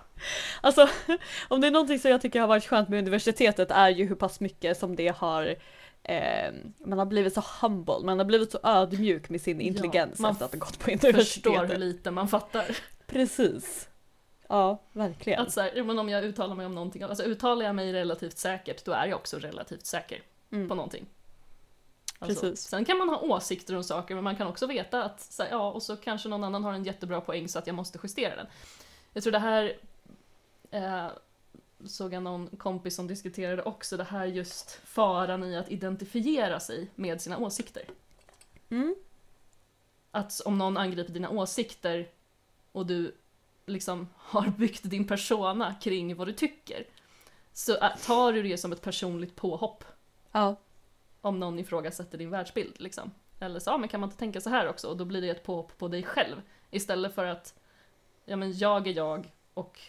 Alltså, 0.60 0.88
om 1.48 1.60
det 1.60 1.66
är 1.66 1.70
någonting 1.70 1.98
som 1.98 2.10
jag 2.10 2.20
tycker 2.22 2.40
har 2.40 2.48
varit 2.48 2.66
skönt 2.66 2.88
med 2.88 2.98
universitetet 2.98 3.70
är 3.70 3.88
ju 3.88 4.04
hur 4.06 4.14
pass 4.14 4.40
mycket 4.40 4.78
som 4.78 4.96
det 4.96 5.16
har 5.16 5.54
eh, 6.04 6.52
man 6.78 6.98
har 6.98 7.06
blivit 7.06 7.34
så 7.34 7.42
humble, 7.60 7.98
man 8.04 8.18
har 8.18 8.24
blivit 8.26 8.52
så 8.52 8.58
ödmjuk 8.62 9.28
med 9.28 9.40
sin 9.40 9.60
Ja, 9.60 9.66
intelligens 9.66 10.18
man 10.18 10.32
efter 10.32 10.44
att 10.44 10.52
ha 10.52 10.58
gått 10.58 10.78
på 10.78 10.84
Förstår 10.84 11.50
hur 11.50 11.58
universitetet. 11.58 11.80
lite 11.80 12.10
man 12.10 12.28
fattar. 12.28 12.76
Precis. 13.06 13.88
Ja, 14.48 14.78
verkligen. 14.92 15.40
Att 15.40 15.52
så 15.52 15.60
här, 15.60 15.72
ja, 15.76 15.84
men 15.84 15.98
om 15.98 16.08
jag 16.08 16.24
uttalar 16.24 16.54
mig 16.54 16.66
om 16.66 16.74
någonting, 16.74 17.02
alltså 17.02 17.24
uttalar 17.24 17.66
jag 17.66 17.74
mig 17.74 17.92
relativt 17.92 18.38
säkert, 18.38 18.84
då 18.84 18.92
är 18.92 19.06
jag 19.06 19.16
också 19.16 19.38
relativt 19.38 19.86
säker 19.86 20.22
Mm. 20.52 20.68
på 20.68 20.74
någonting. 20.74 21.06
Alltså, 22.18 22.40
Precis. 22.40 22.68
Sen 22.68 22.84
kan 22.84 22.98
man 22.98 23.08
ha 23.08 23.18
åsikter 23.20 23.76
om 23.76 23.84
saker, 23.84 24.14
men 24.14 24.24
man 24.24 24.36
kan 24.36 24.46
också 24.46 24.66
veta 24.66 25.04
att, 25.04 25.20
så 25.20 25.42
här, 25.42 25.50
ja, 25.50 25.70
och 25.70 25.82
så 25.82 25.96
kanske 25.96 26.28
någon 26.28 26.44
annan 26.44 26.64
har 26.64 26.72
en 26.72 26.84
jättebra 26.84 27.20
poäng 27.20 27.48
så 27.48 27.58
att 27.58 27.66
jag 27.66 27.76
måste 27.76 27.98
justera 28.02 28.36
den. 28.36 28.46
Jag 29.12 29.22
tror 29.22 29.32
det 29.32 29.38
här, 29.38 29.72
eh, 30.70 31.06
såg 31.86 32.12
jag 32.12 32.22
någon 32.22 32.48
kompis 32.48 32.94
som 32.94 33.06
diskuterade 33.06 33.62
också, 33.62 33.96
det 33.96 34.04
här 34.04 34.26
just 34.26 34.70
faran 34.84 35.44
i 35.44 35.56
att 35.56 35.70
identifiera 35.70 36.60
sig 36.60 36.90
med 36.94 37.20
sina 37.20 37.38
åsikter. 37.38 37.82
Mm. 38.70 38.94
Att 40.10 40.40
om 40.40 40.58
någon 40.58 40.76
angriper 40.76 41.12
dina 41.12 41.30
åsikter 41.30 42.08
och 42.72 42.86
du 42.86 43.14
liksom 43.66 44.08
har 44.16 44.48
byggt 44.48 44.90
din 44.90 45.06
persona 45.06 45.74
kring 45.74 46.16
vad 46.16 46.26
du 46.26 46.32
tycker, 46.32 46.84
så 47.52 47.76
tar 48.06 48.32
du 48.32 48.42
det 48.42 48.58
som 48.58 48.72
ett 48.72 48.82
personligt 48.82 49.36
påhopp 49.36 49.84
Ja, 50.32 50.56
om 51.20 51.40
någon 51.40 51.58
ifrågasätter 51.58 52.18
din 52.18 52.30
världsbild. 52.30 52.80
Liksom. 52.80 53.10
Eller 53.40 53.60
så, 53.60 53.70
ja, 53.70 53.78
men 53.78 53.88
kan 53.88 54.00
man 54.00 54.08
inte 54.08 54.18
tänka 54.18 54.40
så 54.40 54.50
här 54.50 54.68
också? 54.68 54.88
Och 54.88 54.96
då 54.96 55.04
blir 55.04 55.20
det 55.20 55.28
ett 55.28 55.42
påhopp 55.42 55.78
på 55.78 55.88
dig 55.88 56.02
själv. 56.02 56.42
Istället 56.70 57.14
för 57.14 57.24
att, 57.24 57.54
ja 58.24 58.36
men 58.36 58.58
jag 58.58 58.86
är 58.86 58.92
jag 58.92 59.32
och 59.54 59.80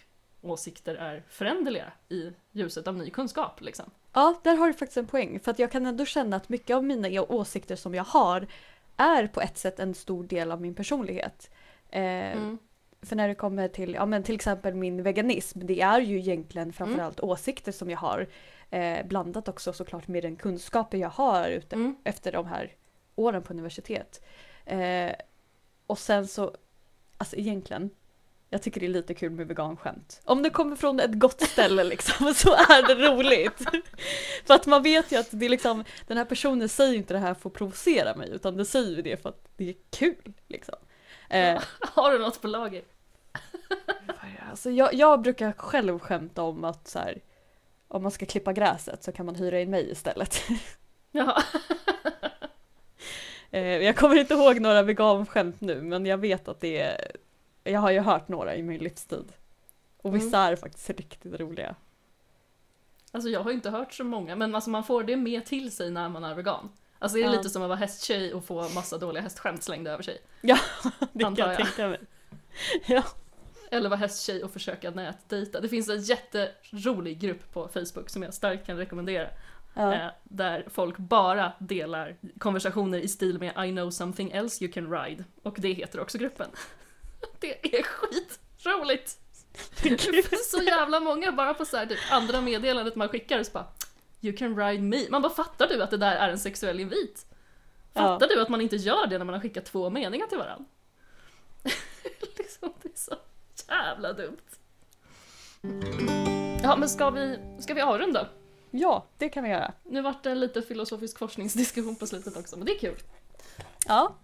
åsikter 0.43 0.95
är 0.95 1.23
föränderliga 1.29 1.91
i 2.09 2.31
ljuset 2.51 2.87
av 2.87 2.95
ny 2.97 3.09
kunskap. 3.09 3.61
Liksom. 3.61 3.91
Ja, 4.13 4.39
där 4.43 4.55
har 4.55 4.67
du 4.67 4.73
faktiskt 4.73 4.97
en 4.97 5.07
poäng. 5.07 5.39
För 5.39 5.51
att 5.51 5.59
jag 5.59 5.71
kan 5.71 5.85
ändå 5.85 6.05
känna 6.05 6.35
att 6.35 6.49
mycket 6.49 6.75
av 6.75 6.83
mina 6.83 7.21
åsikter 7.21 7.75
som 7.75 7.95
jag 7.95 8.03
har 8.03 8.47
är 8.97 9.27
på 9.27 9.41
ett 9.41 9.57
sätt 9.57 9.79
en 9.79 9.93
stor 9.93 10.23
del 10.23 10.51
av 10.51 10.61
min 10.61 10.75
personlighet. 10.75 11.51
Eh, 11.89 12.01
Mm. 12.03 12.57
För 13.01 13.15
när 13.15 13.27
det 13.27 13.35
kommer 13.35 13.67
till, 13.67 13.93
ja 13.93 14.05
men 14.05 14.23
till 14.23 14.35
exempel 14.35 14.73
min 14.75 15.03
veganism, 15.03 15.59
det 15.65 15.81
är 15.81 15.99
ju 16.01 16.19
egentligen 16.19 16.73
framförallt 16.73 17.19
åsikter 17.19 17.71
som 17.71 17.89
jag 17.89 17.97
har. 17.97 18.27
Eh, 18.69 19.05
blandat 19.05 19.47
också 19.47 19.73
såklart 19.73 20.07
med 20.07 20.23
den 20.23 20.35
kunskapen 20.35 20.99
jag 20.99 21.09
har 21.09 21.49
ute, 21.49 21.75
Mm. 21.75 21.95
efter 22.03 22.31
de 22.31 22.45
här 22.45 22.71
åren 23.15 23.43
på 23.43 23.53
universitet. 23.53 24.25
Eh, 24.65 25.11
och 25.87 25.99
sen 25.99 26.27
så, 26.27 26.55
alltså 27.17 27.35
egentligen, 27.35 27.89
jag 28.53 28.61
tycker 28.61 28.79
det 28.79 28.85
är 28.85 28.89
lite 28.89 29.13
kul 29.13 29.31
med 29.31 29.47
veganskämt. 29.47 30.21
Om 30.25 30.43
det 30.43 30.49
kommer 30.49 30.75
från 30.75 30.99
ett 30.99 31.13
gott 31.13 31.41
ställe 31.41 31.83
liksom, 31.93 32.33
så 32.33 32.53
är 32.53 32.87
det 32.87 33.07
roligt. 33.07 33.63
för 34.45 34.53
att 34.53 34.65
man 34.65 34.83
vet 34.83 35.11
ju 35.11 35.17
att 35.17 35.27
det 35.31 35.45
är 35.45 35.49
liksom, 35.49 35.83
den 36.07 36.17
här 36.17 36.25
personen 36.25 36.69
säger 36.69 36.93
inte 36.93 37.13
det 37.13 37.19
här 37.19 37.33
för 37.33 37.49
att 37.49 37.55
provocera 37.55 38.15
mig, 38.15 38.29
utan 38.31 38.57
det 38.57 38.65
säger 38.65 38.95
ju 38.95 39.01
det 39.01 39.21
för 39.21 39.29
att 39.29 39.47
det 39.57 39.69
är 39.69 39.75
kul. 39.89 40.33
Liksom. 40.47 40.75
Eh, 41.29 41.63
Har 41.79 42.11
du 42.11 42.19
något 42.19 42.41
på 42.41 42.47
lager? 42.47 42.83
Alltså 44.49 44.69
jag, 44.69 44.93
jag 44.93 45.21
brukar 45.21 45.51
själv 45.51 45.99
skämta 45.99 46.41
om 46.41 46.63
att 46.63 46.87
så 46.87 46.99
här, 46.99 47.21
om 47.87 48.03
man 48.03 48.11
ska 48.11 48.25
klippa 48.25 48.53
gräset 48.53 49.03
så 49.03 49.11
kan 49.11 49.25
man 49.25 49.35
hyra 49.35 49.61
in 49.61 49.69
mig 49.69 49.91
istället. 49.91 50.41
Ja. 51.11 51.43
Eh, 53.51 53.61
jag 53.61 53.95
kommer 53.95 54.15
inte 54.15 54.33
ihåg 54.33 54.59
några 54.59 54.81
veganskämt 54.81 55.61
nu 55.61 55.81
men 55.81 56.05
jag 56.05 56.17
vet 56.17 56.47
att 56.47 56.59
det 56.59 56.79
är, 56.79 57.11
jag 57.63 57.79
har 57.79 57.91
ju 57.91 57.99
hört 57.99 58.27
några 58.27 58.55
i 58.55 58.63
min 58.63 58.79
livstid. 58.83 59.33
Och 59.97 60.15
vissa 60.15 60.37
är 60.39 60.55
faktiskt 60.55 60.89
riktigt 60.89 61.39
roliga. 61.39 61.75
Alltså 63.11 63.29
jag 63.29 63.39
har 63.43 63.51
inte 63.51 63.69
hört 63.69 63.93
så 63.93 64.03
många, 64.03 64.35
men 64.35 64.55
alltså 64.55 64.69
man 64.69 64.83
får 64.83 65.03
det 65.03 65.15
med 65.17 65.45
till 65.45 65.71
sig 65.71 65.91
när 65.91 66.09
man 66.09 66.23
är 66.23 66.35
vegan. 66.35 66.69
Alltså 66.99 67.17
det 67.17 67.23
är 67.23 67.25
Ja. 67.25 67.31
lite 67.31 67.49
som 67.49 67.61
att 67.61 67.67
vara 67.69 67.79
hästtjej 67.79 68.33
och 68.33 68.45
få 68.45 68.69
massa 68.69 68.97
dåliga 68.97 69.23
hästskämt 69.23 69.63
slängda 69.63 69.91
över 69.91 70.03
sig. 70.03 70.17
Ja, 70.41 70.57
det 71.13 71.23
kan 71.23 71.35
jag 71.35 71.49
jag. 71.49 71.57
tänka 71.57 71.87
mig. 71.87 71.99
Ja. 72.87 73.03
Eller 73.71 73.89
vara 73.89 73.99
hästtjej 73.99 74.43
och 74.43 74.51
försöka 74.51 74.91
nätdejta. 74.91 75.61
Det 75.61 75.69
finns 75.69 75.89
en 75.89 76.01
jätterolig 76.01 77.19
grupp 77.19 77.53
på 77.53 77.67
Facebook 77.67 78.09
som 78.09 78.23
jag 78.23 78.33
starkt 78.33 78.65
kan 78.65 78.77
rekommendera. 78.77 79.29
Ja. 79.73 79.93
Eh, 79.93 80.07
där 80.23 80.65
folk 80.67 80.97
bara 80.97 81.53
delar 81.59 82.15
konversationer 82.39 82.97
i 82.99 83.07
stil 83.07 83.39
med 83.39 83.67
I 83.67 83.71
know 83.71 83.89
something 83.89 84.31
else 84.31 84.63
you 84.63 84.73
can 84.73 84.91
ride. 84.91 85.23
Och 85.43 85.55
det 85.59 85.73
heter 85.73 85.99
också 85.99 86.17
gruppen. 86.17 86.49
Det 87.39 87.77
är 87.77 87.83
skitroligt! 87.83 89.17
så 90.45 90.61
jävla 90.61 90.99
många 90.99 91.31
bara 91.31 91.53
på 91.53 91.65
så 91.65 91.77
här, 91.77 91.85
typ, 91.85 91.99
andra 92.11 92.41
meddelandet 92.41 92.95
man 92.95 93.09
skickar 93.09 93.43
så 93.43 93.51
bara 93.51 93.67
You 94.21 94.37
can 94.37 94.57
ride 94.57 94.83
me. 94.83 95.09
Man 95.09 95.21
bara 95.21 95.33
fattar 95.33 95.67
du 95.67 95.83
att 95.83 95.91
det 95.91 95.97
där 95.97 96.15
är 96.15 96.29
en 96.29 96.39
sexuell 96.39 96.79
invit? 96.79 97.25
Fattar 97.93 98.27
du 98.27 98.41
att 98.41 98.49
man 98.49 98.61
inte 98.61 98.75
gör 98.75 99.07
det 99.07 99.17
när 99.17 99.25
man 99.25 99.33
har 99.33 99.41
skickat 99.41 99.65
två 99.65 99.89
meningar 99.89 100.27
till 100.27 100.37
varandra? 100.37 100.65
liksom, 102.37 102.73
det 102.81 102.89
är 102.89 102.97
så 102.97 103.15
jävla 103.67 104.13
dumt. 104.13 104.37
Ja 106.63 106.75
men 106.75 106.89
ska 106.89 107.09
vi, 107.09 107.39
ska 107.59 107.73
vi 107.73 107.81
avrunda? 107.81 108.27
ja, 108.73 109.05
det 109.17 109.29
kan 109.29 109.43
vi 109.43 109.49
göra. 109.49 109.73
Nu 109.83 110.01
vart 110.01 110.23
det 110.23 110.31
en 110.31 110.39
lite 110.39 110.61
filosofisk 110.61 111.17
forskningsdiskussion 111.17 111.95
på 111.95 112.07
slutet 112.07 112.37
också, 112.37 112.57
men 112.57 112.65
det 112.65 112.71
är 112.71 112.79
kul. 112.79 112.97
Ja, 113.87 114.15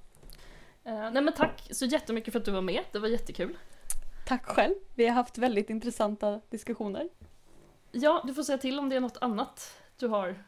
Eh, 0.90 1.12
nej 1.12 1.22
men 1.24 1.34
tack 1.34 1.68
så 1.72 1.86
jättemycket 1.86 2.32
för 2.32 2.40
att 2.40 2.46
du 2.46 2.52
var 2.52 2.62
med, 2.62 2.84
det 2.92 3.00
var 3.00 3.08
jättekul. 3.08 3.58
tack 4.28 4.46
själv. 4.46 4.74
Vi 4.96 5.06
har 5.08 5.14
haft 5.14 5.38
väldigt 5.38 5.70
intressanta 5.70 6.42
diskussioner. 6.50 7.10
Ja, 7.92 8.24
du 8.28 8.34
får 8.34 8.44
säga 8.44 8.58
till 8.58 8.80
om 8.80 8.90
det 8.90 8.96
är 8.96 9.00
något 9.00 9.18
annat 9.22 9.78
du 9.98 10.08
har 10.08 10.44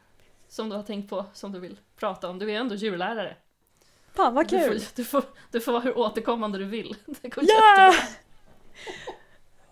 som 0.48 0.68
du 0.68 0.76
har 0.76 0.82
tänkt 0.82 1.10
på, 1.10 1.24
som 1.32 1.52
du 1.52 1.60
vill 1.60 1.78
prata 1.96 2.28
om. 2.28 2.38
Du 2.38 2.50
är 2.50 2.56
ändå 2.60 2.74
djurlärare. 2.74 3.36
Fan 4.14 4.34
vad 4.34 4.48
Du 4.48 4.58
kul! 4.58 4.80
får, 4.80 4.96
du, 4.96 5.04
får, 5.04 5.24
du 5.50 5.60
får 5.60 5.72
vara 5.72 5.82
hur 5.82 5.98
återkommande 5.98 6.58
du 6.58 6.64
vill. 6.64 6.96
Det 7.22 7.28
går 7.28 7.44
Ja! 7.48 7.92
jättebra. 7.92 8.08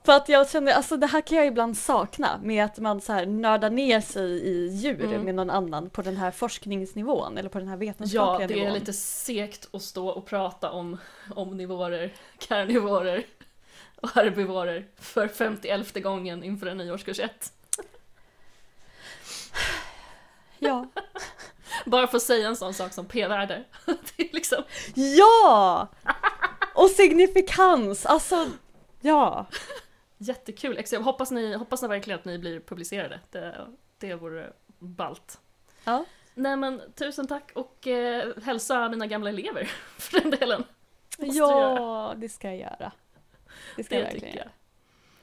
För 0.04 0.12
att 0.12 0.28
jag 0.28 0.50
känner, 0.50 0.72
alltså 0.72 0.96
det 0.96 1.06
här 1.06 1.20
kan 1.20 1.38
jag 1.38 1.46
ibland 1.46 1.76
sakna 1.78 2.40
med 2.42 2.64
att 2.64 2.78
man 2.78 3.00
så 3.00 3.12
här 3.12 3.26
nördar 3.26 3.70
ner 3.70 4.00
sig 4.00 4.30
i 4.30 4.68
djur 4.68 5.04
Mm. 5.04 5.22
med 5.22 5.34
någon 5.34 5.50
annan 5.50 5.90
på 5.90 6.02
den 6.02 6.16
här 6.16 6.30
forskningsnivån 6.30 7.38
eller 7.38 7.48
på 7.48 7.58
den 7.58 7.68
här 7.68 7.74
Ja, 7.76 7.78
vetenskapliga 7.80 8.48
det 8.48 8.54
är 8.54 8.58
nivån. 8.58 8.72
lite 8.74 8.92
segt 8.92 9.68
att 9.72 9.82
stå 9.82 10.08
och 10.08 10.26
prata 10.26 10.70
om 10.70 10.98
omnivorer, 11.34 12.12
karnivorer 12.38 13.26
och 14.00 14.10
herbivorer 14.10 14.86
för 15.00 15.28
51 15.28 15.94
gången 16.02 16.44
inför 16.44 16.66
en 16.66 16.76
ny 16.76 16.90
årskurs 16.90 17.20
1. 17.20 17.52
Ja. 20.58 20.86
Bara 21.86 22.06
för 22.06 22.16
att 22.16 22.22
säga 22.22 22.48
en 22.48 22.56
sån 22.56 22.74
sak 22.74 22.92
som 22.92 23.06
p-värde. 23.06 23.64
Det 23.86 24.22
är 24.22 24.32
liksom, 24.34 24.62
ja! 24.94 25.88
Och 26.74 26.90
signifikans, 26.90 28.06
alltså 28.06 28.46
ja. 29.00 29.46
Jättekul. 30.22 30.82
Jag 30.92 31.00
hoppas, 31.00 31.30
ni, 31.30 31.54
hoppas 31.54 31.82
ni 31.82 31.88
verkligen 31.88 32.18
att 32.20 32.24
ni 32.24 32.38
blir 32.38 32.60
publicerade. 32.60 33.20
Det, 33.30 33.66
det 33.98 34.14
vore 34.14 34.52
ballt. 34.78 35.40
Ja. 35.84 36.04
Nej 36.34 36.56
men 36.56 36.82
tusen 36.94 37.26
tack 37.26 37.52
och 37.54 37.86
eh, 37.86 38.32
hälsa 38.42 38.88
mina 38.88 39.06
gamla 39.06 39.28
elever 39.30 39.64
för 39.98 40.20
den 40.20 40.30
delen. 40.30 40.64
Måste 41.18 41.38
Ja, 41.38 42.14
det 42.16 42.28
ska 42.28 42.48
jag 42.48 42.56
göra. 42.58 42.92
Det 43.76 43.84
ska 43.84 43.94
jag 43.94 44.02
Det 44.04 44.04
verkligen 44.04 44.32
tycker 44.32 44.50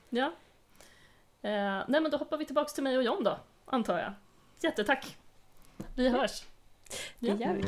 jag. 0.10 0.20
göra. 0.20 0.32
Ja. 1.42 1.50
Eh, 1.50 1.86
nej 1.88 2.02
men 2.02 2.12
då 2.12 2.18
hoppar 2.18 2.38
vi 2.38 2.46
tillbaks 2.46 2.74
till 2.74 2.84
mig 2.84 2.98
och 2.98 3.04
John 3.04 3.24
då, 3.24 3.40
antar 3.66 4.00
jag. 4.00 4.14
Jättetack. 4.62 5.18
Vi 5.96 6.10
hörs. 6.10 6.44
Det 7.20 7.28
Ja. 7.28 7.36
gör 7.36 7.54
vi. 7.54 7.64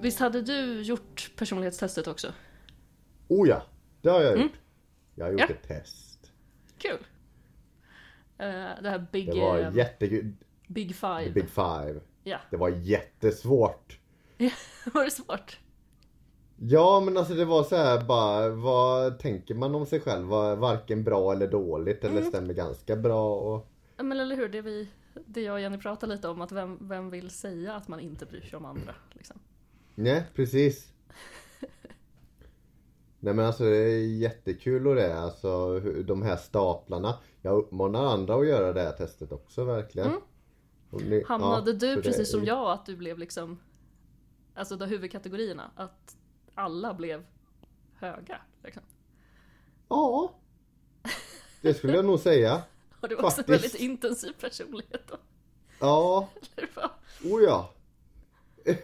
Visst 0.00 0.20
hade 0.20 0.42
du 0.42 0.82
gjort 0.82 1.30
personlighetstestet 1.36 2.06
också? 2.06 2.32
Oh 3.28 3.48
ja, 3.48 3.62
det 4.02 4.08
har 4.10 4.20
jag 4.20 4.30
gjort. 4.30 4.40
Mm. 4.40 4.52
Jag 5.18 5.24
har 5.24 5.32
gjort 5.32 5.40
Ja. 5.40 5.46
ett 5.46 5.68
test. 5.68 6.32
Kul. 6.78 6.98
Eh, 8.38 8.46
det 8.82 8.90
här 8.90 9.06
Big, 9.12 9.26
Det 9.32 9.40
var 9.40 9.58
eh, 9.58 9.76
jättekul. 9.76 10.32
big 10.66 10.88
The 10.88 10.94
Five. 10.94 11.30
Big 11.30 11.48
Five. 11.50 12.00
Ja. 12.24 12.38
Det 12.50 12.56
var 12.56 12.68
jättesvårt. 12.68 13.98
Var 14.94 15.04
det 15.04 15.10
svårt? 15.10 15.58
Ja 16.58 17.00
men 17.00 17.16
alltså 17.16 17.34
det 17.34 17.44
var 17.44 17.62
så 17.64 17.76
här 17.76 18.04
bara, 18.04 18.48
vad 18.48 19.18
tänker 19.18 19.54
man 19.54 19.74
om 19.74 19.86
sig 19.86 20.00
själv? 20.00 20.26
Var 20.26 20.56
varken 20.56 21.04
bra 21.04 21.32
eller 21.32 21.48
dåligt 21.48 22.04
eller 22.04 22.16
Mm. 22.18 22.28
stämmer 22.28 22.54
ganska 22.54 22.96
bra 22.96 23.36
och... 23.36 23.66
Ja, 23.96 24.02
Men 24.02 24.20
eller 24.20 24.36
hur, 24.36 24.48
det, 24.48 24.60
vi, 24.62 24.88
det 25.26 25.40
jag 25.40 25.52
och 25.54 25.60
Jenny 25.60 25.78
pratade 25.78 26.14
lite 26.14 26.28
om, 26.28 26.40
att 26.40 26.52
vem, 26.52 26.78
vem 26.88 27.10
vill 27.10 27.30
säga 27.30 27.74
att 27.74 27.88
man 27.88 28.00
inte 28.00 28.26
bryr 28.26 28.40
sig 28.40 28.56
om 28.56 28.64
andra? 28.64 28.94
Liksom. 29.12 29.36
Nej, 29.94 30.24
precis. 30.34 30.92
Nej 33.26 33.34
men 33.34 33.46
alltså 33.46 33.64
det 33.64 33.76
är 33.76 34.06
jättekul 34.06 34.86
och 34.86 34.94
det, 34.94 35.18
alltså 35.18 35.80
de 35.80 36.22
här 36.22 36.36
staplarna. 36.36 37.18
Jag 37.42 37.58
uppmanar 37.58 38.04
andra 38.04 38.34
att 38.34 38.46
göra 38.46 38.72
det 38.72 38.82
här 38.82 38.92
testet 38.92 39.32
också 39.32 39.64
verkligen. 39.64 40.08
Mm. 40.08 40.20
Ni- 40.90 41.24
Hamnade 41.26 41.70
ja, 41.70 41.76
du 41.76 42.02
precis 42.02 42.20
är 42.20 42.24
som 42.24 42.44
jag, 42.44 42.70
att 42.70 42.86
du 42.86 42.96
blev 42.96 43.18
liksom, 43.18 43.58
alltså 44.54 44.76
de 44.76 44.86
huvudkategorierna, 44.86 45.70
att 45.76 46.16
alla 46.54 46.94
blev 46.94 47.24
höga? 47.94 48.40
Liksom. 48.64 48.82
Ja. 49.88 50.34
Det 51.62 51.74
skulle 51.74 51.96
jag 51.96 52.04
nog 52.04 52.20
säga. 52.20 52.62
Och 53.00 53.08
det 53.08 53.14
var 53.14 53.24
också 53.24 53.40
en 53.40 53.52
väldigt 53.52 53.74
intensiv 53.74 54.32
personlighet 54.40 55.02
då. 55.08 55.16
Ja, 55.80 56.28
Eller 56.56 56.70
vad? 56.74 56.90
oh 57.32 57.42
ja. 57.42 57.72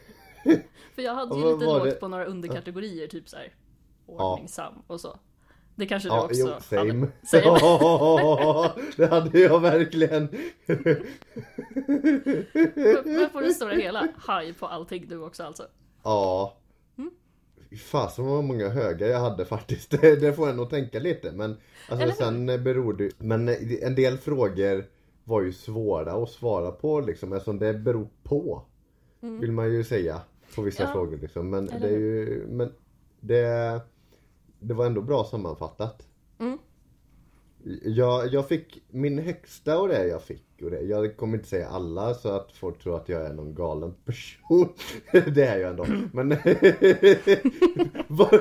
För 0.95 1.03
jag 1.03 1.15
hade 1.15 1.35
Ja, 1.35 1.37
ju 1.39 1.43
vad 1.45 1.61
lite 1.61 1.65
lågt 1.73 1.85
det? 1.85 1.91
på 2.01 2.09
några 2.09 2.25
underkategorier, 2.25 3.07
typ 3.09 3.29
så 3.29 3.37
här 3.37 3.55
ordningsam 4.21 4.75
och 4.87 5.01
så. 5.01 5.19
Det 5.75 5.87
kanske 5.87 6.09
du 6.09 6.15
Ja, 6.15 6.25
också 6.25 6.41
jo, 6.41 6.47
hade. 6.47 6.61
same. 6.61 7.07
Säg 7.31 7.41
det. 7.41 7.47
Ja, 7.47 8.75
hade 9.11 9.39
jag 9.41 9.61
verkligen. 9.61 10.29
Men 13.05 13.31
på 13.33 13.41
det 13.41 13.53
stora 13.55 13.75
hela, 13.75 14.09
haj 14.17 14.53
på 14.53 14.67
allting 14.67 15.07
du 15.09 15.19
också 15.23 15.43
alltså. 15.43 15.63
Ja. 16.03 16.57
Mm. 16.99 17.11
Fasen 17.85 18.25
vad 18.27 18.45
många 18.45 18.69
höga 18.69 19.07
jag 19.07 19.21
hade 19.21 19.45
faktiskt. 19.45 19.91
Det, 20.01 20.17
det 20.17 20.33
får 20.33 20.49
en 20.51 20.61
att 20.61 20.71
tänka 20.71 20.99
lite. 20.99 21.33
Men 21.33 21.57
alltså, 21.89 22.13
sen 22.13 22.47
beror 22.47 22.93
det 22.95 23.11
Men 23.19 23.49
eh, 23.49 23.57
en 23.83 23.95
del 23.95 24.19
frågor 24.19 24.85
var 25.25 25.43
ju 25.43 25.53
svåra 25.53 26.13
att 26.13 26.31
svara 26.31 26.71
på 26.71 27.01
liksom. 27.01 27.33
Eftersom 27.33 27.59
det 27.59 27.75
beror 27.75 28.09
på. 28.23 28.63
Vill 29.21 29.53
man 29.53 29.73
ju 29.73 29.85
säga. 29.85 30.21
På 30.55 30.63
vissa 30.63 30.83
Mm. 30.83 30.91
Ja. 30.91 30.95
frågor 30.95 31.19
liksom. 31.19 31.51
Men 31.51 31.69
Eller 31.69 31.89
det 31.89 31.95
är 31.95 31.99
ju 31.99 32.47
Men 32.49 32.73
det 33.21 33.81
Det 34.63 34.75
var 34.75 34.87
ändå 34.87 35.01
bra 35.01 35.25
sammanfattat. 35.25 36.07
Mm. 36.39 36.59
Jag, 37.83 38.35
jag 38.35 38.49
fick 38.49 38.83
min 38.91 39.19
högsta 39.19 39.79
och 39.81 39.89
det 39.89 40.07
jag 40.07 40.23
fick 40.23 40.63
och 40.63 40.71
det. 40.71 40.81
Jag 40.81 41.17
kommer 41.17 41.37
inte 41.37 41.49
säga 41.49 41.69
alla 41.69 42.15
så 42.15 42.29
att 42.29 42.53
folk 42.53 42.83
tror 42.83 42.97
att 42.97 43.09
jag 43.09 43.27
är 43.27 43.33
någon 43.33 43.55
galen 43.55 43.95
person. 44.05 44.69
Det 45.35 45.45
är 45.45 45.59
jag 45.59 45.71
ändå. 45.71 45.87
Men 46.13 46.29
vad, 48.09 48.31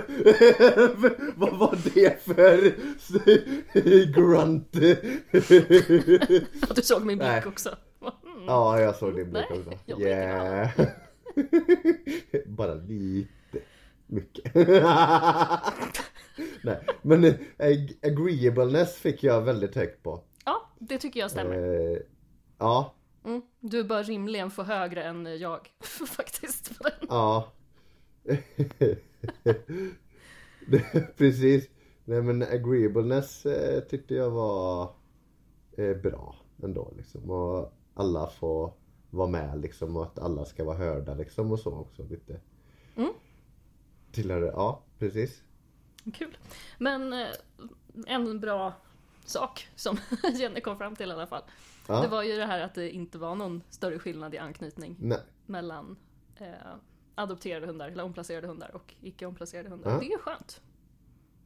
vad 1.36 1.58
var 1.58 1.78
det 1.94 2.24
för 2.24 2.74
grunt? 4.14 4.72
Du 6.76 6.82
såg 6.82 7.06
min 7.06 7.18
blick 7.18 7.48
också. 7.48 7.70
Mm. 8.02 8.46
Ja, 8.48 8.80
jag 8.80 8.96
såg 8.96 9.16
din 9.16 9.32
blick 9.32 9.52
också. 9.52 10.02
Yeah. 10.02 10.70
Bara 12.46 12.74
lite 12.74 13.41
mycket. 14.12 14.56
Nej, 16.64 16.80
men 17.02 17.24
eh, 17.24 17.34
ag- 17.58 17.94
agreeableness 18.02 18.96
fick 18.96 19.24
jag 19.24 19.42
väldigt 19.42 19.76
högt 19.76 20.04
på. 20.04 20.22
Ja, 20.46 20.70
det 20.80 20.98
tycker 20.98 21.20
jag 21.20 21.32
stämmer. 21.32 21.92
Eh, 21.92 21.98
ja, 22.58 22.94
Mm. 23.26 23.42
Du 23.60 23.84
bör 23.84 24.04
rimligen 24.04 24.52
få 24.52 24.64
högre 24.64 25.04
än 25.04 25.40
jag 25.40 25.70
faktiskt. 26.08 26.72
ja. 27.10 27.52
Precis. 31.18 31.70
Nej 32.06 32.22
men 32.22 32.42
agreeableness 32.42 33.46
eh, 33.46 33.80
tyckte 33.80 34.16
jag 34.16 34.30
var 34.32 34.94
eh, 35.78 35.98
bra 35.98 36.36
ändå 36.64 36.94
liksom. 36.98 37.30
Och 37.32 37.74
alla 37.94 38.28
får 38.28 38.74
vara 39.10 39.28
med 39.28 39.62
liksom 39.62 39.96
och 39.98 40.04
att 40.04 40.20
alla 40.20 40.46
ska 40.46 40.64
vara 40.64 40.78
hörda 40.78 41.14
liksom 41.14 41.52
och 41.52 41.60
så 41.60 41.74
också 41.74 42.04
lite. 42.04 42.40
Mm. 42.96 43.14
Tillhör 44.12 44.42
det, 44.42 44.48
ja 44.48 44.84
precis. 45.00 45.42
Kul. 46.14 46.38
Men 46.78 47.14
eh, 47.14 47.28
en 48.08 48.40
bra 48.40 48.74
sak 49.26 49.68
som 49.76 49.98
Jenny 50.36 50.62
kom 50.62 50.78
fram 50.78 50.96
till 50.96 51.10
i 51.10 51.14
alla 51.14 51.28
fall. 51.28 51.44
Ja. 51.88 52.02
Det 52.02 52.08
var 52.08 52.24
ju 52.24 52.36
det 52.38 52.46
här 52.46 52.62
att 52.62 52.76
det 52.76 52.90
inte 52.90 53.18
var 53.18 53.36
någon 53.36 53.64
större 53.70 54.00
skillnad 54.00 54.34
i 54.34 54.38
anknytning 54.38 54.96
Nej. 55.00 55.20
mellan 55.46 55.96
eh, 56.38 56.48
adopterade 57.16 57.68
hundar, 57.68 57.88
eller 57.90 58.04
omplacerade 58.04 58.48
hundar 58.48 58.76
och 58.76 58.94
icke 59.02 59.26
omplacerade 59.26 59.70
hundar. 59.70 59.92
Ja. 59.92 60.00
Det 60.00 60.14
är 60.14 60.18
skönt. 60.18 60.62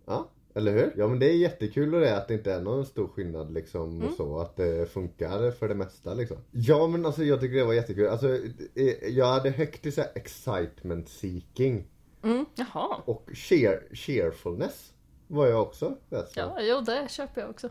Ja, 0.05 0.29
eller 0.53 0.71
hur? 0.71 0.93
Ja 0.97 1.07
men 1.07 1.19
det 1.19 1.29
är 1.29 1.37
jättekul 1.37 1.95
och 1.95 2.01
det 2.01 2.17
att 2.17 2.27
det 2.27 2.33
inte 2.33 2.53
är 2.53 2.61
någon 2.61 2.85
stor 2.85 3.07
skillnad 3.07 3.53
liksom 3.53 4.01
Mm. 4.01 4.15
så 4.15 4.39
att 4.39 4.55
det 4.55 4.91
funkar 4.91 5.51
för 5.51 5.67
det 5.67 5.75
mesta 5.75 6.13
liksom. 6.13 6.37
Ja 6.51 6.87
men 6.87 7.05
alltså 7.05 7.23
jag 7.23 7.39
tycker 7.41 7.55
det 7.57 7.63
var 7.65 7.73
jättekul. 7.73 8.07
Alltså 8.07 8.29
eh, 8.75 9.07
jag 9.09 9.25
hade 9.25 9.49
högt 9.49 9.85
i 9.85 9.91
så 9.91 10.03
excitement 10.15 11.09
seeking 11.09 11.87
Mm. 12.25 12.45
Jaha. 12.55 13.01
och 13.05 13.29
cheer, 13.33 13.87
cheerfulness 13.91 14.93
var 15.27 15.47
jag 15.47 15.61
också 15.61 15.97
så. 16.09 16.25
Ja, 16.35 16.57
jo 16.61 16.81
det 16.81 17.11
köper 17.11 17.41
jag 17.41 17.49
också. 17.49 17.69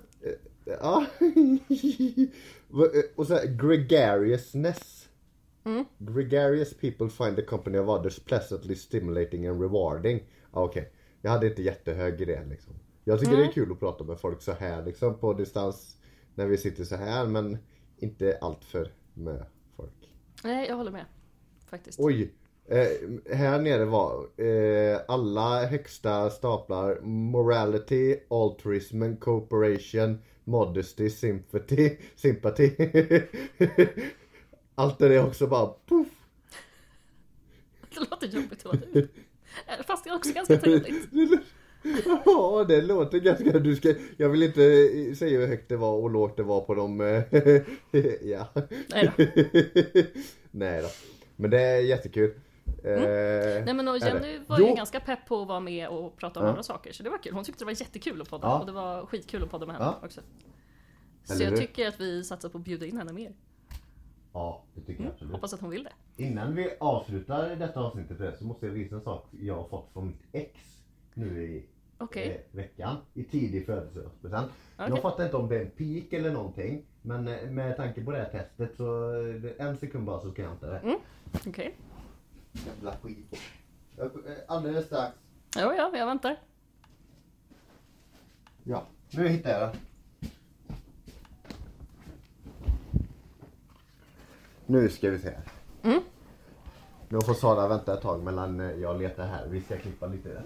Ja. 0.65 1.07
och 3.17 3.27
så 3.27 3.35
här, 3.35 3.47
gregariousness. 3.47 5.09
Mm. 5.65 5.85
Gregarious 5.99 6.75
people 6.75 7.09
find 7.09 7.37
the 7.37 7.43
company 7.43 7.79
of 7.79 7.89
others 7.89 8.19
pleasantly 8.19 8.75
stimulating 8.75 9.47
and 9.47 9.61
rewarding. 9.61 10.23
Ja, 10.53 10.65
Okej, 10.65 10.93
jag 11.21 11.31
hade 11.31 11.47
inte 11.47 11.63
jättehög 11.63 12.21
i 12.21 12.25
det 12.25 12.45
liksom. 12.45 12.75
Jag 13.05 13.21
tycker 13.21 13.37
det 13.37 13.45
är 13.45 13.53
kul 13.53 13.73
att 13.73 13.81
prata 13.81 14.05
med 14.05 14.21
folk 14.21 14.43
så 14.43 14.53
här 14.53 14.85
liksom 14.85 15.19
på 15.19 15.33
distans. 15.33 15.97
När 16.35 16.47
vi 16.47 16.57
sitter 16.57 16.85
så 16.85 16.97
här 16.97 17.27
men 17.27 17.59
inte 17.97 18.39
allt 18.41 18.65
för 18.65 18.93
med 19.15 19.47
folk. 19.77 20.11
Nej, 20.45 20.69
jag 20.69 20.77
håller 20.77 20.91
med. 20.91 21.05
Faktiskt. 21.67 22.01
Oj! 22.01 22.35
Eh, 22.69 22.89
här 23.37 23.61
nere 23.61 23.85
var 23.85 24.27
eh, 24.37 25.01
alla 25.09 25.67
högsta 25.67 26.31
staplar 26.31 27.01
Morality, 27.03 28.17
Altruism, 28.31 29.17
Cooperation, 29.17 30.19
Modesty, 30.45 31.11
Sympathy, 31.11 31.97
Sympathy. 32.17 32.71
Allt 34.75 34.99
det 34.99 35.09
där 35.09 35.27
också 35.27 35.47
bara 35.47 35.67
poff! 35.67 36.07
Det 37.95 38.01
låter 38.11 38.27
jobbigt 38.27 38.59
att 38.59 38.65
vara 38.65 38.79
du. 38.93 38.99
Eh, 39.01 39.85
Fast 39.87 40.05
det 40.05 40.11
är 40.11 40.17
också 40.17 40.33
ganska 40.33 40.57
trevligt. 40.57 41.09
Ja, 42.25 42.65
det 42.69 42.83
låter 42.83 43.19
ganska... 43.21 43.59
Du 43.59 43.77
ska, 43.77 43.95
jag 44.17 44.29
vill 44.29 44.43
inte 44.43 44.61
säga 45.19 45.39
hur 45.41 45.47
högt 45.47 45.69
det 45.69 45.77
var 45.77 45.93
och 45.93 46.11
lågt 46.11 46.37
det 46.37 46.43
var 46.43 46.61
på 46.61 46.75
dem. 46.75 47.01
eh, 47.01 47.23
ja. 48.23 48.49
Nej 48.89 49.13
då. 49.17 49.25
Nej 50.51 50.83
då. 50.83 50.89
Men 51.37 51.51
det 51.51 51.61
är 51.61 51.81
jättekul. 51.81 52.35
Eh, 52.85 53.65
Nej 53.65 53.75
men 53.75 53.89
och 53.89 53.99
Jenny 53.99 54.39
var 54.47 54.59
ju 54.59 54.69
Jo. 54.69 54.75
ganska 54.75 55.01
pepp 55.01 55.27
på 55.29 55.43
att 55.43 55.49
vara 55.49 55.61
med 55.61 55.89
och 55.89 56.17
prata 56.17 56.41
om 56.41 56.47
Ja. 56.47 56.51
andra 56.51 56.63
saker. 56.63 56.93
Så 56.93 57.03
det 57.03 57.11
var 57.11 57.19
kul. 57.19 57.33
Hon 57.35 57.45
tyckte 57.45 57.61
det 57.61 57.67
var 57.67 57.81
jättekul 57.81 58.23
att 58.23 58.31
podda. 58.31 58.47
Ja. 58.47 58.61
Och 58.61 58.67
det 58.67 58.73
var 58.73 59.07
skitkul 59.07 59.43
att 59.43 59.51
podda 59.51 59.67
med 59.67 59.77
henne 59.77 59.87
Ja. 60.01 60.07
också. 60.07 60.21
Så 61.25 61.33
Eller 61.35 61.45
jag 61.45 61.51
hur? 61.51 61.59
tycker 61.59 61.89
att 61.89 62.01
vi 62.01 62.25
satsar 62.25 62.49
på 62.49 62.59
att 62.59 62.65
bjuda 62.65 62.87
in 62.87 62.97
henne 62.97 63.13
mer. 63.13 63.33
Ja, 64.33 64.65
det 64.75 64.81
tycker 64.81 65.03
jag 65.05 65.13
absolut. 65.13 65.33
Hoppas 65.35 65.55
att 65.55 65.61
hon 65.61 65.71
vill 65.71 65.85
det. 65.85 66.23
Innan 66.25 66.55
vi 66.55 66.71
avslutar 66.81 67.57
detta 67.57 67.81
avsnittet 67.81 68.39
så 68.39 68.45
måste 68.45 68.67
jag 68.67 68.73
visa 68.73 68.95
en 68.95 69.01
sak 69.01 69.29
jag 69.31 69.55
har 69.57 69.69
fått 69.69 69.91
från 69.93 70.07
mitt 70.07 70.23
ex 70.33 70.61
nu 71.15 71.43
i 71.45 71.67
Okej. 71.99 72.31
eh, 72.51 72.57
veckan. 72.57 72.97
I 73.15 73.25
tidig 73.25 73.67
födelsedagspresent. 73.67 74.53
Jag 74.77 74.89
Okej. 74.91 75.03
fattar 75.03 75.25
inte 75.25 75.37
om 75.37 75.49
det 75.49 75.57
är 75.57 75.61
en 75.65 75.71
pik 75.71 76.13
eller 76.13 76.33
någonting. 76.33 76.85
Men 77.03 77.29
eh, 77.29 77.51
med 77.51 77.77
tanke 77.77 78.05
på 78.05 78.11
det 78.11 78.19
här 78.19 78.29
testet 78.31 78.77
så 78.77 79.11
eh, 79.59 79.67
en 79.67 79.77
sekund 79.77 80.05
bara 80.05 80.21
så 80.21 80.31
ska 80.31 80.43
jag 80.43 80.49
hämta 80.49 80.67
det. 80.67 80.79
Mm. 80.79 80.99
Okej. 81.47 81.75
Jävla 82.67 82.97
skit. 83.03 83.37
Jag- 83.97 84.07
eh, 84.07 84.33
Alldeles 84.49 84.87
strax. 84.87 85.17
Jo, 85.57 85.73
ja, 85.77 85.91
jag 85.95 86.07
väntar. 86.07 86.37
Ja, 88.65 88.87
nu 89.11 89.29
hittar 89.29 89.51
jag 89.51 89.61
den. 89.61 89.77
Nu 94.67 94.89
ska 94.89 95.11
vi 95.11 95.19
se. 95.19 95.35
Mm. 95.83 96.01
Nu 97.09 97.21
får 97.21 97.35
Sara 97.35 97.69
vänta 97.69 97.95
ett 97.95 98.01
tag 98.03 98.23
mellan 98.23 98.61
eh, 98.61 98.71
jag 98.71 98.99
letar 99.03 99.27
här. 99.27 99.47
Vi 99.49 99.61
ska 99.63 99.79
klippa 99.79 100.07
lite. 100.07 100.43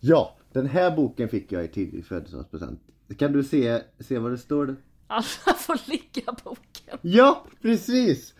Ja, 0.00 0.36
den 0.52 0.66
här 0.66 0.96
boken 0.96 1.28
fick 1.28 1.52
jag 1.52 1.64
i 1.64 1.68
tidig 1.68 2.06
födelsedagspresent. 2.06 2.80
Kan 3.18 3.32
du 3.32 3.44
se, 3.44 3.82
se 3.98 4.18
vad 4.18 4.30
det 4.32 4.38
står? 4.38 4.76
Alla 5.06 5.22
får 5.58 5.90
ligga 5.90 6.32
boken. 6.44 6.98
Ja, 7.02 7.44
precis! 7.62 8.34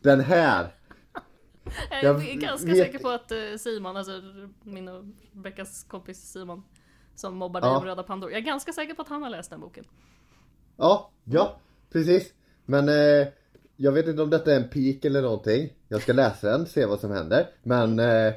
Den 0.00 0.20
här. 0.20 0.74
Jag 2.02 2.28
är 2.28 2.34
ganska 2.34 2.66
vet- 2.66 2.76
säker 2.78 2.98
på 2.98 3.08
att 3.08 3.32
eh, 3.32 3.38
Simon, 3.58 3.96
alltså 3.96 4.12
min 4.62 4.88
och 4.88 5.04
Rebeckas 5.32 5.84
kompis 5.88 6.32
Simon, 6.32 6.62
som 7.14 7.36
mobbar 7.36 7.60
dig 7.60 7.70
Ja. 7.70 7.82
röda 7.84 8.02
pandor. 8.02 8.30
Jag 8.30 8.38
är 8.38 8.44
ganska 8.44 8.72
säker 8.72 8.94
på 8.94 9.02
att 9.02 9.08
han 9.08 9.22
har 9.22 9.30
läst 9.30 9.50
den 9.50 9.60
boken. 9.60 9.84
Ja, 10.76 11.10
ja, 11.24 11.60
precis. 11.92 12.32
Men 12.64 12.88
eh, 12.88 13.28
jag 13.76 13.92
vet 13.92 14.06
inte 14.08 14.22
om 14.22 14.30
detta 14.30 14.52
är 14.52 14.56
en 14.56 14.68
pik 14.68 15.04
eller 15.04 15.22
någonting. 15.22 15.72
Jag 15.88 16.02
ska 16.02 16.12
läsa 16.12 16.50
den, 16.50 16.66
se 16.66 16.86
vad 16.86 17.00
som 17.00 17.10
händer. 17.10 17.48
Men 17.62 17.98
eh, 17.98 18.32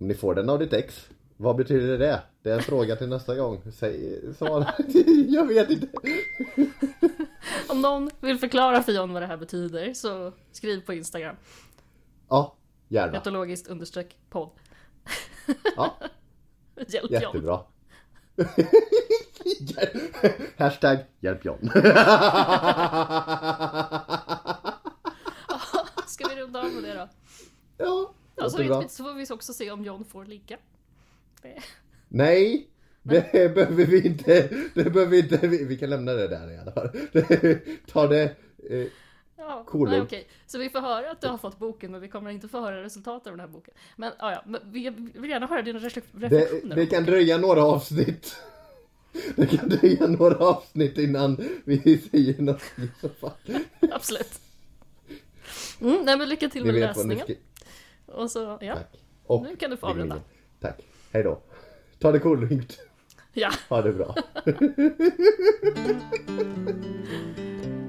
om 0.00 0.08
ni 0.08 0.14
får 0.14 0.34
den 0.34 0.48
av 0.48 0.58
ditt 0.58 0.72
ex, 0.72 1.08
vad 1.36 1.56
betyder 1.56 1.98
det? 1.98 2.22
Det 2.42 2.50
är 2.50 2.54
en 2.54 2.62
fråga 2.62 2.96
till 2.96 3.08
nästa 3.08 3.36
gång. 3.36 3.62
Säg, 3.72 4.20
svara. 4.34 4.74
jag 5.28 5.46
vet 5.46 5.70
inte. 5.70 5.88
Om 7.68 7.80
någon 7.80 8.10
vill 8.20 8.38
förklara 8.38 8.82
för 8.82 8.92
John 8.92 9.12
vad 9.12 9.22
det 9.22 9.26
här 9.26 9.36
betyder 9.36 9.94
så 9.94 10.32
skriv 10.52 10.80
på 10.86 10.94
Instagram. 10.94 11.36
Ja, 12.28 12.56
gärna. 12.88 13.18
Etologiskt 13.18 13.68
understreck 13.68 14.16
podd. 14.30 14.50
Ja, 15.76 15.98
Hjälp 16.88 17.10
jättebra. 17.10 17.60
Hashtag 20.56 20.98
hjälp 21.20 21.44
John. 21.44 21.70
Ska 26.06 26.28
vi 26.28 26.36
runda 26.36 26.60
av 26.60 26.72
med 26.72 26.82
det 26.82 26.94
då? 26.94 27.08
ja, 27.78 28.14
Ja, 28.36 28.50
så, 28.50 28.58
jättebra. 28.58 28.78
vet 28.78 28.86
vi, 28.86 28.94
så 28.94 29.04
får 29.04 29.14
vi 29.14 29.26
också 29.30 29.52
se 29.52 29.70
om 29.70 29.84
John 29.84 30.04
får 30.04 30.24
ligga. 30.24 30.56
Det, 31.42 31.62
Nej, 32.14 32.66
det 33.02 33.32
behöver 33.54 33.86
vi 33.86 34.06
inte. 34.06 34.48
Det 34.74 34.84
behöver 34.84 35.06
vi 35.06 35.18
inte. 35.18 35.46
Vi, 35.46 35.64
vi 35.64 35.78
kan 35.78 35.90
lämna 35.90 36.12
det 36.12 36.28
där 36.28 36.50
i 36.50 36.58
alla 36.58 36.72
fall. 36.72 36.88
Ta 37.92 38.06
det. 38.06 38.22
Eh, 38.70 38.86
Ja, 39.36 39.64
Cool. 39.68 39.90
nej, 39.90 40.00
okej. 40.00 40.28
Så 40.46 40.58
vi 40.58 40.70
får 40.70 40.80
höra 40.80 41.10
att 41.10 41.20
du 41.20 41.28
har 41.28 41.38
fått 41.38 41.58
boken 41.58 41.92
men 41.92 42.00
vi 42.00 42.08
kommer 42.08 42.30
inte 42.30 42.48
få 42.48 42.60
höra 42.60 42.82
resultatet 42.82 43.26
av 43.26 43.32
den 43.32 43.40
här 43.40 43.46
boken. 43.48 43.74
Men 43.96 44.12
ja, 44.18 44.32
ja, 44.32 44.42
men 44.46 44.60
vi 44.72 44.90
vill 45.14 45.30
gärna 45.30 45.46
höra 45.46 45.62
dina 45.62 45.78
reflek- 45.78 46.02
Det, 46.12 46.26
reflektioner. 46.28 46.76
det 46.76 46.86
kan 46.86 47.04
dröja 47.04 47.38
några 47.38 47.64
avsnitt. 47.64 48.36
Det 49.36 49.46
kan 49.46 49.68
dröja 49.68 50.06
några 50.06 50.36
avsnitt 50.36 50.98
innan 50.98 51.36
vi 51.64 51.98
säger 52.10 52.42
något 52.42 52.62
i 52.78 52.88
så 53.00 53.08
fall. 53.08 53.32
Absolut. 53.92 54.40
Mm, 55.80 56.02
nej 56.04 56.18
men 56.18 56.28
lycka 56.28 56.48
till 56.48 56.64
Ni 56.64 56.72
med 56.72 56.80
läsningen. 56.80 57.24
ska... 57.26 57.34
Och 58.06 58.30
så, 58.30 58.58
ja. 58.60 58.74
Tack. 58.74 59.00
Och 59.26 59.42
Nu 59.42 59.56
kan 59.56 59.70
du 59.70 59.76
få 59.76 59.86
avrunda. 59.86 60.20
Tack. 60.60 60.80
Hej 61.12 61.22
då. 61.22 61.40
Ta 62.02 62.12
det 62.12 62.20
coolt. 62.20 62.80
Ja. 63.32 63.50
Ha 63.68 63.82
det 63.82 63.92
bra. 63.92 64.14